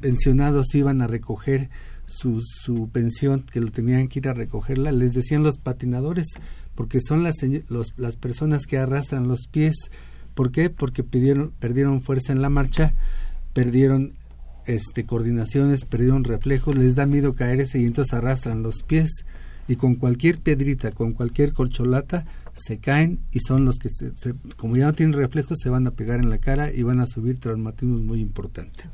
pensionados 0.00 0.74
iban 0.74 1.02
a 1.02 1.06
recoger 1.06 1.70
su, 2.06 2.40
su 2.40 2.88
pensión, 2.88 3.42
que 3.42 3.60
lo 3.60 3.70
tenían 3.70 4.08
que 4.08 4.20
ir 4.20 4.28
a 4.28 4.34
recogerla, 4.34 4.92
les 4.92 5.12
decían 5.12 5.42
los 5.42 5.58
patinadores, 5.58 6.28
porque 6.74 7.00
son 7.00 7.22
las, 7.22 7.36
los, 7.68 7.94
las 7.96 8.16
personas 8.16 8.66
que 8.66 8.78
arrastran 8.78 9.28
los 9.28 9.46
pies. 9.50 9.90
¿Por 10.34 10.52
qué? 10.52 10.70
Porque 10.70 11.02
pidieron, 11.02 11.52
perdieron 11.58 12.02
fuerza 12.02 12.32
en 12.32 12.42
la 12.42 12.50
marcha, 12.50 12.94
perdieron 13.52 14.12
este, 14.66 15.04
coordinaciones, 15.04 15.84
perdieron 15.84 16.24
reflejos, 16.24 16.76
les 16.76 16.94
da 16.94 17.06
miedo 17.06 17.32
caerse 17.34 17.80
y 17.80 17.84
entonces 17.84 18.14
arrastran 18.14 18.62
los 18.62 18.82
pies 18.82 19.24
y 19.68 19.76
con 19.76 19.96
cualquier 19.96 20.38
piedrita, 20.38 20.92
con 20.92 21.12
cualquier 21.12 21.52
colcholata, 21.52 22.24
se 22.54 22.78
caen 22.78 23.20
y 23.32 23.40
son 23.40 23.64
los 23.64 23.78
que, 23.78 23.88
se, 23.88 24.16
se, 24.16 24.34
como 24.56 24.76
ya 24.76 24.86
no 24.86 24.94
tienen 24.94 25.14
reflejos, 25.14 25.58
se 25.62 25.68
van 25.68 25.86
a 25.86 25.90
pegar 25.90 26.20
en 26.20 26.30
la 26.30 26.38
cara 26.38 26.72
y 26.72 26.82
van 26.82 27.00
a 27.00 27.06
subir 27.06 27.38
traumatismos 27.38 28.02
muy 28.02 28.20
importantes. 28.20 28.86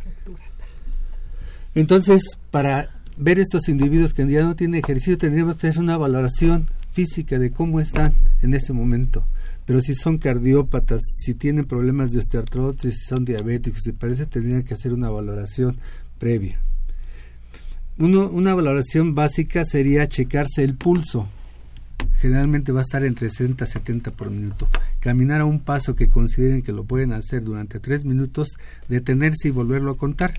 Entonces, 1.74 2.22
para 2.50 2.90
ver 3.16 3.38
estos 3.38 3.68
individuos 3.68 4.14
que 4.14 4.26
ya 4.26 4.42
no 4.42 4.56
tienen 4.56 4.80
ejercicio, 4.80 5.16
tendríamos 5.16 5.56
que 5.56 5.68
hacer 5.68 5.80
una 5.80 5.96
valoración 5.96 6.66
física 6.92 7.38
de 7.38 7.50
cómo 7.50 7.80
están 7.80 8.14
en 8.42 8.54
ese 8.54 8.72
momento. 8.72 9.24
Pero 9.66 9.80
si 9.80 9.94
son 9.94 10.18
cardiópatas, 10.18 11.00
si 11.02 11.34
tienen 11.34 11.66
problemas 11.66 12.12
de 12.12 12.18
osteoartrosis, 12.18 12.94
si 12.94 13.04
son 13.06 13.24
diabéticos, 13.24 13.86
y 13.86 13.92
parece 13.92 14.26
tendrían 14.26 14.62
que 14.62 14.74
hacer 14.74 14.92
una 14.92 15.10
valoración 15.10 15.76
previa. 16.18 16.60
Uno, 17.98 18.28
una 18.28 18.54
valoración 18.54 19.14
básica 19.14 19.64
sería 19.64 20.08
checarse 20.08 20.64
el 20.64 20.74
pulso. 20.74 21.28
Generalmente 22.18 22.72
va 22.72 22.80
a 22.80 22.82
estar 22.82 23.04
entre 23.04 23.28
60 23.28 23.64
y 23.64 23.68
70 23.68 24.10
por 24.12 24.30
minuto. 24.30 24.68
Caminar 25.00 25.40
a 25.40 25.44
un 25.44 25.60
paso 25.60 25.94
que 25.94 26.08
consideren 26.08 26.62
que 26.62 26.72
lo 26.72 26.84
pueden 26.84 27.12
hacer 27.12 27.42
durante 27.44 27.80
tres 27.80 28.04
minutos, 28.04 28.56
detenerse 28.88 29.48
y 29.48 29.50
volverlo 29.50 29.92
a 29.92 29.96
contar. 29.96 30.34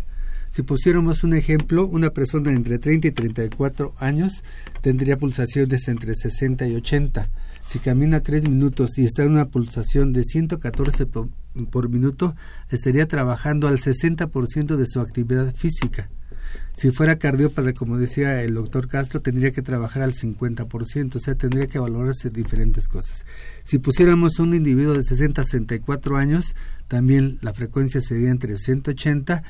Si 0.50 0.62
pusiéramos 0.62 1.24
un 1.24 1.34
ejemplo, 1.34 1.86
una 1.88 2.12
persona 2.12 2.52
entre 2.52 2.80
30 2.80 3.08
y 3.08 3.12
34 3.12 3.94
años 4.00 4.44
tendría 4.82 5.18
pulsaciones 5.18 5.88
entre 5.88 6.16
60 6.16 6.68
y 6.68 6.76
80. 6.76 7.30
Si 7.66 7.80
camina 7.80 8.22
3 8.22 8.50
minutos 8.50 8.98
y 8.98 9.06
está 9.06 9.24
en 9.24 9.32
una 9.32 9.48
pulsación 9.48 10.14
de 10.14 10.24
114 10.24 11.06
por, 11.06 11.30
por 11.72 11.90
minuto, 11.90 12.36
estaría 12.70 13.08
trabajando 13.08 13.68
al 13.68 13.80
60% 13.80 14.76
de 14.76 14.86
su 14.86 15.00
actividad 15.00 15.56
física. 15.56 16.10
Si 16.74 16.92
fuera 16.92 17.18
cardiópata, 17.18 17.74
como 17.74 17.98
decía 17.98 18.42
el 18.42 18.56
doctor 18.56 18.88
Castro, 18.88 19.22
tendría 19.22 19.52
que 19.52 19.62
trabajar 19.62 20.04
al 20.04 20.14
50%, 20.14 21.16
o 21.16 21.20
sea, 21.20 21.36
tendría 21.36 21.68
que 21.68 21.80
valorarse 21.80 22.30
diferentes 22.30 22.88
cosas. 22.88 23.26
Si 23.64 23.80
pusiéramos 23.80 24.40
un 24.40 24.54
individuo 24.54 24.94
de 24.94 25.04
60 25.04 25.42
a 25.42 25.46
64 25.46 26.18
años, 26.18 26.56
también 26.88 27.38
la 27.42 27.54
frecuencia 27.54 28.02
sería 28.02 28.30
entre 28.30 28.58
180 28.58 29.44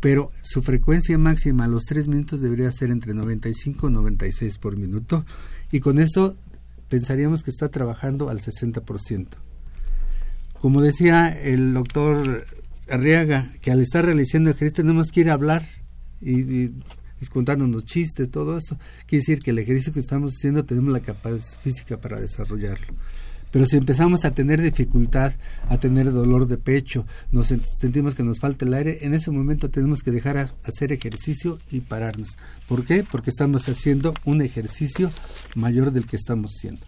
pero 0.00 0.32
su 0.40 0.62
frecuencia 0.62 1.18
máxima 1.18 1.64
a 1.64 1.68
los 1.68 1.84
3 1.84 2.08
minutos 2.08 2.40
debería 2.40 2.72
ser 2.72 2.90
entre 2.90 3.12
95 3.12 3.88
y 3.88 3.92
96 3.92 4.58
por 4.58 4.76
minuto 4.76 5.26
y 5.70 5.80
con 5.80 5.98
eso 5.98 6.36
pensaríamos 6.90 7.42
que 7.42 7.50
está 7.50 7.70
trabajando 7.70 8.28
al 8.28 8.40
60%. 8.40 9.28
Como 10.60 10.82
decía 10.82 11.28
el 11.28 11.72
doctor 11.72 12.44
Arriaga 12.90 13.50
que 13.62 13.70
al 13.70 13.80
estar 13.80 14.04
realizando 14.04 14.50
ejercicio 14.50 14.84
que 15.10 15.20
ir 15.20 15.30
a 15.30 15.34
hablar 15.34 15.64
y, 16.20 16.40
y, 16.40 16.74
y 17.20 17.26
contándonos 17.26 17.86
chistes, 17.86 18.30
todo 18.30 18.58
eso. 18.58 18.78
Quiere 19.06 19.20
decir 19.20 19.38
que 19.40 19.52
el 19.52 19.58
ejercicio 19.58 19.92
que 19.92 20.00
estamos 20.00 20.34
haciendo 20.36 20.64
tenemos 20.64 20.92
la 20.92 21.00
capacidad 21.00 21.60
física 21.60 21.98
para 21.98 22.20
desarrollarlo. 22.20 22.94
Pero 23.50 23.66
si 23.66 23.76
empezamos 23.76 24.24
a 24.24 24.30
tener 24.30 24.60
dificultad, 24.60 25.32
a 25.68 25.78
tener 25.78 26.12
dolor 26.12 26.46
de 26.46 26.56
pecho, 26.56 27.04
nos 27.32 27.48
sentimos 27.48 28.14
que 28.14 28.22
nos 28.22 28.38
falta 28.38 28.64
el 28.64 28.74
aire, 28.74 28.98
en 29.02 29.14
ese 29.14 29.30
momento 29.30 29.70
tenemos 29.70 30.02
que 30.02 30.12
dejar 30.12 30.50
hacer 30.64 30.92
ejercicio 30.92 31.58
y 31.70 31.80
pararnos. 31.80 32.36
¿Por 32.68 32.84
qué? 32.84 33.04
Porque 33.10 33.30
estamos 33.30 33.68
haciendo 33.68 34.14
un 34.24 34.40
ejercicio 34.40 35.10
mayor 35.56 35.90
del 35.90 36.06
que 36.06 36.16
estamos 36.16 36.52
haciendo. 36.56 36.86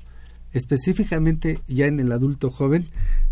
Específicamente 0.53 1.59
ya 1.67 1.87
en 1.87 1.99
el 1.99 2.13
adulto 2.13 2.51
joven, 2.51 2.87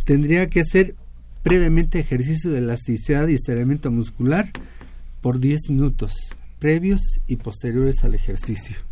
tendría 0.05 0.49
que 0.49 0.61
hacer 0.61 0.97
previamente 1.43 2.01
ejercicio 2.01 2.51
de 2.51 2.59
elasticidad 2.59 3.29
y 3.29 3.35
estiramiento 3.35 3.91
muscular 3.91 4.51
por 5.21 5.39
10 5.39 5.71
minutos, 5.71 6.13
previos 6.59 7.21
y 7.27 7.37
posteriores 7.37 8.05
al 8.05 8.15
ejercicio 8.15 8.90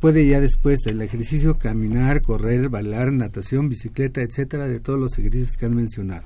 puede 0.00 0.26
ya 0.26 0.40
después 0.40 0.80
del 0.80 1.00
ejercicio 1.02 1.58
caminar, 1.58 2.22
correr, 2.22 2.68
bailar, 2.68 3.12
natación, 3.12 3.68
bicicleta, 3.68 4.20
etcétera, 4.20 4.66
de 4.66 4.80
todos 4.80 4.98
los 4.98 5.18
ejercicios 5.18 5.56
que 5.56 5.66
han 5.66 5.76
mencionado. 5.76 6.24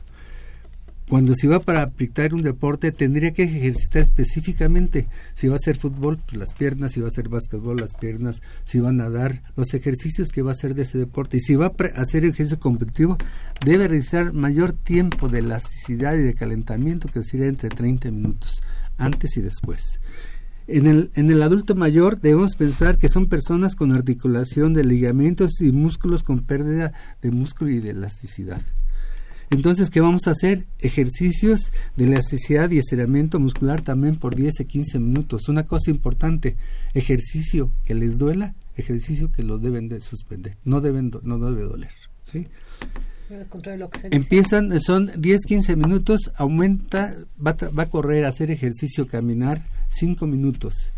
Cuando 1.08 1.34
se 1.36 1.46
va 1.46 1.60
para 1.60 1.82
aplicar 1.82 2.34
un 2.34 2.42
deporte, 2.42 2.90
tendría 2.90 3.32
que 3.32 3.44
ejercitar 3.44 4.02
específicamente. 4.02 5.06
Si 5.34 5.46
va 5.46 5.54
a 5.54 5.56
hacer 5.56 5.76
fútbol, 5.76 6.18
pues 6.26 6.36
las 6.36 6.52
piernas, 6.52 6.92
si 6.92 7.00
va 7.00 7.06
a 7.06 7.10
hacer 7.10 7.28
básquetbol, 7.28 7.76
las 7.76 7.94
piernas, 7.94 8.42
si 8.64 8.80
va 8.80 8.88
a 8.88 8.92
nadar, 8.92 9.44
los 9.54 9.72
ejercicios 9.72 10.30
que 10.30 10.42
va 10.42 10.50
a 10.50 10.54
hacer 10.54 10.74
de 10.74 10.82
ese 10.82 10.98
deporte. 10.98 11.36
Y 11.36 11.40
si 11.40 11.54
va 11.54 11.66
a 11.66 12.00
hacer 12.00 12.24
ejercicio 12.24 12.58
competitivo, 12.58 13.18
debe 13.64 13.86
realizar 13.86 14.32
mayor 14.32 14.72
tiempo 14.72 15.28
de 15.28 15.38
elasticidad 15.38 16.14
y 16.14 16.22
de 16.22 16.34
calentamiento, 16.34 17.06
que 17.06 17.22
sería 17.22 17.46
entre 17.46 17.68
30 17.68 18.10
minutos, 18.10 18.64
antes 18.98 19.36
y 19.36 19.42
después. 19.42 20.00
En 20.68 20.86
el, 20.86 21.10
en 21.14 21.30
el 21.30 21.42
adulto 21.42 21.76
mayor 21.76 22.20
debemos 22.20 22.56
pensar 22.56 22.98
que 22.98 23.08
son 23.08 23.26
personas 23.26 23.76
con 23.76 23.92
articulación 23.92 24.74
de 24.74 24.84
ligamentos 24.84 25.60
y 25.60 25.70
músculos 25.70 26.24
con 26.24 26.40
pérdida 26.40 26.92
de 27.22 27.30
músculo 27.30 27.70
y 27.70 27.80
de 27.80 27.90
elasticidad. 27.90 28.60
Entonces, 29.50 29.90
¿qué 29.90 30.00
vamos 30.00 30.26
a 30.26 30.32
hacer? 30.32 30.66
Ejercicios 30.80 31.72
de 31.96 32.04
elasticidad 32.04 32.68
y 32.72 32.78
estiramiento 32.78 33.38
muscular 33.38 33.80
también 33.80 34.16
por 34.16 34.34
10 34.34 34.60
a 34.60 34.64
15 34.64 34.98
minutos. 34.98 35.48
Una 35.48 35.64
cosa 35.64 35.92
importante, 35.92 36.56
ejercicio 36.94 37.70
que 37.84 37.94
les 37.94 38.18
duela, 38.18 38.56
ejercicio 38.76 39.30
que 39.30 39.44
los 39.44 39.62
deben 39.62 39.88
de 39.88 40.00
suspender. 40.00 40.56
No, 40.64 40.80
deben, 40.80 41.12
no 41.22 41.38
debe 41.38 41.62
doler. 41.62 41.92
¿sí? 42.24 42.48
Empiezan, 44.10 44.80
son 44.80 45.12
10, 45.16 45.42
15 45.46 45.76
minutos, 45.76 46.32
aumenta, 46.36 47.14
va, 47.44 47.56
va 47.76 47.84
a 47.84 47.90
correr, 47.90 48.24
hacer 48.24 48.50
ejercicio, 48.50 49.06
caminar 49.06 49.62
5 49.88 50.26
minutos 50.26 50.92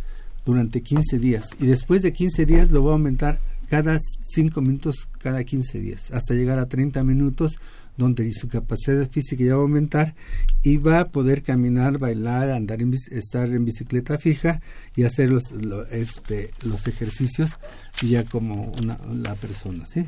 durante 0.45 0.83
15 0.83 1.19
días. 1.19 1.51
Y 1.61 1.67
después 1.67 2.03
de 2.03 2.13
15 2.13 2.47
días 2.47 2.71
lo 2.71 2.85
va 2.85 2.91
a 2.91 2.95
aumentar 2.95 3.39
cada 3.69 3.99
5 4.01 4.61
minutos, 4.61 5.09
cada 5.19 5.45
15 5.45 5.81
días, 5.81 6.11
hasta 6.11 6.35
llegar 6.35 6.59
a 6.59 6.67
30 6.67 7.05
minutos, 7.05 7.61
donde 7.99 8.33
su 8.33 8.49
capacidad 8.49 9.11
física 9.11 9.45
ya 9.45 9.57
va 9.57 9.61
a 9.61 9.63
aumentar 9.63 10.15
y 10.63 10.77
va 10.77 11.01
a 11.01 11.09
poder 11.09 11.43
caminar, 11.43 11.99
bailar, 11.99 12.51
andar, 12.51 12.81
en, 12.81 12.95
estar 13.11 13.49
en 13.49 13.65
bicicleta 13.65 14.19
fija 14.19 14.63
y 14.97 15.03
hacer 15.03 15.31
los, 15.31 15.53
este, 15.91 16.53
los 16.63 16.87
ejercicios 16.87 17.59
ya 18.01 18.25
como 18.25 18.73
una, 18.81 18.99
la 19.13 19.35
persona, 19.35 19.85
¿sí? 19.85 20.07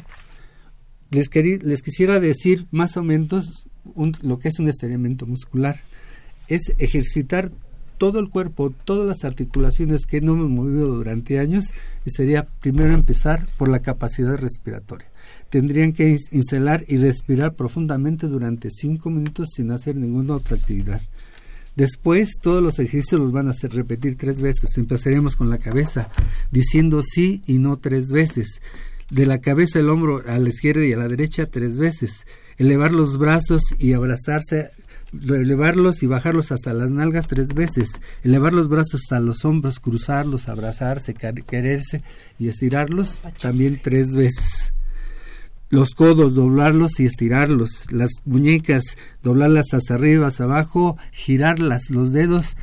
Les, 1.10 1.28
les 1.34 1.82
quisiera 1.82 2.20
decir 2.20 2.66
más 2.70 2.96
o 2.96 3.02
menos 3.02 3.68
un, 3.94 4.12
lo 4.22 4.38
que 4.38 4.48
es 4.48 4.60
un 4.60 4.68
estiramiento 4.68 5.26
muscular. 5.26 5.80
Es 6.46 6.72
ejercitar 6.78 7.50
todo 8.00 8.18
el 8.18 8.30
cuerpo, 8.30 8.70
todas 8.70 9.06
las 9.06 9.26
articulaciones 9.26 10.06
que 10.06 10.22
no 10.22 10.32
hemos 10.32 10.48
movido 10.48 10.86
durante 10.86 11.38
años, 11.38 11.66
y 12.06 12.10
sería 12.10 12.46
primero 12.60 12.94
empezar 12.94 13.46
por 13.58 13.68
la 13.68 13.80
capacidad 13.80 14.38
respiratoria. 14.38 15.06
Tendrían 15.50 15.92
que 15.92 16.16
inhalar 16.30 16.82
y 16.88 16.96
respirar 16.96 17.56
profundamente 17.56 18.26
durante 18.26 18.70
cinco 18.70 19.10
minutos 19.10 19.50
sin 19.54 19.70
hacer 19.70 19.96
ninguna 19.96 20.36
otra 20.36 20.56
actividad. 20.56 21.02
Después 21.76 22.36
todos 22.40 22.62
los 22.62 22.78
ejercicios 22.78 23.20
los 23.20 23.32
van 23.32 23.48
a 23.48 23.50
hacer 23.50 23.74
repetir 23.74 24.16
tres 24.16 24.40
veces. 24.40 24.78
Empezaríamos 24.78 25.36
con 25.36 25.50
la 25.50 25.58
cabeza, 25.58 26.08
diciendo 26.50 27.02
sí 27.02 27.42
y 27.46 27.58
no 27.58 27.76
tres 27.76 28.08
veces 28.08 28.62
de 29.10 29.26
la 29.26 29.40
cabeza 29.40 29.80
el 29.80 29.90
hombro 29.90 30.22
a 30.26 30.38
la 30.38 30.48
izquierda 30.48 30.84
y 30.84 30.92
a 30.92 30.96
la 30.96 31.08
derecha 31.08 31.46
tres 31.46 31.78
veces, 31.78 32.26
elevar 32.56 32.92
los 32.92 33.18
brazos 33.18 33.62
y 33.78 33.92
abrazarse, 33.92 34.70
elevarlos 35.12 36.02
y 36.02 36.06
bajarlos 36.06 36.52
hasta 36.52 36.72
las 36.72 36.90
nalgas 36.90 37.26
tres 37.26 37.48
veces, 37.48 38.00
elevar 38.22 38.52
los 38.52 38.68
brazos 38.68 39.02
hasta 39.02 39.20
los 39.20 39.44
hombros, 39.44 39.80
cruzarlos, 39.80 40.48
abrazarse, 40.48 41.14
quererse 41.14 42.02
y 42.38 42.48
estirarlos 42.48 43.22
también 43.40 43.80
tres 43.82 44.14
veces. 44.14 44.74
Los 45.68 45.94
codos, 45.94 46.34
doblarlos 46.34 46.98
y 46.98 47.04
estirarlos. 47.04 47.86
Las 47.92 48.10
muñecas, 48.24 48.96
doblarlas 49.22 49.72
hacia 49.72 49.94
arriba, 49.94 50.26
hacia 50.26 50.46
abajo, 50.46 50.98
girarlas, 51.12 51.90
los 51.90 52.12
dedos, 52.12 52.56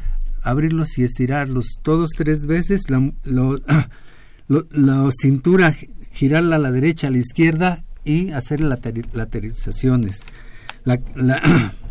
abrirlos 0.43 0.97
y 0.97 1.03
estirarlos. 1.03 1.79
Todos 1.83 2.09
tres 2.17 2.47
veces. 2.47 2.89
La, 2.89 3.09
la 4.47 5.09
cintura, 5.17 5.73
girarla 6.11 6.57
a 6.57 6.59
la 6.59 6.71
derecha, 6.71 7.07
a 7.07 7.11
la 7.11 7.19
izquierda 7.19 7.81
y 8.03 8.31
hacer 8.31 8.59
lateralizaciones. 8.59 10.23
La, 10.83 10.99
la, 11.15 11.73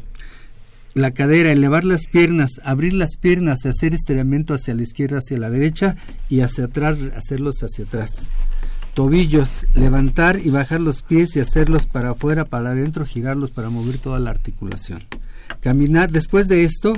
la, 0.96 1.10
cadera, 1.10 1.52
elevar 1.52 1.84
las 1.84 2.06
piernas, 2.06 2.52
abrir 2.64 2.94
las 2.94 3.18
piernas, 3.18 3.66
hacer 3.66 3.92
estiramiento 3.92 4.54
hacia 4.54 4.74
la 4.74 4.82
izquierda, 4.82 5.18
hacia 5.18 5.36
la 5.36 5.50
derecha 5.50 5.94
y 6.30 6.40
hacia 6.40 6.64
atrás, 6.64 6.96
hacerlos 7.14 7.62
hacia 7.62 7.84
atrás. 7.84 8.28
Tobillos, 8.94 9.66
levantar 9.74 10.40
y 10.42 10.48
bajar 10.48 10.80
los 10.80 11.02
pies 11.02 11.36
y 11.36 11.40
hacerlos 11.40 11.86
para 11.86 12.12
afuera, 12.12 12.46
para 12.46 12.70
adentro, 12.70 13.04
girarlos 13.04 13.50
para 13.50 13.68
mover 13.68 13.98
toda 13.98 14.18
la 14.18 14.30
articulación. 14.30 15.02
Caminar, 15.60 16.10
después 16.10 16.48
de 16.48 16.64
esto, 16.64 16.94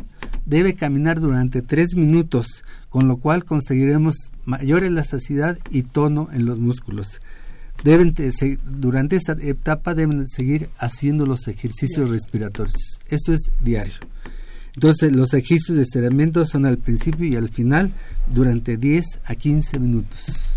debe 0.46 0.74
caminar 0.74 1.18
durante 1.18 1.60
tres 1.60 1.96
minutos, 1.96 2.62
con 2.90 3.08
lo 3.08 3.16
cual 3.16 3.44
conseguiremos 3.44 4.14
mayor 4.44 4.84
elasticidad 4.84 5.58
y 5.70 5.82
tono 5.82 6.28
en 6.32 6.44
los 6.44 6.60
músculos. 6.60 7.20
Deben 7.84 8.14
durante 8.64 9.16
esta 9.16 9.32
etapa 9.40 9.94
deben 9.94 10.26
seguir 10.28 10.68
haciendo 10.78 11.26
los 11.26 11.46
ejercicios 11.46 12.10
respiratorios. 12.10 13.00
Esto 13.08 13.32
es 13.32 13.50
diario. 13.60 13.94
Entonces, 14.74 15.12
los 15.12 15.34
ejercicios 15.34 15.76
de 15.76 15.82
estiramiento 15.82 16.44
son 16.46 16.66
al 16.66 16.78
principio 16.78 17.26
y 17.26 17.36
al 17.36 17.48
final 17.48 17.92
durante 18.32 18.76
10 18.76 19.20
a 19.24 19.34
15 19.34 19.78
minutos. 19.78 20.54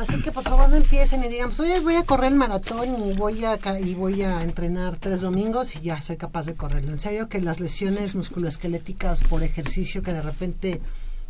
Así 0.00 0.18
que 0.22 0.32
por 0.32 0.44
favor 0.44 0.70
no 0.70 0.76
empiecen 0.76 1.22
y 1.24 1.28
digan, 1.28 1.48
pues, 1.48 1.60
oye, 1.60 1.78
voy 1.80 1.96
a 1.96 2.04
correr 2.04 2.32
el 2.32 2.38
maratón 2.38 2.88
y 3.02 3.12
voy 3.12 3.44
a 3.44 3.58
y 3.78 3.94
voy 3.94 4.22
a 4.22 4.42
entrenar 4.42 4.96
tres 4.96 5.20
domingos 5.20 5.76
y 5.76 5.80
ya 5.80 6.00
soy 6.00 6.16
capaz 6.16 6.46
de 6.46 6.54
correrlo. 6.54 6.90
En 6.92 6.98
serio 6.98 7.28
que 7.28 7.42
las 7.42 7.60
lesiones 7.60 8.14
musculoesqueléticas 8.14 9.20
por 9.22 9.42
ejercicio 9.42 10.02
que 10.02 10.14
de 10.14 10.22
repente 10.22 10.80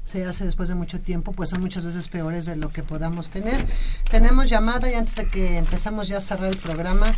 se 0.05 0.24
hace 0.24 0.44
después 0.44 0.68
de 0.68 0.74
mucho 0.74 1.01
tiempo, 1.01 1.32
pues 1.32 1.51
son 1.51 1.61
muchas 1.61 1.84
veces 1.84 2.09
peores 2.09 2.46
de 2.46 2.57
lo 2.57 2.70
que 2.70 2.82
podamos 2.82 3.30
tener. 3.30 3.64
Tenemos 4.11 4.48
llamada 4.48 4.90
y 4.90 4.94
antes 4.94 5.16
de 5.16 5.28
que 5.28 5.59
empezamos 5.59 6.09
ya 6.09 6.18
a 6.18 6.20
cerrar 6.20 6.51
el 6.51 6.57
programa, 6.57 7.12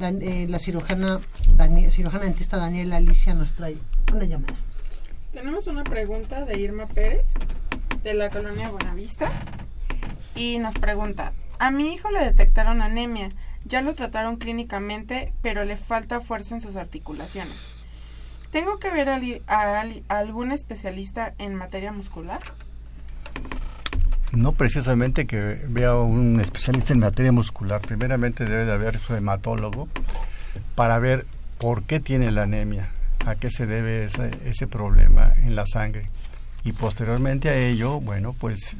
eh, 0.00 0.46
la 0.48 0.58
cirujana, 0.58 1.20
cirujana 1.90 2.24
dentista 2.24 2.56
Daniela 2.56 2.96
Alicia 2.96 3.34
nos 3.34 3.52
trae 3.52 3.76
una 4.12 4.24
llamada. 4.24 4.54
Tenemos 5.32 5.66
una 5.66 5.84
pregunta 5.84 6.44
de 6.44 6.58
Irma 6.58 6.86
Pérez, 6.86 7.34
de 8.02 8.14
la 8.14 8.30
colonia 8.30 8.70
Buenavista 8.70 9.30
y 10.34 10.58
nos 10.58 10.74
pregunta, 10.74 11.32
a 11.58 11.70
mi 11.70 11.94
hijo 11.94 12.10
le 12.10 12.24
detectaron 12.24 12.82
anemia, 12.82 13.28
ya 13.64 13.82
lo 13.82 13.94
trataron 13.94 14.36
clínicamente, 14.36 15.32
pero 15.42 15.64
le 15.64 15.76
falta 15.76 16.20
fuerza 16.20 16.56
en 16.56 16.60
sus 16.60 16.74
articulaciones. 16.76 17.56
¿Tengo 18.52 18.78
que 18.78 18.90
ver 18.90 19.08
a, 19.08 19.84
algún 20.08 20.52
especialista 20.52 21.32
en 21.38 21.54
materia 21.54 21.90
muscular? 21.90 22.40
No 24.30 24.52
precisamente 24.52 25.26
que 25.26 25.64
vea 25.68 25.94
un 25.94 26.38
especialista 26.38 26.92
en 26.92 26.98
materia 26.98 27.32
muscular. 27.32 27.80
Primeramente 27.80 28.44
debe 28.44 28.66
de 28.66 28.72
haber 28.72 28.98
su 28.98 29.14
hematólogo 29.14 29.88
para 30.74 30.98
ver 30.98 31.24
por 31.58 31.84
qué 31.84 31.98
tiene 31.98 32.30
la 32.30 32.42
anemia, 32.42 32.90
a 33.24 33.36
qué 33.36 33.50
se 33.50 33.64
debe 33.64 34.04
ese, 34.04 34.30
ese 34.44 34.66
problema 34.66 35.32
en 35.38 35.56
la 35.56 35.64
sangre. 35.64 36.10
Y 36.62 36.72
posteriormente 36.72 37.48
a 37.48 37.56
ello, 37.56 38.00
bueno, 38.00 38.34
pues 38.38 38.76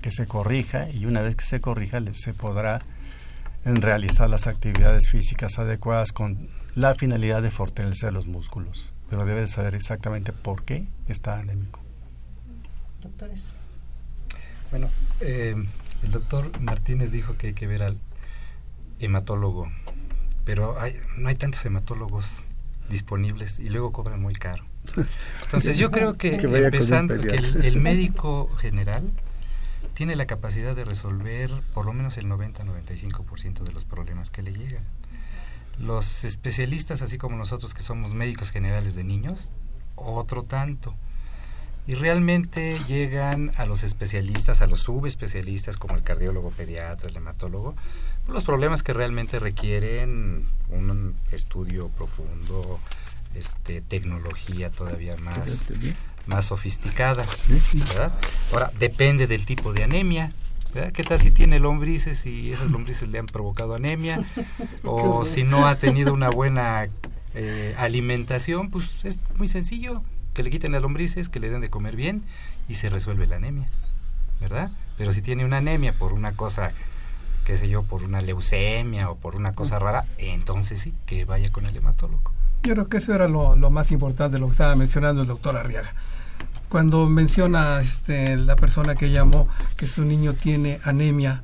que 0.00 0.12
se 0.12 0.28
corrija 0.28 0.88
y 0.90 1.06
una 1.06 1.22
vez 1.22 1.34
que 1.34 1.44
se 1.44 1.60
corrija 1.60 2.00
se 2.12 2.34
podrá 2.34 2.82
realizar 3.64 4.30
las 4.30 4.46
actividades 4.46 5.10
físicas 5.10 5.58
adecuadas 5.58 6.12
con 6.12 6.48
la 6.76 6.94
finalidad 6.94 7.42
de 7.42 7.50
fortalecer 7.50 8.12
los 8.12 8.28
músculos. 8.28 8.92
Pero 9.08 9.24
debe 9.24 9.40
de 9.40 9.46
saber 9.46 9.74
exactamente 9.74 10.32
por 10.32 10.62
qué 10.62 10.86
está 11.08 11.38
anémico. 11.38 11.80
Doctores. 13.02 13.52
Bueno, 14.70 14.90
eh, 15.20 15.54
el 16.02 16.10
doctor 16.10 16.60
Martínez 16.60 17.10
dijo 17.10 17.36
que 17.36 17.48
hay 17.48 17.54
que 17.54 17.66
ver 17.66 17.82
al 17.82 17.98
hematólogo, 19.00 19.70
pero 20.44 20.80
hay, 20.80 20.96
no 21.16 21.28
hay 21.28 21.36
tantos 21.36 21.64
hematólogos 21.64 22.44
disponibles 22.90 23.58
y 23.58 23.68
luego 23.68 23.92
cobran 23.92 24.20
muy 24.20 24.34
caro. 24.34 24.64
Entonces 25.44 25.76
yo 25.78 25.90
creo 25.90 26.16
que, 26.16 26.36
empezando 26.42 27.18
que 27.20 27.28
el 27.28 27.78
médico 27.78 28.48
general 28.56 29.10
tiene 29.98 30.14
la 30.14 30.26
capacidad 30.26 30.76
de 30.76 30.84
resolver 30.84 31.50
por 31.74 31.84
lo 31.84 31.92
menos 31.92 32.16
el 32.18 32.26
90-95% 32.26 33.64
de 33.64 33.72
los 33.72 33.84
problemas 33.84 34.30
que 34.30 34.42
le 34.42 34.52
llegan. 34.52 34.84
Los 35.78 36.24
especialistas, 36.24 37.02
así 37.02 37.18
como 37.18 37.36
nosotros 37.36 37.74
que 37.74 37.82
somos 37.82 38.14
médicos 38.14 38.50
generales 38.50 38.94
de 38.94 39.04
niños, 39.04 39.50
otro 39.94 40.42
tanto. 40.42 40.94
Y 41.86 41.94
realmente 41.94 42.78
llegan 42.86 43.52
a 43.56 43.64
los 43.64 43.82
especialistas, 43.82 44.60
a 44.60 44.66
los 44.66 44.80
subespecialistas 44.80 45.78
como 45.78 45.94
el 45.94 46.02
cardiólogo 46.02 46.50
pediatra, 46.50 47.08
el 47.08 47.16
hematólogo, 47.16 47.74
los 48.28 48.44
problemas 48.44 48.82
que 48.82 48.92
realmente 48.92 49.38
requieren 49.38 50.46
un 50.68 51.14
estudio 51.32 51.88
profundo, 51.88 52.78
este, 53.34 53.80
tecnología 53.80 54.70
todavía 54.70 55.16
más, 55.16 55.70
más 56.26 56.44
sofisticada. 56.46 57.24
¿verdad? 57.88 58.12
Ahora, 58.52 58.70
depende 58.78 59.26
del 59.26 59.46
tipo 59.46 59.72
de 59.72 59.84
anemia. 59.84 60.30
¿Verdad? 60.74 60.92
¿Qué 60.92 61.02
tal 61.02 61.20
si 61.20 61.30
tiene 61.30 61.58
lombrices 61.58 62.26
y 62.26 62.52
esas 62.52 62.70
lombrices 62.70 63.08
le 63.08 63.18
han 63.18 63.26
provocado 63.26 63.74
anemia? 63.74 64.24
o 64.84 65.24
si 65.24 65.44
no 65.44 65.66
ha 65.66 65.76
tenido 65.76 66.12
una 66.12 66.30
buena 66.30 66.88
eh, 67.34 67.74
alimentación, 67.78 68.70
pues 68.70 69.04
es 69.04 69.18
muy 69.36 69.48
sencillo, 69.48 70.02
que 70.34 70.42
le 70.42 70.50
quiten 70.50 70.72
las 70.72 70.82
lombrices, 70.82 71.28
que 71.28 71.40
le 71.40 71.50
den 71.50 71.60
de 71.60 71.70
comer 71.70 71.96
bien 71.96 72.22
y 72.68 72.74
se 72.74 72.90
resuelve 72.90 73.26
la 73.26 73.36
anemia, 73.36 73.68
¿verdad? 74.40 74.70
Pero 74.96 75.12
si 75.12 75.22
tiene 75.22 75.44
una 75.44 75.58
anemia 75.58 75.92
por 75.92 76.12
una 76.12 76.32
cosa, 76.32 76.72
qué 77.44 77.56
sé 77.56 77.68
yo, 77.68 77.82
por 77.82 78.02
una 78.02 78.20
leucemia 78.20 79.10
o 79.10 79.16
por 79.16 79.36
una 79.36 79.52
cosa 79.54 79.78
rara, 79.78 80.04
entonces 80.18 80.80
sí, 80.80 80.92
que 81.06 81.24
vaya 81.24 81.50
con 81.50 81.66
el 81.66 81.76
hematólogo. 81.76 82.32
Yo 82.64 82.74
creo 82.74 82.88
que 82.88 82.98
eso 82.98 83.14
era 83.14 83.28
lo, 83.28 83.56
lo 83.56 83.70
más 83.70 83.90
importante 83.92 84.34
de 84.34 84.40
lo 84.40 84.46
que 84.46 84.52
estaba 84.52 84.74
mencionando 84.74 85.22
el 85.22 85.28
doctor 85.28 85.56
Arriaga. 85.56 85.94
Cuando 86.68 87.06
menciona 87.06 87.80
este, 87.80 88.36
la 88.36 88.56
persona 88.56 88.94
que 88.94 89.10
llamó 89.10 89.48
que 89.76 89.86
su 89.86 90.04
niño 90.04 90.34
tiene 90.34 90.80
anemia, 90.84 91.42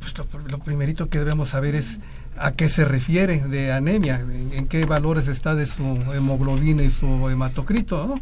pues 0.00 0.14
lo, 0.16 0.26
lo 0.48 0.58
primerito 0.58 1.08
que 1.08 1.18
debemos 1.18 1.50
saber 1.50 1.74
es 1.74 1.98
a 2.38 2.52
qué 2.52 2.68
se 2.68 2.84
refiere 2.84 3.40
de 3.40 3.72
anemia, 3.72 4.20
en, 4.20 4.66
qué 4.66 4.84
valores 4.84 5.28
está 5.28 5.54
de 5.54 5.66
su 5.66 5.82
hemoglobina 6.14 6.82
y 6.82 6.90
su 6.90 7.28
hematocrito. 7.28 8.18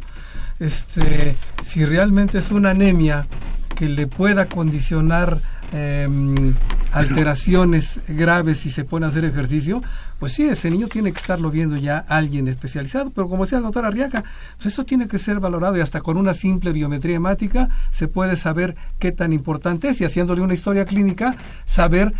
Este, 0.59 1.35
si 1.63 1.85
realmente 1.85 2.37
es 2.37 2.51
una 2.51 2.71
anemia 2.71 3.27
que 3.75 3.89
le 3.89 4.07
pueda 4.07 4.47
condicionar 4.47 5.37
em, 5.73 6.53
alteraciones 6.91 7.99
graves 8.07 8.59
si 8.59 8.71
se 8.71 8.85
pone 8.85 9.05
a 9.05 9.09
hacer 9.09 9.25
ejercicio, 9.25 9.81
pues 10.19 10.33
sí, 10.33 10.43
ese 10.43 10.71
niño 10.71 10.87
tiene 10.87 11.11
que 11.11 11.19
estarlo 11.19 11.51
viendo 11.51 11.75
ya 11.75 11.97
alguien 12.07 12.47
especializado, 12.47 13.09
pero 13.09 13.27
como 13.27 13.43
decía 13.43 13.57
el 13.57 13.63
doctor 13.63 13.85
Arriaga, 13.85 14.23
pues 14.57 14.67
eso 14.67 14.85
tiene 14.85 15.07
que 15.07 15.19
ser 15.19 15.39
valorado 15.39 15.77
y 15.77 15.81
hasta 15.81 16.01
con 16.01 16.17
una 16.17 16.33
simple 16.33 16.71
biometría 16.71 17.17
hemática 17.17 17.69
se 17.91 18.07
puede 18.07 18.35
saber 18.35 18.75
qué 18.99 19.11
tan 19.11 19.33
importante 19.33 19.89
es 19.89 19.99
y 19.99 20.05
haciéndole 20.05 20.41
una 20.41 20.53
historia 20.53 20.85
clínica, 20.85 21.35
saber 21.65 22.13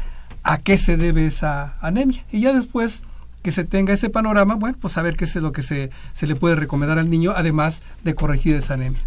a 0.43 0.57
qué 0.57 0.77
se 0.77 0.97
debe 0.97 1.25
esa 1.25 1.75
anemia. 1.81 2.23
Y 2.31 2.41
ya 2.41 2.53
después 2.53 3.03
que 3.41 3.51
se 3.51 3.63
tenga 3.63 3.93
ese 3.93 4.09
panorama, 4.09 4.55
bueno, 4.55 4.77
pues 4.79 4.93
saber 4.93 5.15
qué 5.15 5.25
es 5.25 5.35
lo 5.35 5.51
que 5.51 5.61
se, 5.61 5.89
se 6.13 6.27
le 6.27 6.35
puede 6.35 6.55
recomendar 6.55 6.99
al 6.99 7.09
niño, 7.09 7.33
además 7.35 7.79
de 8.03 8.15
corregir 8.15 8.55
esa 8.55 8.73
anemia. 8.73 9.01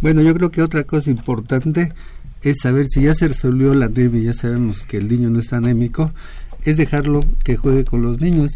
Bueno, 0.00 0.22
yo 0.22 0.34
creo 0.34 0.50
que 0.50 0.62
otra 0.62 0.84
cosa 0.84 1.10
importante 1.10 1.92
es 2.42 2.60
saber 2.60 2.86
si 2.88 3.02
ya 3.02 3.14
se 3.14 3.28
resolvió 3.28 3.74
la 3.74 3.86
anemia, 3.86 4.22
ya 4.22 4.32
sabemos 4.32 4.86
que 4.86 4.98
el 4.98 5.08
niño 5.08 5.30
no 5.30 5.40
está 5.40 5.58
anémico, 5.58 6.12
es 6.64 6.76
dejarlo 6.76 7.24
que 7.44 7.56
juegue 7.56 7.84
con 7.84 8.02
los 8.02 8.20
niños. 8.20 8.50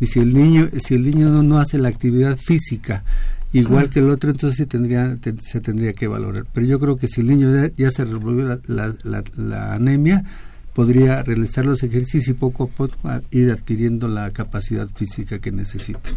Y 0.00 0.06
si 0.06 0.20
el 0.20 0.32
niño, 0.34 0.68
si 0.80 0.94
el 0.94 1.04
niño 1.04 1.28
no, 1.28 1.42
no 1.42 1.58
hace 1.58 1.78
la 1.78 1.88
actividad 1.88 2.36
física 2.36 3.04
igual 3.52 3.90
que 3.90 3.98
el 3.98 4.08
otro, 4.10 4.30
entonces 4.30 4.66
tendría, 4.68 5.16
te- 5.20 5.34
se 5.42 5.60
tendría 5.60 5.92
que 5.92 6.06
valorar. 6.06 6.46
Pero 6.54 6.66
yo 6.66 6.78
creo 6.78 6.96
que 6.96 7.08
si 7.08 7.20
el 7.20 7.26
niño 7.26 7.52
ya, 7.52 7.70
ya 7.76 7.90
se 7.90 8.04
resolvió 8.04 8.44
la, 8.44 8.60
la- 8.66 8.94
la- 9.02 9.24
la 9.36 9.74
anemia, 9.74 10.24
podría 10.72 11.22
realizar 11.24 11.66
los 11.66 11.82
ejercicios 11.82 12.28
y 12.28 12.32
poco 12.34 12.64
a 12.64 12.66
poco 12.68 13.08
a- 13.08 13.20
ir 13.32 13.50
adquiriendo 13.50 14.06
la 14.08 14.30
capacidad 14.30 14.88
física 14.88 15.40
que 15.40 15.50
necesita. 15.50 16.10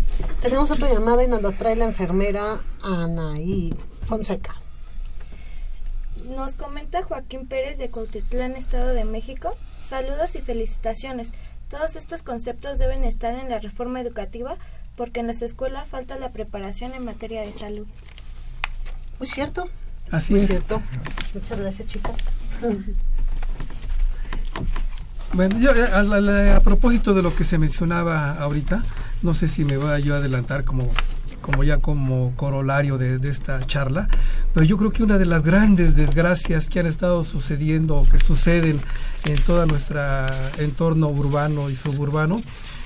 Tenemos 0.43 0.69
otra 0.71 0.93
llamada 0.93 1.23
y 1.23 1.27
nos 1.27 1.41
lo 1.41 1.51
trae 1.53 1.75
la 1.75 1.85
enfermera 1.85 2.61
Anaí 2.83 3.73
Fonseca. 4.05 4.53
Nos 6.37 6.55
comenta 6.55 7.01
Joaquín 7.01 7.47
Pérez 7.47 7.77
de 7.79 7.89
Cuautitlán, 7.89 8.55
Estado 8.55 8.89
de 8.93 9.03
México. 9.05 9.57
Saludos 9.87 10.35
y 10.35 10.41
felicitaciones. 10.41 11.31
Todos 11.69 11.95
estos 11.95 12.23
conceptos 12.23 12.77
deben 12.77 13.03
estar 13.03 13.33
en 13.35 13.49
la 13.49 13.59
reforma 13.59 13.99
educativa 13.99 14.57
porque 14.95 15.19
en 15.21 15.27
las 15.27 15.41
escuelas 15.41 15.87
falta 15.89 16.17
la 16.17 16.31
preparación 16.31 16.93
en 16.93 17.03
materia 17.05 17.41
de 17.41 17.51
salud. 17.53 17.87
Muy 19.19 19.27
cierto. 19.27 19.67
Así 20.11 20.33
Muy 20.33 20.41
es. 20.43 20.47
cierto. 20.47 20.81
Muchas 21.33 21.59
gracias, 21.59 21.87
chicas. 21.87 22.13
Bueno, 25.33 25.57
yo, 25.59 25.71
eh, 25.71 25.83
a, 25.91 25.99
a- 26.01 26.53
a- 26.53 26.57
a 26.57 26.59
propósito 26.59 27.13
de 27.15 27.23
lo 27.23 27.35
que 27.35 27.43
se 27.43 27.57
mencionaba 27.57 28.33
ahorita, 28.33 28.83
no 29.23 29.33
sé 29.33 29.47
si 29.47 29.65
me 29.65 29.77
voy 29.77 29.89
a 29.91 29.99
yo 29.99 30.13
a 30.13 30.17
adelantar 30.17 30.63
como, 30.63 30.91
como 31.43 31.63
ya 31.63 31.77
como 31.77 32.33
corolario 32.35 32.97
de, 32.97 33.19
de 33.19 33.29
esta 33.29 33.63
charla, 33.65 34.07
pero 34.55 34.65
yo 34.65 34.77
creo 34.77 34.91
que 34.91 35.03
una 35.03 35.19
de 35.19 35.25
las 35.25 35.43
grandes 35.43 35.95
desgracias 35.95 36.65
que 36.65 36.79
han 36.79 36.87
estado 36.87 37.23
sucediendo 37.23 37.97
o 37.97 38.09
que 38.09 38.17
suceden 38.17 38.81
en 39.25 39.35
todo 39.43 39.67
nuestro 39.67 40.01
entorno 40.57 41.09
urbano 41.09 41.69
y 41.69 41.75
suburbano 41.75 42.41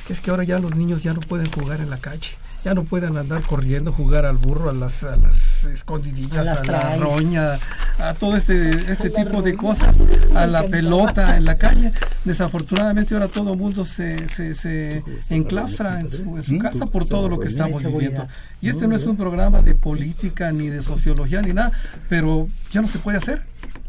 es 0.09 0.19
que 0.19 0.31
ahora 0.31 0.43
ya 0.43 0.59
los 0.59 0.75
niños 0.75 1.03
ya 1.03 1.13
no 1.13 1.21
pueden 1.21 1.49
jugar 1.51 1.79
en 1.79 1.89
la 1.89 1.97
calle. 1.97 2.29
Ya 2.67 2.73
no 2.73 2.83
pueden 2.83 3.15
andar 3.15 3.43
corriendo, 3.43 3.93
jugar 3.93 4.25
al 4.25 4.35
burro, 4.35 4.69
a 4.69 4.73
las, 4.73 5.01
a 5.03 5.15
las 5.15 5.63
escondidillas, 5.63 6.59
A 6.59 6.65
la 6.65 6.97
roña, 6.97 7.53
a 7.97 8.13
todo 8.13 8.35
este, 8.35 8.91
este 8.91 9.09
tipo 9.09 9.41
de 9.41 9.55
cosas, 9.55 9.95
a 10.35 10.45
la 10.47 10.63
pelota 10.63 11.37
en 11.37 11.45
la 11.45 11.57
calle. 11.57 11.93
Desafortunadamente 12.25 13.13
ahora 13.13 13.29
todo 13.29 13.53
el 13.53 13.57
mundo 13.57 13.85
se, 13.85 14.27
se, 14.27 14.53
se 14.53 15.01
enclaustra 15.29 16.01
en 16.01 16.11
su, 16.11 16.35
en 16.35 16.43
su 16.43 16.57
casa 16.57 16.87
por 16.87 17.07
todo 17.07 17.29
lo 17.29 17.39
que 17.39 17.47
estamos 17.47 17.85
viviendo. 17.85 18.27
Y 18.61 18.67
este 18.67 18.85
no 18.85 18.97
es 18.97 19.05
un 19.05 19.15
programa 19.15 19.61
de 19.61 19.73
política, 19.73 20.51
ni 20.51 20.67
de 20.67 20.83
sociología, 20.83 21.41
ni 21.41 21.53
nada, 21.53 21.71
pero 22.09 22.49
ya 22.73 22.81
no 22.81 22.89
se 22.89 22.99
puede 22.99 23.17
hacer. 23.17 23.43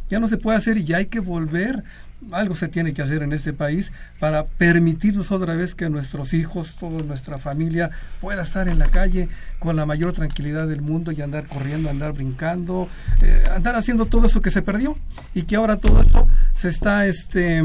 Ya 0.09 0.21
no 0.21 0.29
se 0.29 0.37
puede 0.37 0.57
hacer 0.57 0.79
y 0.79 0.85
ya 0.85 0.99
hay 0.99 1.07
que 1.07 1.19
volver. 1.19 1.83
Algo 2.33 2.55
se 2.55 2.69
tiene 2.69 2.93
que 2.93 3.03
hacer 3.03 3.23
en 3.23 3.33
este 3.33 3.53
país 3.53 3.93
para 4.19 4.45
permitirnos 4.45 5.31
otra 5.31 5.55
vez 5.55 5.75
que 5.75 5.89
nuestros 5.89 6.35
hijos, 6.35 6.75
toda 6.75 7.03
nuestra 7.03 7.39
familia 7.39 7.91
pueda 8.21 8.43
estar 8.43 8.69
en 8.69 8.79
la 8.79 8.89
calle 8.89 9.29
con 9.59 9.77
la 9.77 9.87
mayor 9.87 10.13
tranquilidad 10.13 10.67
del 10.67 10.83
mundo 10.83 11.13
y 11.13 11.23
andar 11.23 11.47
corriendo, 11.47 11.91
andar 11.91 12.13
brincando, 12.13 12.89
eh, 13.23 13.45
andar 13.55 13.77
haciendo 13.77 14.07
todo 14.07 14.27
eso 14.27 14.43
que 14.43 14.51
se 14.51 14.63
perdió 14.63 14.97
y 15.35 15.43
que 15.43 15.57
ahora 15.57 15.77
todo 15.77 16.03
eso 16.03 16.27
se 16.55 16.69
está 16.69 17.07
este 17.07 17.63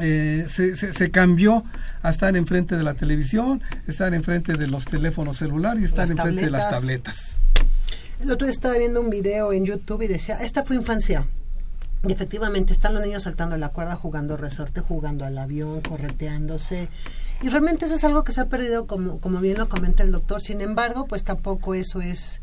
eh, 0.00 0.46
se, 0.50 0.76
se, 0.76 0.92
se 0.92 1.10
cambió 1.10 1.64
a 2.02 2.10
estar 2.10 2.36
enfrente 2.36 2.76
de 2.76 2.82
la 2.82 2.94
televisión, 2.94 3.62
estar 3.86 4.12
enfrente 4.14 4.54
de 4.54 4.66
los 4.66 4.84
teléfonos 4.84 5.38
celulares 5.38 5.82
y 5.82 5.84
estar 5.86 6.10
enfrente 6.10 6.44
de 6.44 6.50
las 6.50 6.68
tabletas. 6.70 7.38
tabletas. 7.40 7.76
El 8.20 8.30
otro 8.30 8.46
día 8.46 8.52
estaba 8.52 8.76
viendo 8.78 9.00
un 9.00 9.10
video 9.10 9.52
en 9.52 9.64
YouTube 9.64 10.02
y 10.02 10.08
decía, 10.08 10.36
esta 10.42 10.64
fue 10.64 10.76
infancia. 10.76 11.26
Y 12.06 12.12
efectivamente 12.12 12.72
están 12.72 12.94
los 12.94 13.02
niños 13.02 13.24
saltando 13.24 13.56
la 13.56 13.70
cuerda, 13.70 13.96
jugando 13.96 14.36
resorte, 14.36 14.80
jugando 14.80 15.24
al 15.24 15.36
avión, 15.38 15.80
correteándose. 15.80 16.88
Y 17.42 17.48
realmente 17.48 17.86
eso 17.86 17.94
es 17.94 18.04
algo 18.04 18.22
que 18.24 18.32
se 18.32 18.40
ha 18.40 18.46
perdido, 18.46 18.86
como, 18.86 19.20
como 19.20 19.40
bien 19.40 19.58
lo 19.58 19.68
comenta 19.68 20.02
el 20.02 20.12
doctor. 20.12 20.40
Sin 20.40 20.60
embargo, 20.60 21.06
pues 21.06 21.24
tampoco 21.24 21.74
eso 21.74 22.00
es... 22.00 22.40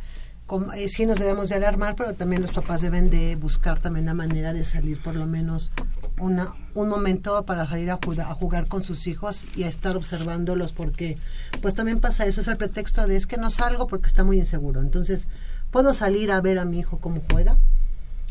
como- 0.47 0.74
eh, 0.74 0.89
sí 0.89 1.06
nos 1.06 1.18
debemos 1.20 1.47
de 1.49 1.56
alarmar, 1.56 1.95
pero 1.95 2.14
también 2.14 2.41
los 2.41 2.51
papás 2.51 2.82
deben 2.82 3.10
de 3.10 3.36
buscar 3.36 3.80
también 3.80 4.06
la 4.06 4.14
manera 4.14 4.51
de 4.54 4.66
salir 4.66 5.01
por 5.01 5.16
lo 5.16 5.26
menos 5.28 5.72
una, 6.20 6.54
un 6.76 6.89
momento 6.89 7.43
para 7.45 7.66
salir 7.66 7.89
a 7.89 7.99
jugar, 8.04 8.28
a 8.30 8.36
jugar 8.36 8.68
con 8.68 8.84
sus 8.84 9.08
hijos 9.08 9.45
y 9.56 9.64
a 9.64 9.68
estar 9.70 9.95
observándolos 9.95 10.74
porque 10.74 11.18
pues 11.62 11.74
también 11.74 11.99
pasa 12.01 12.26
eso, 12.26 12.41
es 12.41 12.47
el 12.49 12.58
pretexto 12.58 13.08
de 13.08 13.16
es 13.16 13.26
que 13.26 13.38
no 13.38 13.49
salgo 13.49 13.88
porque 13.88 14.08
está 14.08 14.24
muy 14.24 14.38
inseguro. 14.38 14.82
Entonces, 14.82 15.28
puedo 15.72 15.93
salir 15.93 16.32
a 16.32 16.41
ver 16.41 16.60
a 16.60 16.66
mi 16.66 16.80
hijo 16.80 16.99
cómo 16.99 17.22
juega 17.32 17.58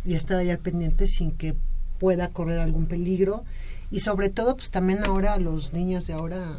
y 0.05 0.15
estar 0.15 0.39
ahí 0.39 0.51
al 0.51 0.59
pendiente 0.59 1.07
sin 1.07 1.33
que 1.33 1.55
pueda 1.99 2.29
correr 2.29 2.59
algún 2.59 2.87
peligro 2.87 3.45
y 3.91 4.01
sobre 4.01 4.29
todo 4.29 4.57
pues 4.57 4.71
también 4.71 5.05
ahora 5.05 5.39
los 5.39 5.73
niños 5.73 6.07
de 6.07 6.15
ahora 6.15 6.59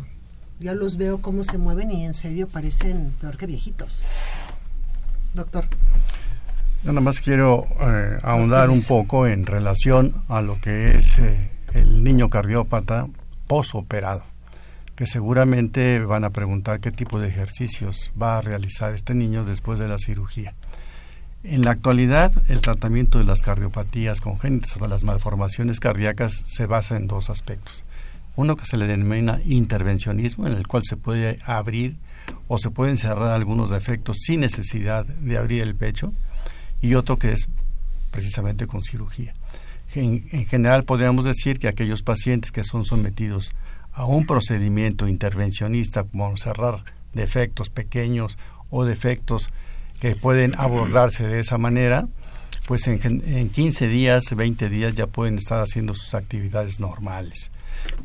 ya 0.60 0.74
los 0.74 0.98
veo 0.98 1.20
cómo 1.20 1.44
se 1.44 1.58
mueven 1.58 1.92
y 1.92 2.06
en 2.06 2.14
serio 2.14 2.48
parecen 2.48 3.14
peor 3.20 3.38
que 3.38 3.48
viejitos. 3.48 4.02
Doctor. 5.34 5.66
Yo 6.84 6.92
nada 6.92 7.02
más 7.02 7.20
quiero 7.20 7.66
eh, 7.80 8.18
ahondar 8.22 8.70
un 8.70 8.82
poco 8.84 9.26
en 9.26 9.46
relación 9.46 10.14
a 10.28 10.42
lo 10.42 10.60
que 10.60 10.98
es 10.98 11.18
eh, 11.20 11.50
el 11.74 12.04
niño 12.04 12.30
cardiópata 12.30 13.08
posoperado, 13.48 14.24
que 14.96 15.08
seguramente 15.08 16.00
van 16.04 16.24
a 16.24 16.30
preguntar 16.30 16.82
qué 16.82 16.92
tipo 16.92 17.20
de 17.20 17.30
ejercicios 17.30 18.12
va 18.22 18.38
a 18.38 18.42
realizar 18.42 18.94
este 18.94 19.16
niño 19.16 19.44
después 19.44 19.80
de 19.80 19.88
la 19.88 19.98
cirugía. 19.98 20.54
En 21.44 21.64
la 21.64 21.72
actualidad, 21.72 22.32
el 22.48 22.62
tratamiento 22.62 23.20
de 23.20 23.26
las 23.26 23.42
cardiopatías 23.42 24.22
congénitas 24.22 24.78
o 24.78 24.80
de 24.80 24.88
las 24.88 25.04
malformaciones 25.04 25.82
cardíacas 25.82 26.42
se 26.46 26.68
basa 26.68 26.96
en 26.96 27.08
dos 27.08 27.30
aspectos. 27.30 27.84
Uno 28.38 28.56
que 28.56 28.66
se 28.66 28.78
le 28.78 28.88
denomina 28.88 29.42
intervencionismo, 29.44 30.48
en 30.48 30.54
el 30.54 30.68
cual 30.68 30.84
se 30.86 30.96
puede 30.96 31.40
abrir 31.46 31.98
o 32.48 32.58
se 32.60 32.70
pueden 32.70 32.96
cerrar 32.96 33.34
algunos 33.34 33.72
defectos 33.72 34.20
sin 34.22 34.40
necesidad 34.40 35.06
de 35.06 35.38
abrir 35.38 35.64
el 35.64 35.76
pecho 35.76 36.14
y 36.82 36.96
otro 36.96 37.20
que 37.20 37.34
es 37.34 37.48
precisamente 38.10 38.66
con 38.66 38.82
cirugía. 38.82 39.34
En, 39.96 40.26
en 40.32 40.46
general 40.46 40.86
podríamos 40.86 41.26
decir 41.26 41.60
que 41.60 41.68
aquellos 41.68 42.04
pacientes 42.04 42.54
que 42.54 42.64
son 42.64 42.86
sometidos 42.86 43.54
a 43.92 44.06
un 44.06 44.26
procedimiento 44.26 45.10
intervencionista 45.10 46.06
como 46.06 46.38
cerrar 46.38 46.86
defectos 47.14 47.70
pequeños 47.70 48.38
o 48.70 48.86
defectos 48.86 49.50
que 50.00 50.16
pueden 50.16 50.54
abordarse 50.58 51.28
de 51.28 51.40
esa 51.40 51.58
manera, 51.58 52.08
pues 52.68 52.88
en, 52.88 53.00
en 53.04 53.50
15 53.50 53.88
días, 53.88 54.24
20 54.36 54.70
días 54.70 54.96
ya 54.96 55.08
pueden 55.08 55.38
estar 55.38 55.62
haciendo 55.62 55.94
sus 55.94 56.14
actividades 56.14 56.80
normales. 56.80 57.52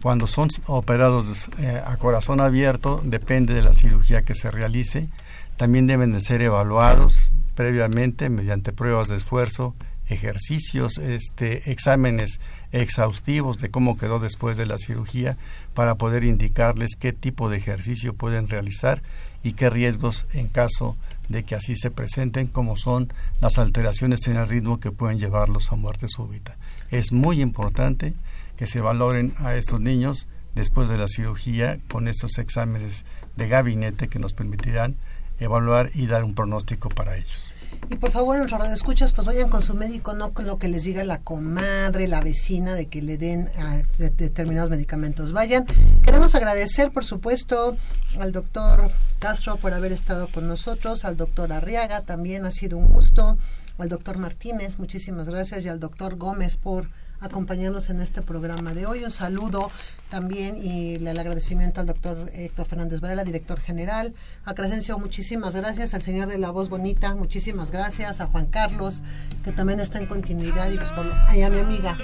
Cuando 0.03 0.27
son 0.27 0.49
operados 0.67 1.49
eh, 1.59 1.81
a 1.85 1.97
corazón 1.97 2.41
abierto, 2.41 3.01
depende 3.05 3.55
de 3.55 3.63
la 3.63 3.73
cirugía 3.73 4.23
que 4.23 4.35
se 4.35 4.51
realice, 4.51 5.09
también 5.57 5.87
deben 5.87 6.13
de 6.13 6.21
ser 6.21 6.43
evaluados 6.43 7.33
previamente 7.55 8.31
mediante 8.31 8.73
pruebas 8.73 9.09
de 9.09 9.17
esfuerzo, 9.17 9.75
ejercicios, 10.09 10.99
este, 10.99 11.71
exámenes 11.71 12.41
exhaustivos 12.73 13.59
de 13.59 13.71
cómo 13.71 13.99
quedó 13.99 14.21
después 14.21 14.57
de 14.57 14.67
la 14.67 14.79
cirugía 14.79 15.37
para 15.75 15.97
poder 15.97 16.25
indicarles 16.25 16.97
qué 16.99 17.13
tipo 17.13 17.51
de 17.51 17.59
ejercicio 17.59 18.15
pueden 18.15 18.49
realizar 18.49 19.03
y 19.43 19.53
qué 19.53 19.71
riesgos 19.71 20.27
en 20.33 20.49
caso 20.49 20.93
de 20.93 21.08
que 21.45 21.55
así 21.55 21.77
se 21.77 21.91
presenten, 21.91 22.47
como 22.47 22.77
son 22.77 23.13
las 23.41 23.59
alteraciones 23.59 24.27
en 24.27 24.37
el 24.37 24.49
ritmo 24.49 24.81
que 24.81 24.91
pueden 24.91 25.19
llevarlos 25.19 25.71
a 25.71 25.77
muerte 25.77 26.09
súbita. 26.09 26.57
Es 26.91 27.13
muy 27.13 27.41
importante 27.41 28.15
que 28.57 28.67
se 28.67 28.81
valoren 28.81 29.35
a 29.39 29.55
estos 29.55 29.81
niños 29.81 30.27
después 30.55 30.89
de 30.89 30.99
la 30.99 31.07
cirugía 31.07 31.79
con 31.89 32.09
estos 32.09 32.39
exámenes 32.39 33.05
de 33.37 33.49
gabinete 33.49 34.09
que 34.09 34.19
nos 34.19 34.33
permitirán 34.33 34.97
evaluar 35.39 35.91
y 35.95 36.07
dar 36.07 36.25
un 36.25 36.35
pronóstico 36.35 36.89
para 36.89 37.17
ellos. 37.17 37.48
Y 37.91 37.97
por 37.97 38.11
favor, 38.11 38.37
en 38.37 38.47
los 38.49 38.69
escuchas, 38.69 39.13
pues 39.13 39.27
vayan 39.27 39.49
con 39.49 39.63
su 39.63 39.75
médico, 39.75 40.15
no 40.15 40.33
con 40.33 40.47
lo 40.47 40.59
que 40.59 40.69
les 40.69 40.85
diga 40.85 41.05
la 41.05 41.21
comadre, 41.21 42.07
la 42.09 42.21
vecina, 42.21 42.75
de 42.75 42.87
que 42.87 43.01
le 43.03 43.17
den 43.17 43.49
a 43.59 43.77
de- 43.99 44.11
determinados 44.11 44.71
medicamentos. 44.71 45.33
Vayan. 45.33 45.65
Queremos 46.03 46.35
agradecer, 46.35 46.91
por 46.91 47.05
supuesto, 47.05 47.77
al 48.21 48.33
doctor 48.33 48.91
Castro 49.19 49.57
por 49.57 49.73
haber 49.73 49.93
estado 49.93 50.29
con 50.29 50.47
nosotros, 50.47 51.05
al 51.05 51.17
doctor 51.17 51.53
Arriaga, 51.53 52.03
también 52.03 52.45
ha 52.45 52.51
sido 52.51 52.77
un 52.79 52.87
gusto, 52.89 53.37
al 53.79 53.89
doctor 53.89 54.19
Martínez, 54.19 54.79
muchísimas 54.79 55.29
gracias, 55.29 55.65
y 55.65 55.69
al 55.69 55.81
doctor 55.81 56.17
Gómez 56.17 56.57
por 56.57 56.89
acompañarnos 57.21 57.91
en 57.91 58.01
este 58.01 58.23
programa 58.23 58.75
de 58.75 58.87
hoy. 58.87 59.05
Un 59.05 59.11
saludo 59.11 59.71
también 60.11 60.57
y 60.63 60.95
el 60.95 61.19
agradecimiento 61.19 61.81
al 61.81 61.87
doctor 61.87 62.31
Héctor 62.33 62.67
Fernández 62.67 63.01
Varela, 63.01 63.25
director 63.25 63.61
general. 63.61 64.15
A 64.45 64.55
Crescencio, 64.55 64.99
muchísimas 64.99 65.55
gracias. 65.57 65.95
Al 65.95 66.03
señor 66.03 66.29
de 66.29 66.39
la 66.39 66.51
voz 66.51 66.69
bonita, 66.69 67.15
muchísimas 67.15 67.71
gracias. 67.71 68.21
A 68.21 68.27
Juan 68.27 68.47
Carlos, 68.47 69.03
que 69.45 69.53
también 69.53 69.81
está 69.81 69.99
en 69.99 70.07
continuidad. 70.07 70.71
Y 70.71 70.77
pues 70.77 70.91
por 70.91 71.07
lo, 71.07 71.15
ay, 71.27 71.43
a 71.43 71.51
mi 71.51 71.61
amiga. 71.61 71.97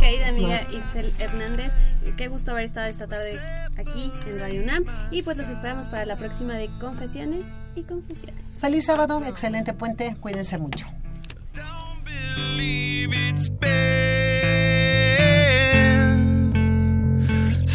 Querida 0.00 0.28
amiga 0.28 0.62
Itzel 0.72 1.10
Hernández, 1.18 1.72
qué 2.16 2.28
gusto 2.28 2.52
haber 2.52 2.64
estado 2.64 2.86
esta 2.86 3.06
tarde 3.06 3.38
aquí 3.76 4.12
en 4.26 4.38
Radio 4.38 4.62
UNAM 4.62 4.84
y 5.10 5.22
pues 5.22 5.36
los 5.36 5.48
esperamos 5.48 5.88
para 5.88 6.06
la 6.06 6.16
próxima 6.16 6.54
de 6.54 6.68
Confesiones 6.78 7.46
y 7.74 7.82
Confusiones. 7.82 8.36
Feliz 8.60 8.86
sábado, 8.86 9.22
excelente 9.26 9.72
puente, 9.72 10.16
cuídense 10.20 10.58
mucho. 10.58 10.86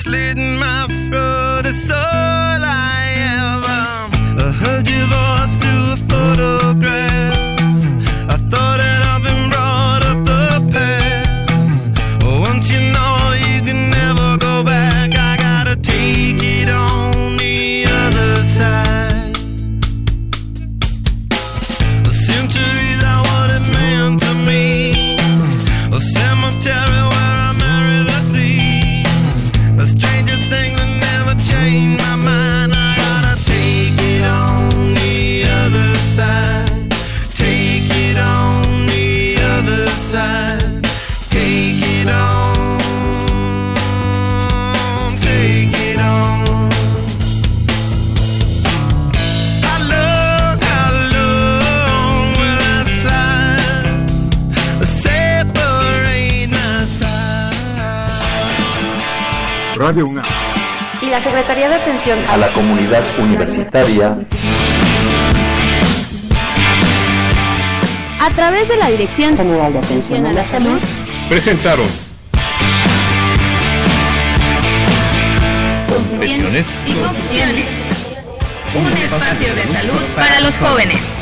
Slitting 0.04 0.60
my 0.60 0.86
throat. 1.08 1.66
It's 1.66 1.90
all 1.90 2.62
I 2.62 3.00
ever 3.42 3.82
I 4.44 4.52
heard 4.62 4.86
your 4.88 5.08
voice 5.16 5.56
through 5.62 5.94
a 5.94 5.98
photograph. 6.10 6.93
Secretaría 61.34 61.68
de 61.68 61.76
Atención 61.76 62.20
A 62.30 62.38
la 62.38 62.54
comunidad 62.54 63.04
universitaria. 63.18 64.16
A 68.22 68.30
través 68.36 68.68
de 68.68 68.78
la 68.78 68.92
Dirección 68.92 69.36
General 69.36 69.74
de 69.74 69.80
Atención 69.80 70.28
a 70.28 70.34
la 70.34 70.44
Salud, 70.44 70.80
Presentaron 71.30 71.88
Confesiones 75.88 76.68
y 76.86 76.94
Confusiones, 76.94 77.68
un 78.76 78.88
espacio 78.94 79.56
de 79.56 79.64
salud 79.74 80.02
para 80.16 80.40
los 80.40 80.56
jóvenes. 80.58 81.13